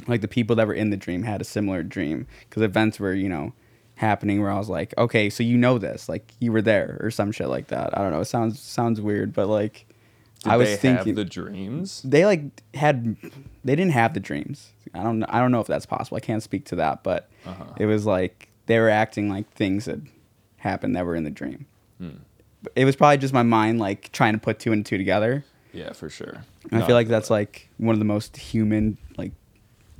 Like 0.06 0.20
the 0.20 0.28
people 0.28 0.54
that 0.56 0.66
were 0.66 0.74
in 0.74 0.90
the 0.90 0.96
dream 0.96 1.22
had 1.24 1.40
a 1.40 1.44
similar 1.44 1.82
dream 1.82 2.26
because 2.48 2.62
events 2.62 3.00
were 3.00 3.14
you 3.14 3.28
know 3.28 3.52
happening 3.96 4.40
where 4.40 4.50
i 4.50 4.58
was 4.58 4.68
like 4.68 4.92
okay 4.98 5.30
so 5.30 5.42
you 5.42 5.56
know 5.56 5.78
this 5.78 6.08
like 6.08 6.32
you 6.40 6.50
were 6.50 6.62
there 6.62 6.98
or 7.00 7.10
some 7.10 7.30
shit 7.30 7.48
like 7.48 7.68
that 7.68 7.96
i 7.96 8.02
don't 8.02 8.10
know 8.12 8.20
it 8.20 8.24
sounds 8.24 8.58
sounds 8.58 9.00
weird 9.00 9.32
but 9.32 9.46
like 9.48 9.86
Did 10.42 10.52
i 10.52 10.56
was 10.56 10.68
they 10.70 10.76
thinking 10.76 11.08
have 11.08 11.16
the 11.16 11.24
dreams. 11.24 12.02
they 12.04 12.24
like 12.26 12.42
had 12.74 13.16
they 13.64 13.76
didn't 13.76 13.92
have 13.92 14.14
the 14.14 14.20
dreams 14.20 14.72
i 14.94 15.02
don't 15.02 15.22
i 15.24 15.38
don't 15.38 15.52
know 15.52 15.60
if 15.60 15.66
that's 15.66 15.86
possible 15.86 16.16
i 16.16 16.20
can't 16.20 16.42
speak 16.42 16.64
to 16.66 16.76
that 16.76 17.02
but 17.04 17.28
Uh-huh. 17.46 17.64
it 17.76 17.86
was 17.86 18.04
like 18.06 18.48
they 18.66 18.78
were 18.80 18.88
acting 18.90 19.28
like 19.28 19.50
things 19.52 19.86
had 19.86 20.06
happened 20.56 20.96
that 20.96 21.04
were 21.04 21.14
in 21.16 21.24
the 21.24 21.30
dream 21.30 21.66
Hmm. 21.98 22.10
It 22.76 22.84
was 22.84 22.96
probably 22.96 23.18
just 23.18 23.34
my 23.34 23.42
mind 23.44 23.78
like 23.78 24.10
trying 24.12 24.32
to 24.32 24.38
put 24.38 24.58
two 24.58 24.72
and 24.72 24.84
two 24.86 24.96
together 24.98 25.44
Yeah, 25.72 25.92
for 25.92 26.08
sure. 26.08 26.44
I 26.72 26.80
feel 26.86 26.94
like 26.94 27.08
that's 27.08 27.28
like 27.30 27.68
one 27.78 27.92
of 27.94 27.98
the 27.98 28.04
most 28.04 28.36
human 28.36 28.98
like 29.16 29.32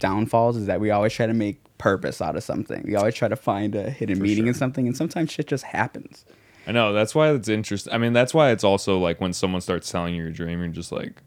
downfalls 0.03 0.57
is 0.57 0.67
that 0.67 0.81
we 0.81 0.91
always 0.91 1.13
try 1.13 1.27
to 1.27 1.33
make 1.33 1.61
purpose 1.79 2.21
out 2.21 2.37
of 2.37 2.43
something. 2.43 2.83
We 2.85 2.97
always 2.97 3.15
try 3.15 3.29
to 3.29 3.37
find 3.37 3.75
a 3.75 3.89
hidden 3.89 4.17
For 4.17 4.23
meaning 4.25 4.49
in 4.49 4.55
something, 4.55 4.87
and 4.87 4.97
sometimes 4.97 5.31
shit 5.31 5.47
just 5.47 5.65
happens. 5.65 6.25
I 6.67 6.73
know 6.73 6.93
that's 6.93 7.15
why 7.15 7.31
it's 7.31 7.49
interesting. 7.49 7.93
I 7.93 7.99
mean, 7.99 8.13
that's 8.13 8.35
why 8.35 8.51
it's 8.51 8.65
also 8.65 8.99
like 8.99 9.21
when 9.21 9.33
someone 9.33 9.61
starts 9.61 9.91
telling 9.91 10.15
you 10.15 10.23
your 10.25 10.33
dream, 10.33 10.59
you're 10.59 10.69
just 10.69 10.93
like, 10.93 11.23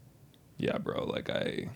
yeah, 0.58 0.78
bro. 0.78 1.04
Like 1.04 1.28
I, 1.30 1.70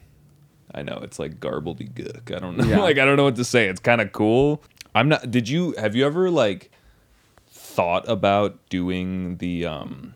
I 0.75 0.83
know 0.83 1.01
it's 1.03 1.19
like 1.19 1.41
gobbledygook. 1.41 2.35
I 2.35 2.39
don't 2.39 2.57
know. 2.57 2.65
Yeah. 2.69 2.81
like 2.81 2.99
I 2.99 3.05
don't 3.05 3.17
know 3.17 3.25
what 3.25 3.37
to 3.37 3.45
say. 3.45 3.67
It's 3.69 3.81
kind 3.81 4.01
of 4.01 4.13
cool. 4.13 4.63
I'm 4.95 5.09
not. 5.09 5.31
Did 5.31 5.49
you 5.49 5.75
have 5.79 5.97
you 5.97 6.07
ever 6.07 6.31
like 6.31 6.71
thought 7.51 8.09
about 8.09 8.69
doing 8.69 9.39
the 9.39 9.65
um 9.67 10.15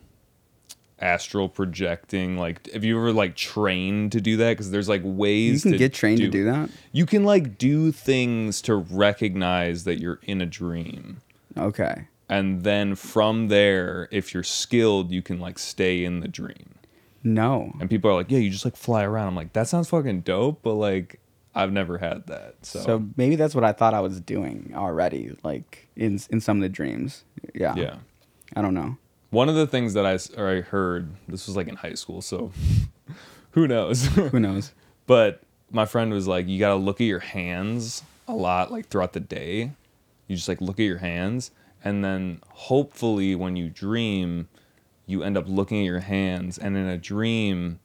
astral 0.99 1.49
projecting? 1.49 2.37
Like, 2.37 2.69
have 2.71 2.83
you 2.83 2.97
ever 2.97 3.11
like 3.11 3.35
trained 3.35 4.11
to 4.13 4.21
do 4.21 4.37
that? 4.37 4.51
Because 4.51 4.71
there's 4.71 4.89
like 4.89 5.01
ways 5.03 5.63
You 5.65 5.71
can 5.71 5.77
get 5.77 5.93
trained 5.93 6.19
to 6.21 6.29
do 6.29 6.45
that. 6.45 6.69
You 6.91 7.05
can 7.05 7.23
like 7.23 7.57
do 7.57 7.91
things 7.91 8.61
to 8.63 8.75
recognize 8.75 9.83
that 9.85 9.99
you're 9.99 10.19
in 10.23 10.41
a 10.41 10.45
dream 10.45 11.21
Okay. 11.57 12.07
and 12.29 12.63
then 12.63 12.95
from 12.95 13.47
there 13.49 14.07
if 14.11 14.33
you're 14.33 14.43
skilled 14.43 15.11
you 15.11 15.21
can 15.21 15.39
like 15.39 15.57
stay 15.59 16.03
in 16.03 16.19
the 16.19 16.27
dream 16.27 16.75
No. 17.23 17.73
and 17.79 17.89
people 17.89 18.09
are 18.11 18.13
like 18.15 18.29
yeah 18.31 18.39
you 18.39 18.49
just 18.49 18.65
like 18.65 18.75
fly 18.75 19.03
around 19.03 19.27
i'm 19.27 19.35
like 19.35 19.53
that 19.53 19.67
sounds 19.69 19.87
fucking 19.89 20.21
dope 20.21 20.59
but 20.63 20.73
like 20.73 21.19
i've 21.53 21.71
never 21.71 21.97
had 21.99 22.27
that 22.27 22.55
so, 22.63 22.79
So 22.81 23.05
maybe 23.15 23.35
that's 23.37 23.55
what 23.55 23.63
I 23.63 23.71
thought 23.71 23.93
I 23.93 24.01
was 24.01 24.19
doing 24.19 24.73
already, 24.75 25.31
like 25.43 25.87
in 25.95 26.19
in 26.29 26.41
some 26.41 26.57
of 26.57 26.61
the 26.63 26.69
dreams. 26.69 27.23
Yeah. 27.53 27.73
yeah 27.77 27.95
I 28.55 28.61
don't 28.61 28.73
know. 28.73 28.97
One 29.35 29.49
of 29.49 29.55
the 29.55 29.67
things 29.67 29.93
that 29.93 30.05
I, 30.05 30.17
or 30.39 30.49
I 30.49 30.61
heard 30.61 31.09
this 31.27 31.47
was 31.47 31.57
like 31.57 31.67
in 31.67 31.75
high 31.75 31.93
school 31.93 32.21
so 32.21 32.51
who 33.51 33.67
knows 33.67 34.05
Who 34.07 34.39
knows? 34.39 34.73
but 35.07 35.41
my 35.69 35.85
friend 35.85 36.11
was 36.13 36.27
like 36.27 36.47
you 36.47 36.57
gotta 36.57 36.75
look 36.75 37.01
at 37.01 37.05
your 37.05 37.19
hands 37.19 38.03
a 38.27 38.33
lot 38.33 38.71
like 38.71 38.87
throughout 38.87 39.13
the 39.13 39.19
day 39.19 39.71
you 40.27 40.35
just 40.35 40.47
like 40.47 40.61
look 40.61 40.79
at 40.79 40.83
your 40.83 40.99
hands 40.99 41.51
and 41.83 42.03
then 42.03 42.39
hopefully 42.49 43.35
when 43.35 43.55
you 43.55 43.69
dream 43.69 44.47
you 45.05 45.21
end 45.21 45.37
up 45.37 45.47
looking 45.47 45.81
at 45.81 45.85
your 45.85 45.99
hands 45.99 46.57
and 46.57 46.77
in 46.77 46.87
a 46.87 46.97
dream 46.97 47.79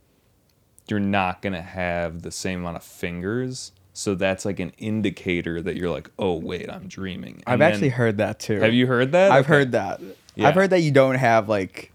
you're 0.89 1.01
not 1.01 1.43
going 1.43 1.53
to 1.53 1.63
have 1.63 2.23
the 2.23 2.31
same 2.31 2.61
amount 2.61 2.77
of 2.77 2.83
fingers 2.83 3.73
so 3.93 4.15
that's 4.15 4.45
like 4.45 4.61
an 4.61 4.73
indicator 4.79 5.61
that 5.61 5.77
you're 5.77 5.91
like 5.91 6.11
oh 6.19 6.35
wait 6.35 6.71
i'm 6.71 6.87
dreaming 6.87 7.43
I've 7.47 7.59
then- 7.59 7.73
actually 7.73 7.89
heard 7.91 8.19
that 8.19 8.39
too. 8.41 8.61
have 8.61 8.73
you 8.75 8.87
heard 8.87 9.13
that 9.13 9.31
I've 9.33 9.45
Okay. 9.45 9.53
heard 9.55 9.73
that. 9.73 10.01
Yeah. 10.37 10.49
I've 10.49 10.55
heard 10.55 10.71
that 10.71 10.81
you 10.81 10.91
don't 10.93 11.17
have 11.17 11.49
like 11.49 11.93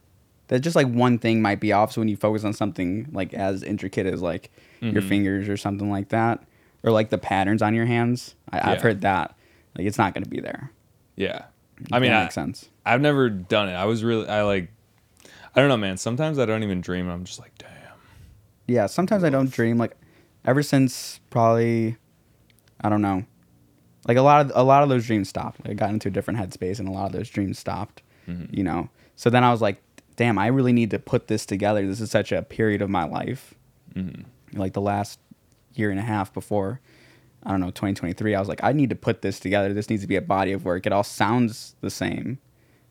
that. 0.50 0.60
Just 0.60 0.76
like 0.76 0.88
one 0.88 1.18
thing 1.18 1.42
might 1.42 1.60
be 1.60 1.72
off. 1.72 1.94
So 1.94 2.02
when 2.02 2.10
you 2.10 2.18
focus 2.18 2.44
on 2.44 2.54
something 2.54 3.08
like 3.14 3.34
as 3.34 3.64
intricate 3.64 4.06
as 4.06 4.22
like 4.22 4.52
your 4.82 4.92
Mm-hmm. 4.94 5.08
fingers 5.10 5.50
or 5.50 5.56
something 5.58 5.90
like 5.90 6.10
that, 6.10 6.44
or 6.84 6.92
like 6.92 7.10
the 7.10 7.18
patterns 7.18 7.62
on 7.62 7.74
your 7.74 7.86
hands, 7.86 8.36
I, 8.52 8.74
I've 8.74 8.82
heard 8.82 9.02
that. 9.02 9.36
Like 9.78 9.88
it's 9.88 9.98
not 9.98 10.14
going 10.14 10.24
to 10.26 10.30
be 10.30 10.42
there. 10.42 10.72
yeah 11.16 11.46
i 11.92 12.00
mean 12.00 12.12
that 12.12 12.20
I, 12.20 12.24
makes 12.24 12.36
sense. 12.36 12.70
i've 12.86 13.02
never 13.02 13.30
done 13.30 13.68
it 13.70 13.74
i 13.74 13.84
was 13.86 14.02
really 14.04 14.28
i 14.30 14.44
like 14.44 14.70
i 15.56 15.60
don't 15.60 15.68
know 15.70 15.76
man 15.78 15.98
sometimes 15.98 16.40
i 16.40 16.46
don't 16.46 16.64
even 16.64 16.80
dream 16.82 17.06
and 17.06 17.12
i'm 17.14 17.24
just 17.26 17.40
like 17.40 17.52
damn 17.58 17.70
Yeah. 18.68 18.86
Sometimes 18.88 19.24
I 19.24 19.30
don't 19.30 19.50
dream. 19.52 19.78
Like 19.78 19.96
ever 20.46 20.64
since 20.64 21.20
probably, 21.30 21.98
I 22.82 22.90
don't 22.90 23.02
know. 23.02 23.26
Like 24.08 24.18
a 24.18 24.22
lot 24.22 24.46
of 24.46 24.52
a 24.56 24.64
lot 24.64 24.84
of 24.84 24.90
those 24.90 25.06
dreams 25.08 25.30
stopped. 25.30 25.62
I 25.66 25.74
got 25.74 25.90
into 25.90 26.10
a 26.10 26.12
different 26.12 26.40
headspace, 26.40 26.80
and 26.80 26.88
a 26.88 26.92
lot 26.92 27.08
of 27.08 27.12
those 27.12 27.30
dreams 27.30 27.58
stopped. 27.58 28.04
Mm-hmm. 28.28 28.54
You 28.56 28.64
know. 28.64 28.90
So 29.16 29.30
then 29.30 29.44
I 29.44 29.52
was 29.52 29.62
like, 29.62 29.82
damn, 30.16 30.38
I 30.38 30.48
really 30.48 30.74
need 30.74 30.92
to 30.92 31.00
put 31.00 31.28
this 31.28 31.46
together. 31.46 31.86
This 31.88 32.00
is 32.02 32.12
such 32.12 32.32
a 32.32 32.42
period 32.44 32.82
of 32.82 32.90
my 32.90 33.04
life. 33.06 33.54
Mm-hmm. 33.96 34.60
like 34.60 34.74
the 34.74 34.82
last 34.82 35.20
year 35.74 35.90
and 35.90 35.98
a 35.98 36.04
half 36.04 36.34
before 36.34 36.82
I 37.44 37.52
don't 37.52 37.62
know 37.62 37.68
2023 37.68 38.36
I 38.36 38.40
was 38.42 38.50
like 38.50 38.62
I 38.62 38.74
need 38.74 38.90
to 38.90 38.96
put 38.98 39.22
this 39.22 39.40
together 39.40 39.74
this 39.74 39.90
needs 39.90 40.02
to 40.02 40.08
be 40.08 40.18
a 40.18 40.22
body 40.22 40.52
of 40.52 40.66
work 40.66 40.86
it 40.86 40.92
all 40.92 41.02
sounds 41.04 41.78
the 41.80 41.90
same 41.90 42.40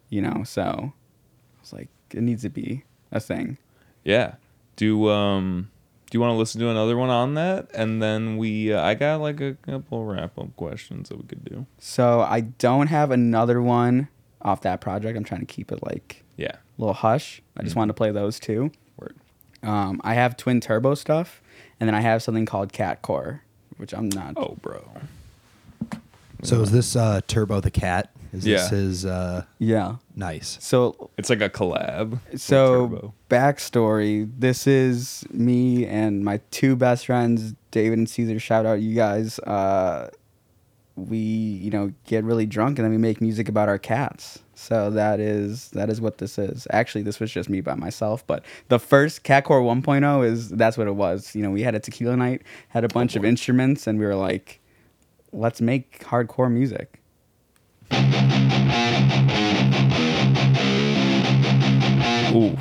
you 0.08 0.22
know 0.22 0.44
so 0.44 0.62
I 0.94 1.60
was 1.60 1.74
like 1.74 1.88
it 2.14 2.22
needs 2.22 2.40
to 2.40 2.48
be 2.48 2.84
a 3.12 3.20
thing 3.20 3.58
Yeah. 4.02 4.36
Do 4.76 5.10
um 5.10 5.70
do 6.14 6.18
you 6.18 6.20
want 6.20 6.30
to 6.32 6.36
listen 6.38 6.60
to 6.60 6.68
another 6.68 6.96
one 6.96 7.10
on 7.10 7.34
that? 7.34 7.72
And 7.74 8.00
then 8.00 8.36
we 8.36 8.72
uh, 8.72 8.80
I 8.80 8.94
got 8.94 9.20
like 9.20 9.40
a 9.40 9.54
couple 9.54 10.04
wrap 10.04 10.38
up 10.38 10.54
questions 10.54 11.08
that 11.08 11.18
we 11.18 11.24
could 11.24 11.44
do. 11.44 11.66
so 11.80 12.20
I 12.20 12.42
don't 12.42 12.86
have 12.86 13.10
another 13.10 13.60
one 13.60 14.06
off 14.40 14.60
that 14.60 14.80
project 14.80 15.16
I'm 15.18 15.24
trying 15.24 15.40
to 15.40 15.46
keep 15.46 15.72
it 15.72 15.80
like 15.82 16.22
Yeah. 16.36 16.52
a 16.52 16.58
little 16.78 16.94
hush 16.94 17.42
I 17.56 17.64
just 17.64 17.74
wanted 17.74 17.88
to 17.88 17.94
play 17.94 18.12
those 18.12 18.38
two 18.38 18.70
Word. 18.96 19.16
um, 19.64 20.00
I 20.04 20.14
have 20.14 20.36
twin 20.36 20.60
turbo 20.60 20.94
stuff 20.94 21.42
and 21.80 21.88
then 21.88 21.96
I 21.96 22.00
have 22.00 22.22
something 22.22 22.46
called 22.46 22.72
cat 22.72 23.02
core 23.02 23.42
which 23.78 23.92
I'm 23.92 24.08
not 24.08 24.34
Oh, 24.36 24.56
bro. 24.62 24.88
So 26.44 26.60
is 26.60 26.70
this 26.70 26.94
uh, 26.94 27.20
Turbo 27.26 27.60
the 27.60 27.70
cat? 27.70 28.10
Is 28.32 28.46
Yeah. 28.46 28.56
this 28.58 28.70
his 28.70 29.06
uh, 29.06 29.44
yeah 29.58 29.96
nice? 30.14 30.58
So 30.60 31.10
It's 31.16 31.30
like 31.30 31.40
a 31.40 31.48
collab. 31.48 32.18
with 32.30 32.40
So 32.40 32.88
Turbo. 32.88 33.14
backstory: 33.30 34.30
This 34.38 34.66
is 34.66 35.24
me 35.32 35.86
and 35.86 36.24
my 36.24 36.40
two 36.50 36.76
best 36.76 37.06
friends, 37.06 37.54
David 37.70 37.98
and 37.98 38.08
Caesar. 38.08 38.38
Shout 38.38 38.66
out 38.66 38.80
you 38.80 38.94
guys. 38.94 39.38
Uh, 39.40 40.10
we 40.96 41.16
you 41.18 41.70
know 41.70 41.92
get 42.06 42.22
really 42.24 42.46
drunk 42.46 42.78
and 42.78 42.84
then 42.84 42.92
we 42.92 42.98
make 42.98 43.20
music 43.20 43.48
about 43.48 43.68
our 43.68 43.78
cats. 43.78 44.38
So 44.54 44.90
that 44.90 45.18
is 45.20 45.70
that 45.70 45.88
is 45.88 46.00
what 46.00 46.18
this 46.18 46.38
is. 46.38 46.66
Actually, 46.70 47.02
this 47.02 47.18
was 47.20 47.30
just 47.32 47.48
me 47.48 47.60
by 47.62 47.74
myself, 47.74 48.24
but 48.26 48.44
the 48.68 48.78
first 48.78 49.24
Catcore 49.24 49.62
1.0 49.62 50.24
is 50.26 50.50
that's 50.50 50.76
what 50.76 50.86
it 50.88 50.94
was. 50.94 51.34
You 51.34 51.42
know, 51.42 51.50
we 51.50 51.62
had 51.62 51.74
a 51.74 51.80
tequila 51.80 52.16
night, 52.16 52.42
had 52.68 52.84
a 52.84 52.88
bunch 52.88 53.16
of 53.16 53.24
instruments, 53.24 53.86
and 53.86 53.98
we 53.98 54.04
were 54.06 54.14
like, 54.14 54.60
let's 55.34 55.60
make 55.60 56.00
hardcore 56.04 56.50
music. 56.50 57.00
Ooh. 62.34 62.56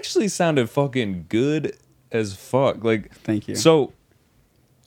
Actually 0.00 0.28
sounded 0.28 0.70
fucking 0.70 1.26
good 1.28 1.76
as 2.10 2.34
fuck. 2.34 2.82
Like, 2.82 3.12
Thank 3.14 3.48
you. 3.48 3.54
So, 3.54 3.92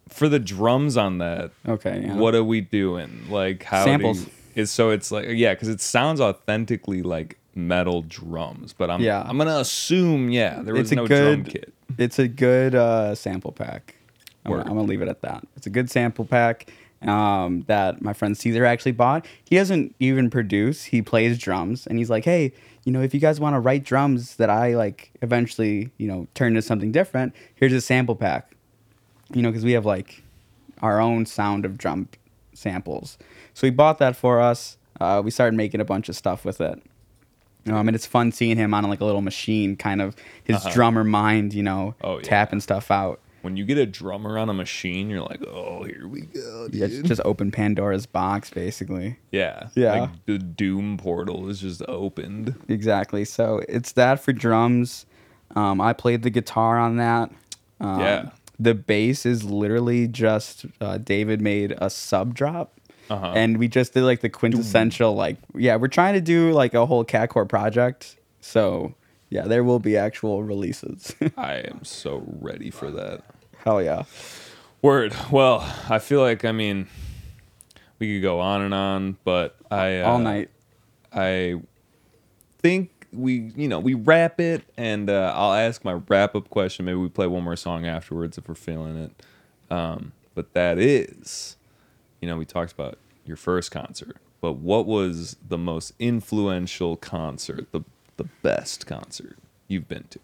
for 0.10 0.28
the 0.28 0.40
drums 0.40 0.98
on 0.98 1.20
that, 1.20 1.52
Okay. 1.68 2.04
Yeah. 2.06 2.16
what 2.16 2.34
are 2.36 2.44
we 2.44 2.62
doing? 2.62 3.26
Like, 3.30 3.64
how 3.64 3.86
Samples. 3.86 4.28
Is 4.56 4.70
so 4.70 4.92
it's 4.92 5.12
like 5.12 5.26
yeah, 5.30 5.54
because 5.56 5.68
it 5.68 5.82
sounds 5.82 6.22
authentically 6.22 7.02
like 7.02 7.40
metal 7.56 8.04
drums, 8.04 8.72
but 8.74 8.92
I'm 8.92 9.02
Yeah. 9.02 9.24
I'm 9.26 9.38
gonna 9.38 9.58
assume 9.58 10.30
yeah, 10.30 10.62
there 10.62 10.76
was 10.76 10.82
it's 10.84 10.92
a 10.92 10.96
no 10.96 11.08
good. 11.08 11.44
drum 11.44 11.52
kit. 11.52 11.74
It's 11.98 12.20
a 12.20 12.28
good 12.28 12.76
uh, 12.76 13.16
sample 13.16 13.52
pack. 13.52 13.96
I'm, 14.46 14.52
gonna- 14.52 14.64
I'm 14.64 14.70
gonna 14.70 14.84
leave 14.84 15.02
it 15.02 15.08
at 15.08 15.22
that. 15.22 15.48
It's 15.58 15.66
a 15.66 15.72
good 15.72 15.90
sample 15.90 16.26
pack 16.26 16.72
um, 17.02 17.64
that 17.68 18.02
my 18.04 18.14
friend 18.14 18.38
Caesar 18.38 18.64
actually 18.66 18.92
bought. 18.94 19.26
He 19.44 19.56
doesn't 19.56 19.96
even 20.00 20.30
produce. 20.30 20.84
He 20.86 21.02
plays 21.02 21.40
drums, 21.40 21.88
and 21.88 21.98
he's 21.98 22.10
like, 22.12 22.24
"Hey, 22.26 22.54
you 22.84 22.92
know, 22.92 23.02
if 23.02 23.14
you 23.14 23.20
guys 23.20 23.40
want 23.40 23.56
to 23.56 23.60
write 23.60 23.84
drums 23.84 24.36
that 24.36 24.50
I 24.50 24.76
like, 24.76 25.12
eventually, 25.22 25.90
you 25.98 26.08
know, 26.08 26.28
turn 26.34 26.50
into 26.50 26.62
something 26.62 26.92
different, 26.92 27.34
here's 27.56 27.74
a 27.74 27.82
sample 27.82 28.16
pack." 28.16 28.52
You 29.34 29.42
know, 29.42 29.50
because 29.50 29.64
we 29.66 29.72
have 29.72 29.86
like 29.86 30.22
our 30.82 31.00
own 31.00 31.26
sound 31.26 31.66
of 31.66 31.78
drum 31.78 32.10
samples. 32.54 33.18
So 33.54 33.66
he 33.68 33.72
bought 33.72 33.98
that 34.00 34.16
for 34.16 34.40
us. 34.42 34.78
Uh, 35.00 35.22
we 35.24 35.32
started 35.32 35.56
making 35.56 35.82
a 35.82 35.86
bunch 35.86 36.10
of 36.10 36.16
stuff 36.16 36.46
with 36.46 36.62
it. 36.62 36.82
Um, 37.68 37.88
and 37.88 37.96
it's 37.96 38.06
fun 38.06 38.32
seeing 38.34 38.58
him 38.58 38.74
on 38.74 38.84
like 38.90 39.00
a 39.00 39.06
little 39.06 39.22
machine, 39.22 39.76
kind 39.78 40.02
of 40.02 40.16
his 40.44 40.64
drummer 40.74 41.04
mind, 41.06 41.54
you 41.54 41.64
know, 41.64 41.96
Uh-huh. 42.02 42.14
Oh, 42.14 42.18
yeah. 42.18 42.24
tapping 42.24 42.60
stuff 42.60 42.92
out. 42.92 43.20
When 43.44 43.58
you 43.58 43.66
get 43.66 43.78
a 43.78 43.86
drummer 43.86 44.38
on 44.38 44.50
a 44.50 44.54
machine, 44.54 45.10
you're 45.10 45.22
like, 45.22 45.44
oh, 45.46 45.84
here 45.84 46.08
we 46.08 46.22
go, 46.22 46.68
dude. 46.70 46.74
Yeah, 46.82 46.88
just- 46.88 47.06
just 47.06 47.22
open 47.26 47.52
Pandora's 47.52 48.06
box, 48.06 48.50
basically. 48.50 49.18
Yeah. 49.32 49.68
Yeah. 49.76 50.00
Like 50.02 50.26
the 50.26 50.38
Doom 50.40 50.98
portal 50.98 51.50
is 51.50 51.60
just 51.60 51.82
opened. 51.88 52.56
Exactly. 52.70 53.26
So 53.26 53.62
it's 53.70 53.92
that 53.92 54.20
for 54.22 54.32
drums. 54.34 55.06
Um, 55.56 55.80
I 55.82 55.94
played 55.94 56.24
the 56.24 56.30
guitar 56.30 56.80
on 56.80 56.96
that. 56.98 57.32
Um, 57.80 58.00
Yeah. 58.00 58.30
The 58.60 58.74
bass 58.76 59.26
is 59.26 59.44
literally 59.44 60.08
just 60.08 60.66
uh, 60.80 60.98
David 60.98 61.42
made 61.42 61.74
a 61.80 61.90
sub 61.90 62.34
drop. 62.34 62.80
Uh-huh. 63.10 63.34
And 63.36 63.58
we 63.58 63.68
just 63.68 63.94
did 63.94 64.04
like 64.04 64.22
the 64.22 64.30
quintessential, 64.30 65.14
like, 65.16 65.36
yeah, 65.54 65.76
we're 65.76 65.90
trying 65.90 66.14
to 66.14 66.22
do 66.22 66.52
like 66.54 66.74
a 66.74 66.86
whole 66.86 67.04
catcore 67.04 67.48
project. 67.50 68.16
So 68.40 68.94
yeah, 69.34 69.48
there 69.48 69.64
will 69.64 69.80
be 69.80 69.98
actual 69.98 70.44
releases. 70.44 71.16
I 71.38 71.56
am 71.56 71.84
so 71.84 72.24
ready 72.40 72.70
for 72.70 72.92
that. 72.92 73.24
Hell 73.64 73.82
yeah. 73.82 74.04
Word. 74.84 75.16
Well, 75.32 75.68
I 75.90 75.98
feel 75.98 76.22
like 76.22 76.46
I 76.46 76.52
mean, 76.52 76.88
we 77.98 78.14
could 78.14 78.22
go 78.22 78.40
on 78.40 78.62
and 78.62 78.76
on, 78.76 79.18
but 79.24 79.56
I 79.72 80.02
uh, 80.02 80.12
All 80.12 80.20
night. 80.20 80.52
I 81.12 81.60
think 82.60 83.08
we, 83.12 83.52
you 83.56 83.68
know, 83.68 83.80
we 83.80 83.96
wrap 83.96 84.40
it, 84.40 84.66
and 84.78 85.10
uh, 85.10 85.34
I'll 85.36 85.54
ask 85.54 85.84
my 85.84 85.94
wrap 85.94 86.36
up 86.36 86.52
question. 86.52 86.86
Maybe 86.86 86.98
we 86.98 87.10
play 87.10 87.26
one 87.26 87.44
more 87.44 87.56
song 87.56 87.88
afterwards 87.88 88.38
if 88.38 88.48
we're 88.48 88.54
feeling 88.54 88.98
it. 88.98 89.24
Um, 89.74 90.12
but 90.36 90.54
that 90.54 90.78
is, 90.78 91.58
you 92.22 92.28
know, 92.28 92.38
we 92.38 92.46
talked 92.46 92.72
about 92.72 93.00
your 93.26 93.38
first 93.38 93.72
concert, 93.72 94.18
but 94.42 94.58
what 94.58 94.86
was 94.86 95.38
the 95.48 95.58
most 95.58 95.94
influential 95.98 96.98
concert, 96.98 97.72
the 97.72 97.82
the 98.18 98.26
best 98.42 98.88
concert 98.88 99.38
you've 99.68 99.88
been 99.88 100.06
to? 100.12 100.20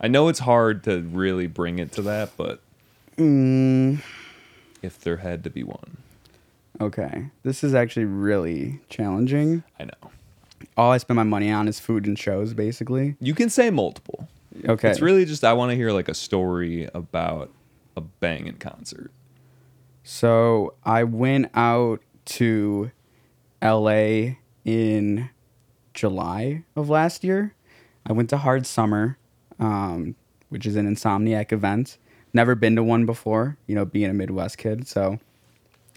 I 0.00 0.08
know 0.08 0.28
it's 0.28 0.40
hard 0.40 0.84
to 0.84 1.00
really 1.00 1.46
bring 1.46 1.78
it 1.78 1.92
to 1.92 2.02
that, 2.02 2.36
but 2.36 2.60
mm. 3.16 4.02
if 4.82 4.98
there 5.00 5.18
had 5.18 5.44
to 5.44 5.50
be 5.50 5.62
one, 5.62 5.98
Okay. 6.80 7.26
This 7.42 7.62
is 7.62 7.74
actually 7.74 8.06
really 8.06 8.80
challenging. 8.88 9.62
I 9.78 9.84
know 9.84 10.10
All 10.76 10.90
I 10.90 10.98
spend 10.98 11.16
my 11.16 11.22
money 11.22 11.50
on 11.50 11.68
is 11.68 11.78
food 11.78 12.06
and 12.06 12.18
shows, 12.18 12.54
basically. 12.54 13.16
you 13.20 13.34
can 13.34 13.50
say 13.50 13.70
multiple. 13.70 14.28
Okay. 14.68 14.90
It's 14.90 15.00
really 15.00 15.24
just 15.24 15.44
I 15.44 15.52
want 15.52 15.70
to 15.70 15.76
hear 15.76 15.92
like 15.92 16.08
a 16.08 16.14
story 16.14 16.88
about 16.94 17.50
a 17.96 18.00
banging 18.00 18.56
concert. 18.56 19.10
So 20.02 20.74
I 20.84 21.04
went 21.04 21.50
out 21.54 22.00
to 22.24 22.90
LA 23.62 24.34
in 24.64 25.30
July 25.94 26.64
of 26.76 26.88
last 26.88 27.24
year. 27.24 27.54
I 28.06 28.12
went 28.12 28.30
to 28.30 28.36
Hard 28.38 28.66
Summer, 28.66 29.18
um, 29.58 30.16
which 30.48 30.66
is 30.66 30.76
an 30.76 30.92
insomniac 30.92 31.52
event. 31.52 31.98
Never 32.32 32.54
been 32.54 32.76
to 32.76 32.82
one 32.82 33.06
before, 33.06 33.56
you 33.66 33.74
know, 33.74 33.84
being 33.84 34.10
a 34.10 34.14
Midwest 34.14 34.58
kid. 34.58 34.88
So 34.88 35.18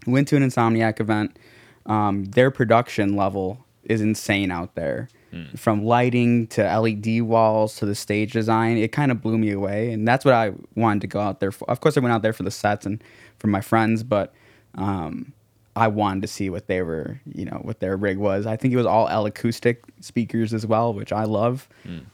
went 0.06 0.28
to 0.30 0.36
an 0.36 0.44
insomniac 0.44 1.00
event. 1.00 1.38
Um, 1.86 2.26
their 2.26 2.52
production 2.52 3.16
level 3.16 3.66
is 3.84 4.02
insane 4.02 4.52
out 4.52 4.76
there. 4.76 5.10
From 5.58 5.84
lighting 5.84 6.48
to 6.48 6.64
LED 6.64 7.22
walls 7.22 7.76
to 7.78 7.86
the 7.86 7.94
stage 7.94 8.32
design, 8.32 8.78
it 8.78 8.94
kind 8.94 9.12
of 9.12 9.22
blew 9.22 9.38
me 9.38 9.52
away, 9.52 9.92
and 9.92 10.08
that's 10.08 10.24
what 10.24 10.34
I 10.34 10.54
wanted 10.76 11.02
to 11.02 11.08
go 11.08 11.20
out 11.20 11.42
there 11.42 11.52
for. 11.52 11.70
Of 11.70 11.82
course, 11.82 11.98
I 11.98 12.00
went 12.00 12.14
out 12.14 12.22
there 12.22 12.32
for 12.32 12.44
the 12.44 12.52
sets 12.52 12.86
and 12.86 13.04
for 13.38 13.48
my 13.48 13.60
friends, 13.60 14.02
but 14.02 14.34
um, 14.76 15.34
I 15.76 15.88
wanted 15.90 16.22
to 16.22 16.28
see 16.28 16.50
what 16.50 16.68
they 16.68 16.82
were, 16.82 17.20
you 17.34 17.44
know, 17.46 17.60
what 17.62 17.80
their 17.82 17.98
rig 17.98 18.18
was. 18.18 18.46
I 18.46 18.56
think 18.56 18.74
it 18.74 18.78
was 18.78 18.86
all 18.86 19.10
L 19.10 19.26
acoustic 19.26 19.84
speakers 20.00 20.54
as 20.54 20.66
well, 20.66 20.94
which 20.94 21.12
I 21.12 21.24
love. 21.26 21.68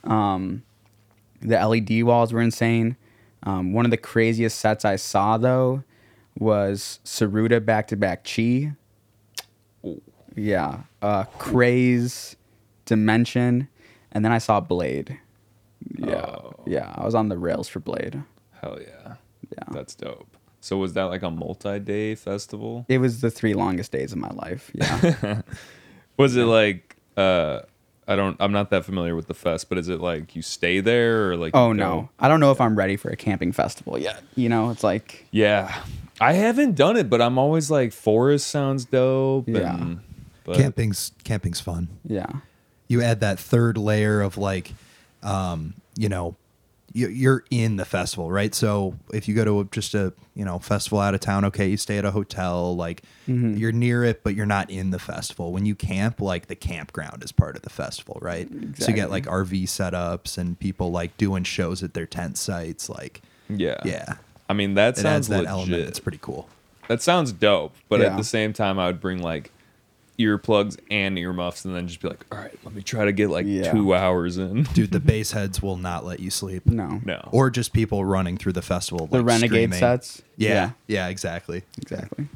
Um, 0.04 0.64
the 1.42 1.64
LED 1.64 2.04
walls 2.04 2.34
were 2.34 2.42
insane. 2.42 2.98
Um, 3.44 3.74
one 3.74 3.86
of 3.86 3.92
the 3.92 3.98
craziest 3.98 4.60
sets 4.60 4.84
I 4.86 4.96
saw 4.96 5.38
though 5.38 5.84
was 6.38 7.00
Saruda 7.06 7.64
back 7.64 7.88
to 7.88 7.96
back 7.96 8.24
Chi. 8.24 8.74
Yeah, 10.36 10.82
uh, 11.02 11.26
Craze, 11.38 12.36
Dimension, 12.86 13.68
and 14.12 14.24
then 14.24 14.32
I 14.32 14.38
saw 14.38 14.60
Blade. 14.60 15.18
Yeah, 15.98 16.16
Oh. 16.16 16.56
yeah, 16.66 16.94
I 16.96 17.04
was 17.04 17.16
on 17.16 17.28
the 17.30 17.38
rails 17.38 17.68
for 17.68 17.80
Blade. 17.80 18.24
Hell 18.62 18.78
yeah. 18.80 19.16
Yeah. 19.52 19.64
That's 19.72 19.94
dope. 19.96 20.31
So 20.62 20.78
was 20.78 20.94
that 20.94 21.04
like 21.06 21.24
a 21.24 21.32
multi-day 21.32 22.16
festival? 22.16 22.86
It 22.88 23.00
was 23.00 23.20
the 23.22 23.30
three 23.32 23.54
longest 23.54 23.92
days 23.92 24.12
of 24.12 24.20
my 24.20 24.30
life. 24.30 24.72
Yeah. 24.74 25.42
Was 26.18 26.36
it 26.36 26.44
like 26.44 26.96
uh 27.18 27.62
I 28.08 28.16
don't 28.16 28.38
I'm 28.40 28.52
not 28.52 28.70
that 28.70 28.86
familiar 28.86 29.16
with 29.16 29.28
the 29.28 29.34
fest, 29.34 29.70
but 29.70 29.78
is 29.80 29.90
it 29.90 30.00
like 30.02 30.36
you 30.36 30.42
stay 30.44 30.80
there 30.82 31.32
or 31.32 31.36
like 31.38 31.56
oh 31.56 31.74
no, 31.74 32.10
I 32.20 32.28
don't 32.28 32.40
know 32.40 32.52
if 32.52 32.62
I'm 32.62 32.76
ready 32.78 32.96
for 32.96 33.10
a 33.10 33.16
camping 33.16 33.52
festival 33.52 33.98
yet. 33.98 34.22
You 34.36 34.50
know, 34.50 34.70
it's 34.70 34.84
like 34.84 35.26
Yeah. 35.32 35.82
I 36.20 36.34
haven't 36.34 36.76
done 36.76 36.96
it, 36.98 37.10
but 37.10 37.22
I'm 37.24 37.40
always 37.40 37.72
like 37.72 37.92
forest 37.92 38.48
sounds 38.48 38.86
dope. 38.86 39.48
Yeah. 39.48 39.76
And, 39.76 40.02
but 40.44 40.58
camping's 40.58 41.12
camping's 41.24 41.60
fun. 41.60 41.88
yeah, 42.06 42.28
you 42.88 43.02
add 43.02 43.20
that 43.22 43.40
third 43.40 43.78
layer 43.78 44.22
of 44.22 44.38
like 44.38 44.74
um 45.24 45.74
you 45.96 46.10
know 46.10 46.36
you- 46.36 46.36
you're 46.94 47.44
in 47.50 47.78
the 47.78 47.86
festival 47.86 48.32
right? 48.32 48.54
So 48.54 48.96
if 49.14 49.28
you 49.28 49.36
go 49.36 49.46
to 49.46 49.70
just 49.72 49.94
a 49.94 50.14
you 50.36 50.46
know 50.46 50.60
festival 50.60 51.00
out 51.00 51.14
of 51.14 51.20
town 51.20 51.46
okay 51.46 51.68
you 51.70 51.78
stay 51.78 51.98
at 51.98 52.06
a 52.06 52.12
hotel 52.12 52.76
like 52.76 53.04
Mm-hmm. 53.28 53.56
you're 53.56 53.72
near 53.72 54.04
it 54.04 54.24
but 54.24 54.36
you're 54.36 54.46
not 54.48 54.70
in 54.70 54.90
the 54.90 55.00
festival. 55.00 55.54
When 55.54 55.66
you 55.66 55.76
camp 55.76 56.20
like 56.20 56.48
the 56.48 56.56
campground 56.56 57.24
is 57.24 57.32
part 57.32 57.56
of 57.56 57.62
the 57.62 57.70
festival 57.70 58.18
right? 58.22 58.50
So 58.78 58.90
you 58.90 58.94
get 58.96 59.10
like 59.12 59.26
rv 59.26 59.64
setups 59.64 60.38
and 60.38 60.60
people 60.60 60.92
like 60.92 61.16
doing 61.18 61.44
shows 61.44 61.84
at 61.84 61.94
their 61.94 62.08
tent 62.08 62.38
sites 62.38 62.90
like 62.90 63.22
yeah. 63.48 63.80
yeah. 63.86 64.16
I 64.50 64.54
mean 64.54 64.74
that 64.74 64.98
it 64.98 65.02
sounds 65.02 65.06
adds 65.06 65.28
that 65.30 65.38
legit. 65.38 65.50
element 65.50 65.82
it's 65.88 66.00
pretty 66.00 66.20
cool. 66.22 66.50
That 66.88 67.02
sounds 67.02 67.32
dope, 67.32 67.74
but 67.88 68.02
at 68.02 68.18
the 68.18 68.24
same 68.24 68.52
time, 68.52 68.78
I 68.78 68.88
would 68.88 69.00
bring 69.00 69.22
like 69.22 69.52
earplugs 70.20 70.78
and 70.92 71.18
earmuffs, 71.18 71.66
and 71.66 71.76
then 71.76 71.88
just 71.88 72.00
be 72.02 72.08
like, 72.10 72.26
"All 72.32 72.38
right, 72.38 72.58
let 72.64 72.74
me 72.76 72.82
try 72.82 73.06
to 73.06 73.12
get 73.12 73.30
like 73.30 73.46
Yeah. 73.48 73.72
two 73.72 73.94
hours 73.96 74.38
in." 74.38 74.64
dude 74.74 74.92
the 74.92 75.00
bass 75.00 75.32
heads 75.32 75.62
will 75.62 75.78
not 75.78 76.06
let 76.06 76.20
you 76.20 76.30
sleep 76.30 76.66
no, 76.66 77.02
No, 77.06 77.28
or 77.32 77.50
just 77.50 77.74
people 77.74 78.06
running 78.06 78.38
through 78.38 78.54
the 78.54 78.62
festival 78.62 79.08
the 79.08 79.18
like, 79.18 79.26
renegade 79.28 79.50
screaming. 79.50 79.80
sets. 79.80 80.22
yeah 80.38 80.72
yeah 80.88 81.08
exactly 81.08 81.64
exactly. 81.78 82.28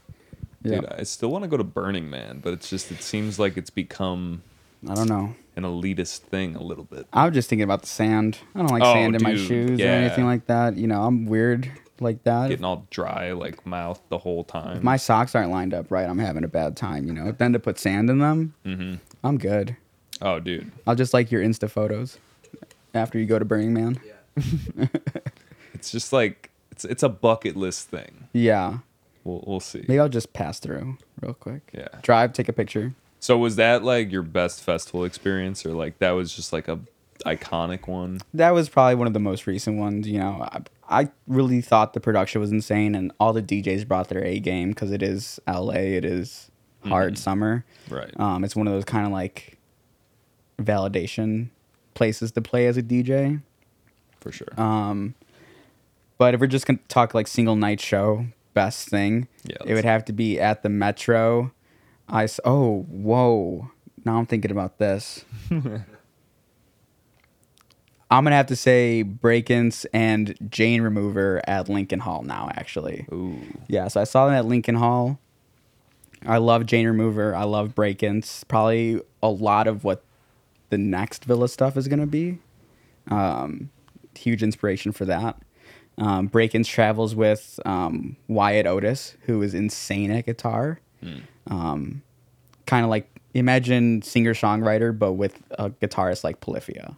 Yeah, 0.63 0.79
dude, 0.81 0.85
I 0.97 1.03
still 1.03 1.29
want 1.29 1.43
to 1.43 1.47
go 1.47 1.57
to 1.57 1.63
Burning 1.63 2.09
Man, 2.09 2.39
but 2.43 2.51
it's 2.53 2.69
just 2.69 2.91
it 2.91 3.03
seems 3.03 3.37
like 3.37 3.55
it's 3.55 3.69
become 3.69 4.41
I 4.89 4.95
don't 4.95 5.07
know. 5.07 5.35
an 5.55 5.61
elitist 5.63 6.19
thing 6.21 6.55
a 6.55 6.63
little 6.63 6.85
bit. 6.85 7.05
I 7.13 7.25
was 7.25 7.35
just 7.35 7.49
thinking 7.49 7.63
about 7.63 7.81
the 7.81 7.87
sand. 7.87 8.39
I 8.55 8.59
don't 8.59 8.71
like 8.71 8.81
Oh, 8.81 8.93
sand 8.93 9.15
in 9.15 9.21
my 9.21 9.33
dude, 9.33 9.47
shoes 9.47 9.79
yeah. 9.79 9.91
or 9.91 9.97
anything 10.01 10.25
like 10.25 10.47
that. 10.47 10.75
You 10.75 10.87
know, 10.87 11.03
I'm 11.03 11.27
weird 11.27 11.71
like 11.99 12.23
that. 12.23 12.49
Getting 12.49 12.65
all 12.65 12.85
dry, 12.89 13.31
like 13.31 13.65
mouth 13.65 14.01
the 14.09 14.17
whole 14.17 14.43
time. 14.43 14.77
if 14.77 14.83
my 14.83 14.97
socks 14.97 15.33
aren't 15.35 15.51
lined 15.51 15.73
up 15.73 15.89
right, 15.91 16.07
I'm 16.07 16.19
having 16.19 16.43
a 16.43 16.47
bad 16.47 16.75
time. 16.75 17.05
You 17.07 17.13
know, 17.13 17.31
then 17.31 17.53
to 17.53 17.59
put 17.59 17.79
sand 17.79 18.09
in 18.09 18.19
them, 18.19 18.53
Mm-hmm. 18.65 18.95
I'm 19.23 19.37
good. 19.37 19.75
oh, 20.21 20.39
dude, 20.39 20.71
I'll 20.85 20.95
just 20.95 21.13
like 21.13 21.31
your 21.31 21.41
Insta 21.43 21.69
photos 21.69 22.17
after 22.93 23.17
you 23.19 23.25
go 23.25 23.39
to 23.39 23.45
Burning 23.45 23.73
Man. 23.73 23.99
it's 25.73 25.91
just 25.91 26.11
like 26.13 26.49
it's 26.71 26.85
it's 26.85 27.03
a 27.03 27.09
bucket 27.09 27.55
list 27.55 27.89
thing. 27.89 28.27
Yeah. 28.33 28.79
we'll 29.23 29.43
we'll 29.47 29.59
see. 29.59 29.79
Maybe 29.87 29.99
I'll 29.99 30.09
just 30.09 30.33
pass 30.33 30.59
through 30.59 30.97
real 31.21 31.33
quick. 31.33 31.61
Yeah. 31.73 31.87
Drive, 32.01 32.33
take 32.33 32.49
a 32.49 32.53
picture. 32.53 32.93
So 33.19 33.37
was 33.37 33.55
that 33.55 33.83
like 33.83 34.11
your 34.11 34.21
best 34.21 34.61
festival 34.61 35.03
experience, 35.03 35.65
or 35.65 35.71
like 35.71 35.97
that 35.99 36.11
was 36.11 36.35
just 36.35 36.53
like 36.53 36.67
a 36.67 36.79
iconic 37.25 37.87
one? 37.87 38.19
That 38.33 38.51
was 38.51 38.69
probably 38.69 38.95
one 38.95 39.07
of 39.07 39.13
the 39.13 39.19
most 39.19 39.47
recent 39.47 39.79
ones. 39.79 40.07
You 40.07 40.19
know, 40.19 40.47
I, 40.89 41.09
really 41.27 41.61
thought 41.61 41.93
the 41.93 41.99
production 41.99 42.41
was 42.41 42.51
insane, 42.51 42.95
and 42.95 43.11
all 43.19 43.33
the 43.33 43.41
DJs 43.41 43.87
brought 43.87 44.09
their 44.09 44.23
A 44.23 44.39
game 44.39 44.69
because 44.69 44.91
it 44.91 45.01
is 45.01 45.39
LA. 45.47 45.73
It 45.73 46.05
is 46.05 46.51
hard 46.83 47.17
summer. 47.17 47.65
Right. 47.89 48.11
Um, 48.19 48.43
it's 48.43 48.55
one 48.55 48.67
of 48.67 48.73
those 48.73 48.85
kind 48.85 49.05
of 49.05 49.11
like 49.11 49.57
validation 50.57 51.49
places 51.93 52.31
to 52.33 52.41
play 52.41 52.67
as 52.67 52.77
a 52.77 52.83
DJ. 52.83 53.41
For 54.19 54.31
sure. 54.31 54.47
Um, 54.57 55.15
but 56.17 56.33
if 56.33 56.39
we're 56.39 56.47
just 56.47 56.65
gonna 56.65 56.79
talk 56.87 57.13
like 57.13 57.27
single 57.27 57.55
night 57.55 57.79
show, 57.79 58.27
best 58.53 58.89
thing, 58.89 59.27
Yeah, 59.43 59.57
it 59.65 59.73
would 59.73 59.85
have 59.85 60.05
to 60.05 60.13
be 60.13 60.39
at 60.39 60.63
the 60.63 60.69
Metro. 60.69 61.51
I 62.07 62.27
oh 62.43 62.83
whoa! 62.83 63.71
Now 64.03 64.17
I'm 64.17 64.25
thinking 64.25 64.51
about 64.51 64.77
this. 64.77 65.25
I'm 68.11 68.23
gonna 68.23 68.35
have 68.35 68.47
to 68.47 68.55
say 68.55 69.03
Brakence 69.03 69.85
and 69.91 70.35
Jane 70.49 70.81
Remover 70.81 71.41
at 71.47 71.69
Lincoln 71.69 71.99
Hall 71.99 72.21
now. 72.21 72.49
Actually, 72.53 73.07
Ooh. 73.11 73.39
yeah. 73.67 73.87
So 73.87 74.01
I 74.01 74.03
saw 74.03 74.25
them 74.25 74.35
at 74.35 74.45
Lincoln 74.45 74.75
Hall. 74.75 75.19
I 76.25 76.37
love 76.37 76.65
Jane 76.65 76.85
Remover. 76.87 77.35
I 77.35 77.43
love 77.43 77.73
Brakence. 77.73 78.47
Probably 78.47 79.01
a 79.23 79.29
lot 79.29 79.67
of 79.67 79.83
what 79.83 80.03
the 80.69 80.77
next 80.77 81.25
Villa 81.25 81.47
stuff 81.47 81.77
is 81.77 81.87
gonna 81.87 82.05
be. 82.05 82.39
Um, 83.09 83.69
huge 84.15 84.43
inspiration 84.43 84.91
for 84.91 85.05
that. 85.05 85.41
Um, 85.97 86.29
Brakence 86.29 86.67
travels 86.67 87.15
with 87.15 87.59
um, 87.65 88.17
Wyatt 88.27 88.67
Otis, 88.67 89.15
who 89.21 89.41
is 89.41 89.53
insane 89.53 90.11
at 90.11 90.25
guitar. 90.25 90.79
Um, 91.47 92.01
kind 92.65 92.83
of 92.83 92.89
like 92.89 93.09
imagine 93.33 94.01
singer 94.01 94.33
songwriter, 94.33 94.97
but 94.97 95.13
with 95.13 95.41
a 95.51 95.69
guitarist 95.69 96.23
like 96.23 96.39
Polyphia 96.39 96.97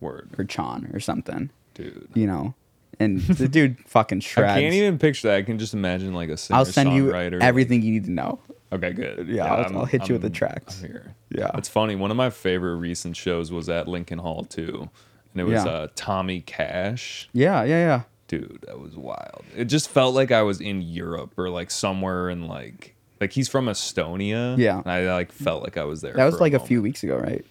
Word. 0.00 0.30
or 0.38 0.44
Chon 0.44 0.90
or 0.92 1.00
something. 1.00 1.50
Dude. 1.74 2.08
You 2.14 2.26
know, 2.26 2.54
and 3.00 3.20
the 3.20 3.48
dude 3.56 3.78
fucking 3.86 4.20
shreds. 4.20 4.52
I 4.52 4.60
can't 4.60 4.74
even 4.74 4.98
picture 4.98 5.28
that. 5.28 5.36
I 5.36 5.42
can 5.42 5.58
just 5.58 5.74
imagine 5.74 6.14
like 6.14 6.28
a 6.30 6.36
singer 6.36 6.58
I'll 6.58 6.64
send 6.64 6.92
you 6.94 7.06
songwriter. 7.06 7.40
everything 7.40 7.82
you 7.82 7.92
need 7.92 8.04
to 8.04 8.12
know. 8.12 8.38
Okay, 8.72 8.92
good. 8.92 9.28
Yeah, 9.28 9.44
I'll- 9.52 9.62
I'm- 9.64 9.76
I'll 9.76 9.84
hit 9.84 10.08
you 10.08 10.14
with 10.14 10.22
the 10.22 10.26
I'm- 10.28 10.32
tracks. 10.34 10.82
I'm 10.82 10.88
here. 10.88 11.14
Yeah. 11.30 11.50
it's 11.54 11.68
funny. 11.68 11.94
One 11.96 12.10
of 12.10 12.16
my 12.16 12.30
favorite 12.30 12.76
recent 12.76 13.16
shows 13.16 13.52
was 13.52 13.68
at 13.68 13.86
Lincoln 13.88 14.18
Hall 14.18 14.44
too, 14.44 14.88
and 15.32 15.40
it 15.40 15.44
was 15.44 15.64
Yeah. 15.64 15.70
uh, 15.70 15.88
Tommy 15.94 16.40
Cash. 16.40 17.28
Yeah, 17.32 17.62
yeah, 17.64 17.78
yeah. 17.78 18.02
Dude, 18.28 18.64
that 18.66 18.80
was 18.80 18.96
wild. 18.96 19.44
It 19.56 19.66
just 19.66 19.88
felt 19.88 20.14
like 20.14 20.32
I 20.32 20.42
was 20.42 20.60
in 20.60 20.82
Europe 20.82 21.34
or 21.38 21.48
like 21.48 21.70
somewhere 21.70 22.28
in 22.28 22.48
like 22.48 22.94
like 23.20 23.32
he's 23.32 23.48
from 23.48 23.66
Estonia. 23.66 24.58
Yeah. 24.58 24.78
and 24.78 24.90
I 24.90 25.12
like 25.14 25.30
felt 25.32 25.62
like 25.62 25.76
I 25.76 25.84
was 25.84 26.00
there. 26.00 26.14
That 26.14 26.24
was 26.24 26.34
for 26.34 26.40
like 26.40 26.52
a 26.52 26.56
moment. 26.56 26.68
few 26.68 26.82
weeks 26.82 27.02
ago, 27.04 27.16
right? 27.18 27.44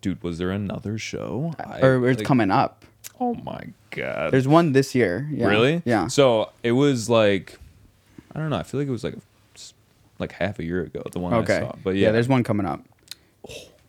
Dude, 0.00 0.22
was 0.22 0.38
there 0.38 0.50
another 0.50 0.98
show? 0.98 1.54
I- 1.58 1.80
or 1.80 2.08
it's 2.08 2.18
like- 2.18 2.26
coming 2.26 2.50
up. 2.50 2.84
Oh 3.20 3.34
my 3.34 3.60
god. 3.90 4.32
There's 4.32 4.46
one 4.46 4.72
this 4.72 4.94
year. 4.94 5.28
Yeah. 5.32 5.48
Really? 5.48 5.82
Yeah. 5.84 6.06
So 6.06 6.52
it 6.62 6.72
was 6.72 7.10
like, 7.10 7.58
I 8.34 8.38
don't 8.38 8.50
know. 8.50 8.56
I 8.56 8.62
feel 8.62 8.80
like 8.80 8.88
it 8.88 8.92
was 8.92 9.02
like, 9.02 9.16
like 10.20 10.32
half 10.32 10.58
a 10.58 10.64
year 10.64 10.82
ago. 10.82 11.02
The 11.12 11.18
one 11.18 11.34
okay. 11.34 11.56
I 11.56 11.60
saw. 11.60 11.72
But 11.82 11.96
yeah, 11.96 12.12
there's 12.12 12.28
one 12.28 12.44
coming 12.44 12.66
up. 12.66 12.82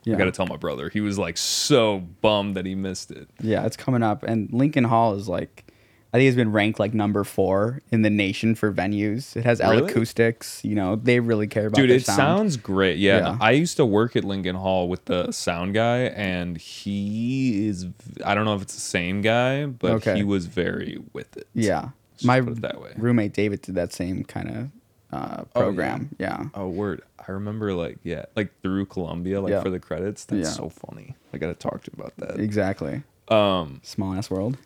Yeah. 0.03 0.15
I 0.15 0.17
gotta 0.17 0.31
tell 0.31 0.47
my 0.47 0.57
brother. 0.57 0.89
He 0.89 1.01
was 1.01 1.19
like 1.19 1.37
so 1.37 1.99
bummed 2.21 2.55
that 2.55 2.65
he 2.65 2.73
missed 2.75 3.11
it. 3.11 3.27
Yeah, 3.41 3.65
it's 3.65 3.77
coming 3.77 4.01
up, 4.01 4.23
and 4.23 4.49
Lincoln 4.51 4.85
Hall 4.85 5.13
is 5.13 5.27
like, 5.27 5.65
I 6.11 6.17
think 6.17 6.27
it's 6.27 6.35
been 6.35 6.51
ranked 6.51 6.79
like 6.79 6.93
number 6.95 7.23
four 7.23 7.81
in 7.91 8.01
the 8.01 8.09
nation 8.09 8.55
for 8.55 8.71
venues. 8.73 9.35
It 9.35 9.45
has 9.45 9.61
L 9.61 9.71
Really? 9.71 9.91
acoustics. 9.91 10.63
You 10.65 10.73
know, 10.73 10.95
they 10.95 11.19
really 11.19 11.45
care 11.47 11.67
about. 11.67 11.75
Dude, 11.79 11.91
it 11.91 12.03
sound. 12.05 12.17
sounds 12.17 12.57
great. 12.57 12.97
Yeah, 12.97 13.17
Yeah. 13.19 13.37
I 13.39 13.51
used 13.51 13.77
to 13.77 13.85
work 13.85 14.15
at 14.15 14.23
Lincoln 14.23 14.55
Hall 14.55 14.89
with 14.89 15.05
the 15.05 15.31
sound 15.31 15.75
guy, 15.75 15.99
and 16.05 16.57
he 16.57 17.67
is. 17.67 17.85
I 18.25 18.33
don't 18.33 18.45
know 18.45 18.55
if 18.55 18.63
it's 18.63 18.73
the 18.73 18.81
same 18.81 19.21
guy, 19.21 19.67
but 19.67 19.91
Okay. 19.91 20.15
he 20.15 20.23
was 20.23 20.47
very 20.47 20.99
with 21.13 21.37
it. 21.37 21.47
Yeah, 21.53 21.89
Just 22.15 22.25
my 22.25 22.39
it 22.39 22.61
that 22.61 22.81
way. 22.81 22.91
roommate 22.97 23.33
David 23.33 23.61
did 23.61 23.75
that 23.75 23.93
same 23.93 24.23
kind 24.23 24.49
of 24.49 24.69
uh, 25.11 25.43
program. 25.53 26.09
yeah. 26.17 26.45
Oh, 26.55 26.67
word. 26.69 27.01
I 27.27 27.31
remember, 27.31 27.73
like, 27.73 27.99
yeah, 28.03 28.25
like 28.35 28.49
through 28.63 28.87
Columbia, 28.87 29.41
like 29.41 29.51
Yeah. 29.51 29.61
for 29.61 29.69
the 29.69 29.79
credits. 29.79 30.25
That's 30.25 30.49
Yeah. 30.49 30.53
so 30.55 30.69
funny. 30.69 31.15
I 31.33 31.37
gotta 31.37 31.53
talk 31.53 31.83
to 31.83 31.91
you 31.95 32.01
about 32.03 32.15
that. 32.17 32.39
exactly. 32.39 33.03
Um, 33.27 33.79
Small 33.83 34.15
ass 34.15 34.31
world, 34.31 34.57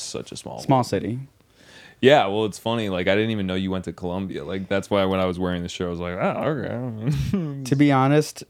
such 0.00 0.32
a 0.32 0.36
small, 0.36 0.60
small 0.60 0.84
city. 0.84 1.20
Yeah, 2.00 2.26
well, 2.26 2.44
it's 2.44 2.58
funny. 2.58 2.90
Like, 2.90 3.08
I 3.08 3.14
didn't 3.14 3.30
even 3.30 3.46
know 3.46 3.54
you 3.54 3.70
went 3.70 3.86
to 3.86 3.92
Columbia. 3.92 4.44
Like, 4.44 4.68
that's 4.68 4.90
why 4.90 5.04
when 5.06 5.20
I 5.20 5.24
was 5.24 5.38
wearing 5.38 5.62
the 5.62 5.68
shirt, 5.68 5.86
I 5.86 5.90
was 5.90 6.00
like, 6.00 6.14
oh, 6.14 6.42
okay. 6.42 7.64
To 7.64 7.76
be 7.76 7.92
honest, 7.92 8.44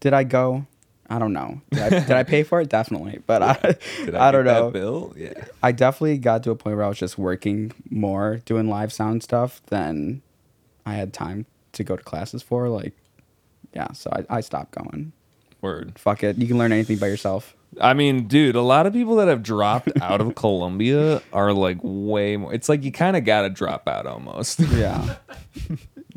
did 0.00 0.12
I 0.12 0.22
go? 0.22 0.66
I 1.08 1.18
don't 1.18 1.32
know. 1.32 1.60
Did 1.70 1.80
I, 1.80 1.88
did 1.88 2.10
I 2.12 2.22
pay 2.22 2.44
for 2.44 2.60
it? 2.60 2.68
Definitely, 2.68 3.20
but 3.26 3.42
I, 3.42 3.76
Did 4.04 4.14
I, 4.14 4.28
I, 4.28 4.30
don't 4.30 4.44
know. 4.44 4.70
That 4.70 4.72
bill? 4.72 5.12
Yeah. 5.16 5.44
I 5.62 5.72
definitely 5.72 6.18
got 6.18 6.42
to 6.44 6.50
a 6.50 6.56
point 6.56 6.76
where 6.76 6.84
I 6.84 6.88
was 6.88 6.98
just 6.98 7.18
working 7.18 7.72
more, 7.90 8.40
doing 8.44 8.68
live 8.68 8.92
sound 8.92 9.22
stuff 9.22 9.60
than 9.66 10.22
I 10.86 10.94
had 10.94 11.12
time 11.12 11.46
to 11.72 11.84
go 11.84 11.96
to 11.96 12.02
classes 12.02 12.42
for. 12.42 12.68
Like, 12.68 12.94
yeah, 13.74 13.92
so 13.92 14.10
I, 14.12 14.36
I 14.36 14.40
stopped 14.40 14.70
going. 14.72 15.12
Word. 15.60 15.98
Fuck 15.98 16.22
it. 16.22 16.38
You 16.38 16.46
can 16.46 16.58
learn 16.58 16.72
anything 16.72 16.98
by 16.98 17.08
yourself. 17.08 17.54
I 17.80 17.94
mean, 17.94 18.26
dude, 18.26 18.56
a 18.56 18.62
lot 18.62 18.86
of 18.86 18.92
people 18.92 19.16
that 19.16 19.28
have 19.28 19.42
dropped 19.42 19.90
out 20.00 20.20
of 20.20 20.34
Columbia 20.34 21.22
are 21.32 21.52
like 21.52 21.78
way 21.82 22.36
more. 22.36 22.52
It's 22.54 22.68
like 22.68 22.84
you 22.84 22.92
kind 22.92 23.16
of 23.16 23.24
got 23.24 23.42
to 23.42 23.50
drop 23.50 23.88
out 23.88 24.06
almost. 24.06 24.60
Yeah. 24.74 25.16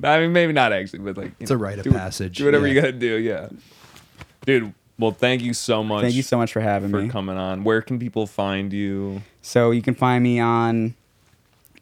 I 0.03 0.19
mean, 0.19 0.31
maybe 0.33 0.53
not 0.53 0.73
actually, 0.73 0.99
but 0.99 1.17
like 1.17 1.31
It's 1.39 1.51
a 1.51 1.57
rite 1.57 1.79
of 1.79 1.85
passage, 1.91 2.37
Do 2.37 2.45
whatever 2.45 2.67
yeah. 2.67 2.73
you 2.73 2.81
got 2.81 2.87
to 2.87 2.93
do. 2.93 3.15
Yeah. 3.15 3.49
Dude, 4.45 4.73
well, 4.99 5.11
thank 5.11 5.41
you 5.41 5.53
so 5.53 5.83
much. 5.83 6.01
Thank 6.01 6.15
you 6.15 6.23
so 6.23 6.37
much 6.37 6.53
for 6.53 6.59
having 6.59 6.89
for 6.89 7.01
me. 7.01 7.07
For 7.07 7.11
coming 7.11 7.37
on. 7.37 7.63
Where 7.63 7.81
can 7.81 7.99
people 7.99 8.25
find 8.25 8.73
you? 8.73 9.21
So 9.41 9.71
you 9.71 9.81
can 9.81 9.93
find 9.95 10.23
me 10.23 10.39
on 10.39 10.95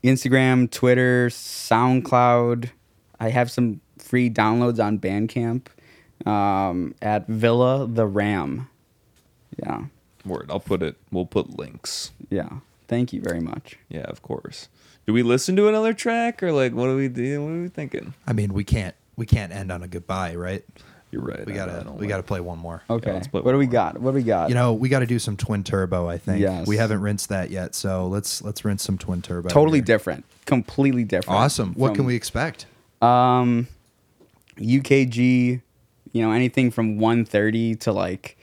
Instagram, 0.03 0.69
Twitter, 0.69 1.27
SoundCloud. 1.29 2.69
I 3.19 3.29
have 3.29 3.49
some 3.49 3.81
free 3.97 4.29
downloads 4.29 4.83
on 4.83 4.99
Bandcamp 4.99 5.67
um, 6.27 6.93
at 7.01 7.27
Villa 7.27 7.87
the 7.87 8.05
Ram. 8.05 8.69
Yeah. 9.57 9.85
Word. 10.25 10.47
I'll 10.49 10.59
put 10.59 10.81
it. 10.81 10.97
We'll 11.11 11.25
put 11.25 11.57
links. 11.57 12.11
Yeah. 12.29 12.49
Thank 12.87 13.13
you 13.13 13.21
very 13.21 13.39
much. 13.39 13.77
Yeah, 13.89 14.01
of 14.03 14.21
course. 14.21 14.69
Do 15.05 15.13
we 15.13 15.21
listen 15.23 15.55
to 15.57 15.67
another 15.67 15.93
track 15.93 16.41
or 16.41 16.51
like 16.51 16.73
what 16.73 16.85
do 16.87 16.95
we 16.95 17.07
do? 17.07 17.43
What 17.43 17.51
are 17.51 17.61
we 17.61 17.67
thinking? 17.69 18.13
I 18.27 18.33
mean, 18.33 18.53
we 18.53 18.63
can't 18.63 18.95
we 19.15 19.25
can't 19.25 19.51
end 19.53 19.71
on 19.71 19.83
a 19.83 19.87
goodbye, 19.87 20.35
right? 20.35 20.63
You're 21.11 21.21
right. 21.21 21.45
We 21.45 21.53
I- 21.53 21.63
I 21.63 21.67
gotta 21.67 21.91
we 21.91 21.99
like- 22.01 22.09
gotta 22.09 22.23
play 22.23 22.39
one 22.41 22.57
more. 22.57 22.81
Okay. 22.89 23.13
let's 23.13 23.27
put 23.27 23.45
what 23.45 23.51
do 23.51 23.57
we 23.59 23.65
more. 23.65 23.71
got? 23.73 23.97
What 24.01 24.11
do 24.11 24.15
we 24.15 24.23
got? 24.23 24.49
You 24.49 24.55
know, 24.55 24.73
we 24.73 24.89
got 24.89 24.99
to 24.99 25.05
do 25.05 25.19
some 25.19 25.37
twin 25.37 25.63
turbo. 25.63 26.09
I 26.09 26.17
think. 26.17 26.41
Yes. 26.41 26.67
We 26.67 26.77
haven't 26.77 27.01
rinsed 27.01 27.29
that 27.29 27.51
yet, 27.51 27.75
so 27.75 28.07
let's 28.07 28.41
let's 28.41 28.65
rinse 28.65 28.81
some 28.83 28.97
twin 28.97 29.21
turbo. 29.21 29.49
totally 29.49 29.77
here. 29.79 29.85
different. 29.85 30.25
Completely 30.45 31.03
different. 31.03 31.39
Awesome. 31.39 31.73
What 31.75 31.93
can 31.95 32.05
we 32.05 32.15
expect? 32.15 32.65
Um, 33.01 33.67
UKG, 34.57 35.61
you 36.11 36.21
know, 36.21 36.31
anything 36.31 36.71
from 36.71 36.97
130 36.97 37.75
to 37.75 37.91
like 37.91 38.37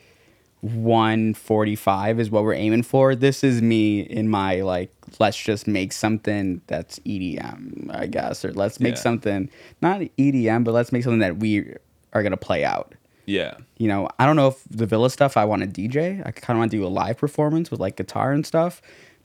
145 0.63 2.21
is 2.21 2.31
what 2.31 2.45
we're 2.45 2.55
aiming 2.55 2.83
for. 2.85 3.15
This 3.15 3.43
is 3.45 3.61
me 3.61 4.01
in 4.01 4.29
my 4.29 4.61
like, 4.61 4.91
let's 5.19 5.37
just 5.37 5.67
make 5.67 5.93
something 5.93 6.61
that's 6.69 6.99
EDM, 7.01 7.95
I 7.95 8.07
guess, 8.07 8.45
or 8.45 8.53
let's 8.53 8.81
make 8.81 8.95
Yeah. 8.95 9.01
something 9.01 9.51
not 9.81 10.01
EDM, 10.17 10.65
but 10.65 10.73
let's 10.73 10.93
make 10.93 11.03
something 11.03 11.19
that 11.21 11.39
we 11.39 11.75
are 12.13 12.23
gonna 12.23 12.37
play 12.37 12.65
out. 12.65 12.95
Yeah. 13.27 13.55
You 13.77 13.89
know, 13.89 14.09
I 14.19 14.27
don't 14.27 14.37
know 14.37 14.49
if 14.49 14.63
the 14.71 14.87
Villa 14.87 15.11
stuff 15.11 15.37
I 15.37 15.45
want 15.45 15.63
to 15.63 15.69
DJ. 15.69 16.23
I 16.25 16.31
kind 16.31 16.57
of 16.57 16.61
want 16.61 16.71
to 16.71 16.77
do 16.77 16.87
a 16.87 16.89
live 16.89 17.19
performance 17.19 17.71
with 17.71 17.81
like 17.81 17.97
guitar 17.97 18.33
and 18.33 18.47
stuff, 18.47 18.81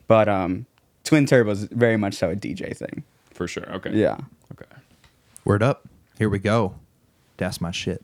but 0.08 0.28
um, 0.28 0.66
Twin 1.04 1.26
Turbo 1.26 1.52
is 1.52 1.64
very 1.66 1.98
much 1.98 2.16
so 2.16 2.30
a 2.32 2.36
DJ 2.36 2.76
thing. 2.76 3.04
For 3.32 3.48
sure. 3.48 3.72
Okay. 3.74 3.92
Yeah. 3.94 4.18
Okay. 4.52 4.66
Word 5.46 5.62
up. 5.64 5.88
Here 6.18 6.30
we 6.30 6.40
go. 6.40 6.76
That's 7.38 7.62
my 7.62 7.72
shit. 7.72 8.04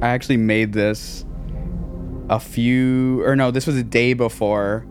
I 0.00 0.08
actually 0.08 0.36
made 0.36 0.72
this 0.72 1.24
a 2.28 2.38
few, 2.38 3.22
or 3.24 3.34
no, 3.36 3.50
this 3.50 3.66
was 3.66 3.76
a 3.76 3.82
day 3.82 4.12
before 4.12 4.86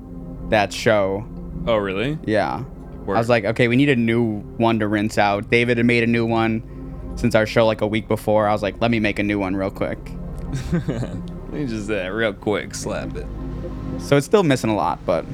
that 0.49 0.73
show. 0.73 1.25
Oh, 1.65 1.77
really? 1.77 2.17
Yeah. 2.25 2.63
Word. 3.05 3.15
I 3.15 3.19
was 3.19 3.29
like, 3.29 3.45
okay, 3.45 3.67
we 3.67 3.75
need 3.75 3.89
a 3.89 3.95
new 3.95 4.39
one 4.57 4.79
to 4.79 4.87
rinse 4.87 5.17
out. 5.17 5.49
David 5.49 5.77
had 5.77 5.85
made 5.85 6.03
a 6.03 6.07
new 6.07 6.25
one 6.25 7.13
since 7.15 7.35
our 7.35 7.45
show 7.45 7.65
like 7.65 7.81
a 7.81 7.87
week 7.87 8.07
before. 8.07 8.47
I 8.47 8.51
was 8.51 8.61
like, 8.61 8.81
let 8.81 8.91
me 8.91 8.99
make 8.99 9.19
a 9.19 9.23
new 9.23 9.39
one 9.39 9.55
real 9.55 9.71
quick. 9.71 9.99
Let 10.71 11.51
me 11.51 11.65
just 11.67 11.89
uh, 11.89 12.09
real 12.09 12.33
quick 12.33 12.75
slap 12.75 13.15
it. 13.15 13.25
So 13.99 14.17
it's 14.17 14.25
still 14.25 14.43
missing 14.43 14.69
a 14.69 14.75
lot, 14.75 14.99
but 15.05 15.25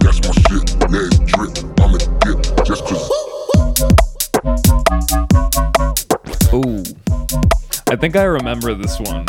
That's 0.00 0.20
my 0.22 0.32
shit. 0.48 0.66
Drip. 0.86 1.52
I'm 1.80 1.92
dip. 2.20 2.38
Just 2.64 2.84
cause. 2.84 3.10
Ooh. 6.52 6.82
I 7.88 7.96
think 7.96 8.16
I 8.16 8.24
remember 8.24 8.74
this 8.74 8.98
one. 8.98 9.24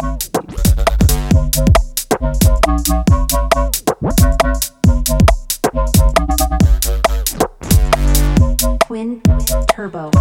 Twin 8.85 9.21
Turbo. 9.69 10.11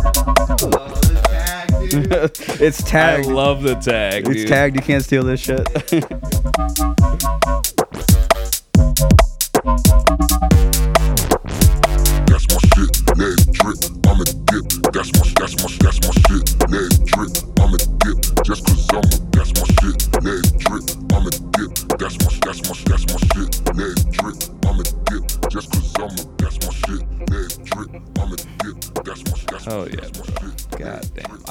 it's 2.61 2.83
tagged. 2.83 3.27
I 3.27 3.31
love 3.31 3.63
the 3.63 3.75
tag. 3.77 4.27
It's 4.27 4.35
dude. 4.35 4.49
tagged. 4.49 4.77
You 4.77 4.83
can't 4.83 5.05
steal 5.05 5.23
this 5.23 5.41
shit. 5.41 5.67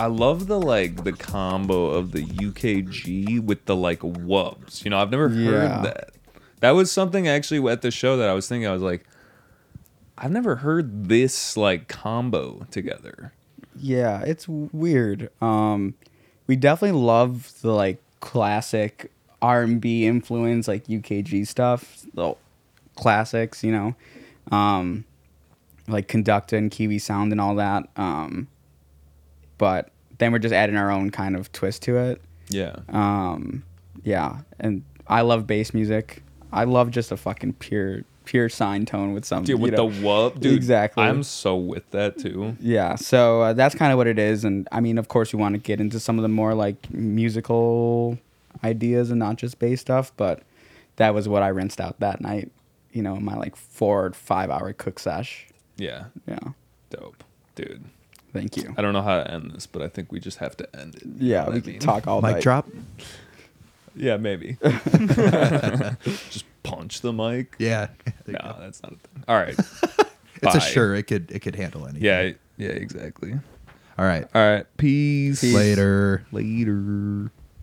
I 0.06 0.08
love 0.08 0.46
the 0.46 0.60
like 0.60 1.04
the 1.04 1.14
combo 1.14 1.88
of 1.88 2.12
the 2.12 2.22
UKG 2.24 3.40
with 3.44 3.66
the 3.66 3.76
like 3.76 4.02
wubs. 4.02 4.84
You 4.84 4.92
know, 4.92 5.00
I've 5.00 5.10
never 5.10 5.30
Yeah. 5.30 5.46
heard 5.46 5.84
that. 5.84 6.10
That 6.60 6.72
was 6.72 6.92
something 6.92 7.28
actually 7.28 7.68
at 7.72 7.82
the 7.82 7.90
show 7.90 8.16
that 8.18 8.30
I 8.30 8.34
was 8.34 8.48
thinking. 8.48 8.68
I 8.68 8.72
was 8.72 8.84
like, 8.84 9.04
I've 10.16 10.30
never 10.32 10.58
heard 10.58 11.10
this 11.10 11.58
like 11.58 11.88
combo 11.88 12.68
together. 12.70 13.34
Yeah, 13.76 14.22
it's 14.22 14.48
weird. 14.48 15.32
Um, 15.42 15.96
we 16.46 16.56
definitely 16.56 17.02
love 17.02 17.52
the 17.64 17.72
like 17.74 18.00
classic 18.20 19.12
R 19.42 19.64
and 19.64 19.82
B 19.82 20.06
influence, 20.06 20.68
like 20.68 20.86
UKG 20.86 21.48
stuff, 21.48 22.06
the 22.14 22.36
classics, 22.96 23.64
you 23.64 23.72
know, 23.72 23.96
um, 24.56 25.04
like 25.88 26.08
Conducta 26.08 26.58
and 26.58 26.70
Kiwi 26.70 27.00
Sound 27.00 27.32
and 27.32 27.42
all 27.42 27.56
that. 27.56 27.90
Um, 27.98 28.48
but 29.58 29.90
then 30.18 30.32
we're 30.32 30.40
just 30.40 30.54
adding 30.54 30.76
our 30.78 30.92
own 30.92 31.10
kind 31.10 31.36
of 31.36 31.52
twist 31.52 31.82
to 31.84 31.98
it. 31.98 32.22
Yeah. 32.50 32.76
Um, 32.90 33.64
yeah, 34.04 34.40
and 34.60 34.84
I 35.08 35.22
love 35.22 35.48
bass 35.48 35.74
music. 35.74 36.24
I 36.52 36.64
love 36.64 36.92
just 36.92 37.12
a 37.12 37.18
fucking 37.18 37.54
pure, 37.54 38.04
pure 38.24 38.50
sine 38.50 38.86
tone 38.86 39.14
with 39.14 39.26
some. 39.26 39.44
Dude, 39.44 39.60
with 39.60 39.74
know- 39.74 39.90
the 39.90 39.96
wub, 40.02 40.40
dude. 40.40 40.54
Exactly. 40.54 41.04
I'm 41.04 41.24
so 41.24 41.56
with 41.56 41.90
that 41.92 42.18
too. 42.18 42.56
Yeah, 42.60 42.96
so 42.96 43.42
uh, 43.42 43.54
that's 43.54 43.76
kind 43.76 43.92
of 43.92 43.98
what 43.98 44.08
it 44.08 44.20
is, 44.20 44.46
and 44.46 44.68
I 44.72 44.80
mean, 44.80 44.98
of 44.98 45.08
course, 45.08 45.34
we 45.34 45.40
want 45.40 45.54
to 45.54 45.60
get 45.60 45.82
into 45.82 46.00
some 46.00 46.18
of 46.18 46.22
the 46.24 46.30
more 46.30 46.54
like 46.54 46.94
musical 46.94 48.18
ideas 48.64 49.10
and 49.12 49.20
not 49.20 49.36
just 49.38 49.60
bass 49.60 49.82
stuff, 49.82 50.12
but 50.16 50.44
that 50.96 51.14
was 51.14 51.28
what 51.28 51.44
I 51.44 51.50
rinsed 51.50 51.82
out 51.82 52.00
that 52.00 52.22
night. 52.22 52.52
You 52.92 53.02
know, 53.02 53.18
my 53.18 53.36
like 53.36 53.56
four 53.56 54.06
or 54.06 54.12
five 54.14 54.50
hour 54.50 54.72
cook 54.72 55.00
sesh. 55.00 55.48
Yeah. 55.78 56.06
Yeah, 56.28 56.40
Dope. 56.90 57.24
Dude. 57.56 57.84
Thank 58.36 58.58
you. 58.58 58.74
I 58.78 58.82
don't 58.82 58.94
know 58.94 59.02
how 59.02 59.24
to 59.24 59.32
end 59.32 59.52
this, 59.52 59.66
but 59.66 59.82
I 59.82 59.88
think 59.88 60.12
we 60.12 60.20
just 60.20 60.38
have 60.40 60.56
to 60.58 60.80
end 60.80 60.96
it. 60.96 61.04
Yeah, 61.18 61.50
we 61.50 61.58
I 61.58 61.60
can 61.62 61.72
mean? 61.74 61.80
talk 61.80 62.08
all 62.08 62.22
Mic 62.22 62.36
night. 62.36 62.44
drop. 62.44 62.68
Yeah, 63.96 64.18
maybe. 64.18 64.58
just 66.30 66.46
punch 66.64 67.02
the 67.02 67.14
mic. 67.14 67.56
Yeah. 67.60 67.88
No, 68.28 68.56
that's 68.60 68.82
not 68.82 68.94
a 68.94 68.96
thing. 68.96 69.24
All 69.28 69.38
right. 69.38 69.56
It's 70.42 70.56
a 70.56 70.60
sure. 70.60 70.96
It 70.96 71.04
could 71.04 71.30
it 71.32 71.40
could 71.44 71.56
handle 71.56 71.84
anything. 71.84 72.04
Yeah, 72.04 72.32
yeah, 72.58 72.70
exactly. 72.70 73.34
All 73.98 74.06
right. 74.06 74.26
All 74.34 74.42
right. 74.42 74.66
Peace. 74.78 75.42
Peace. 75.42 75.54
Later. 75.54 76.26
Later. 76.32 77.32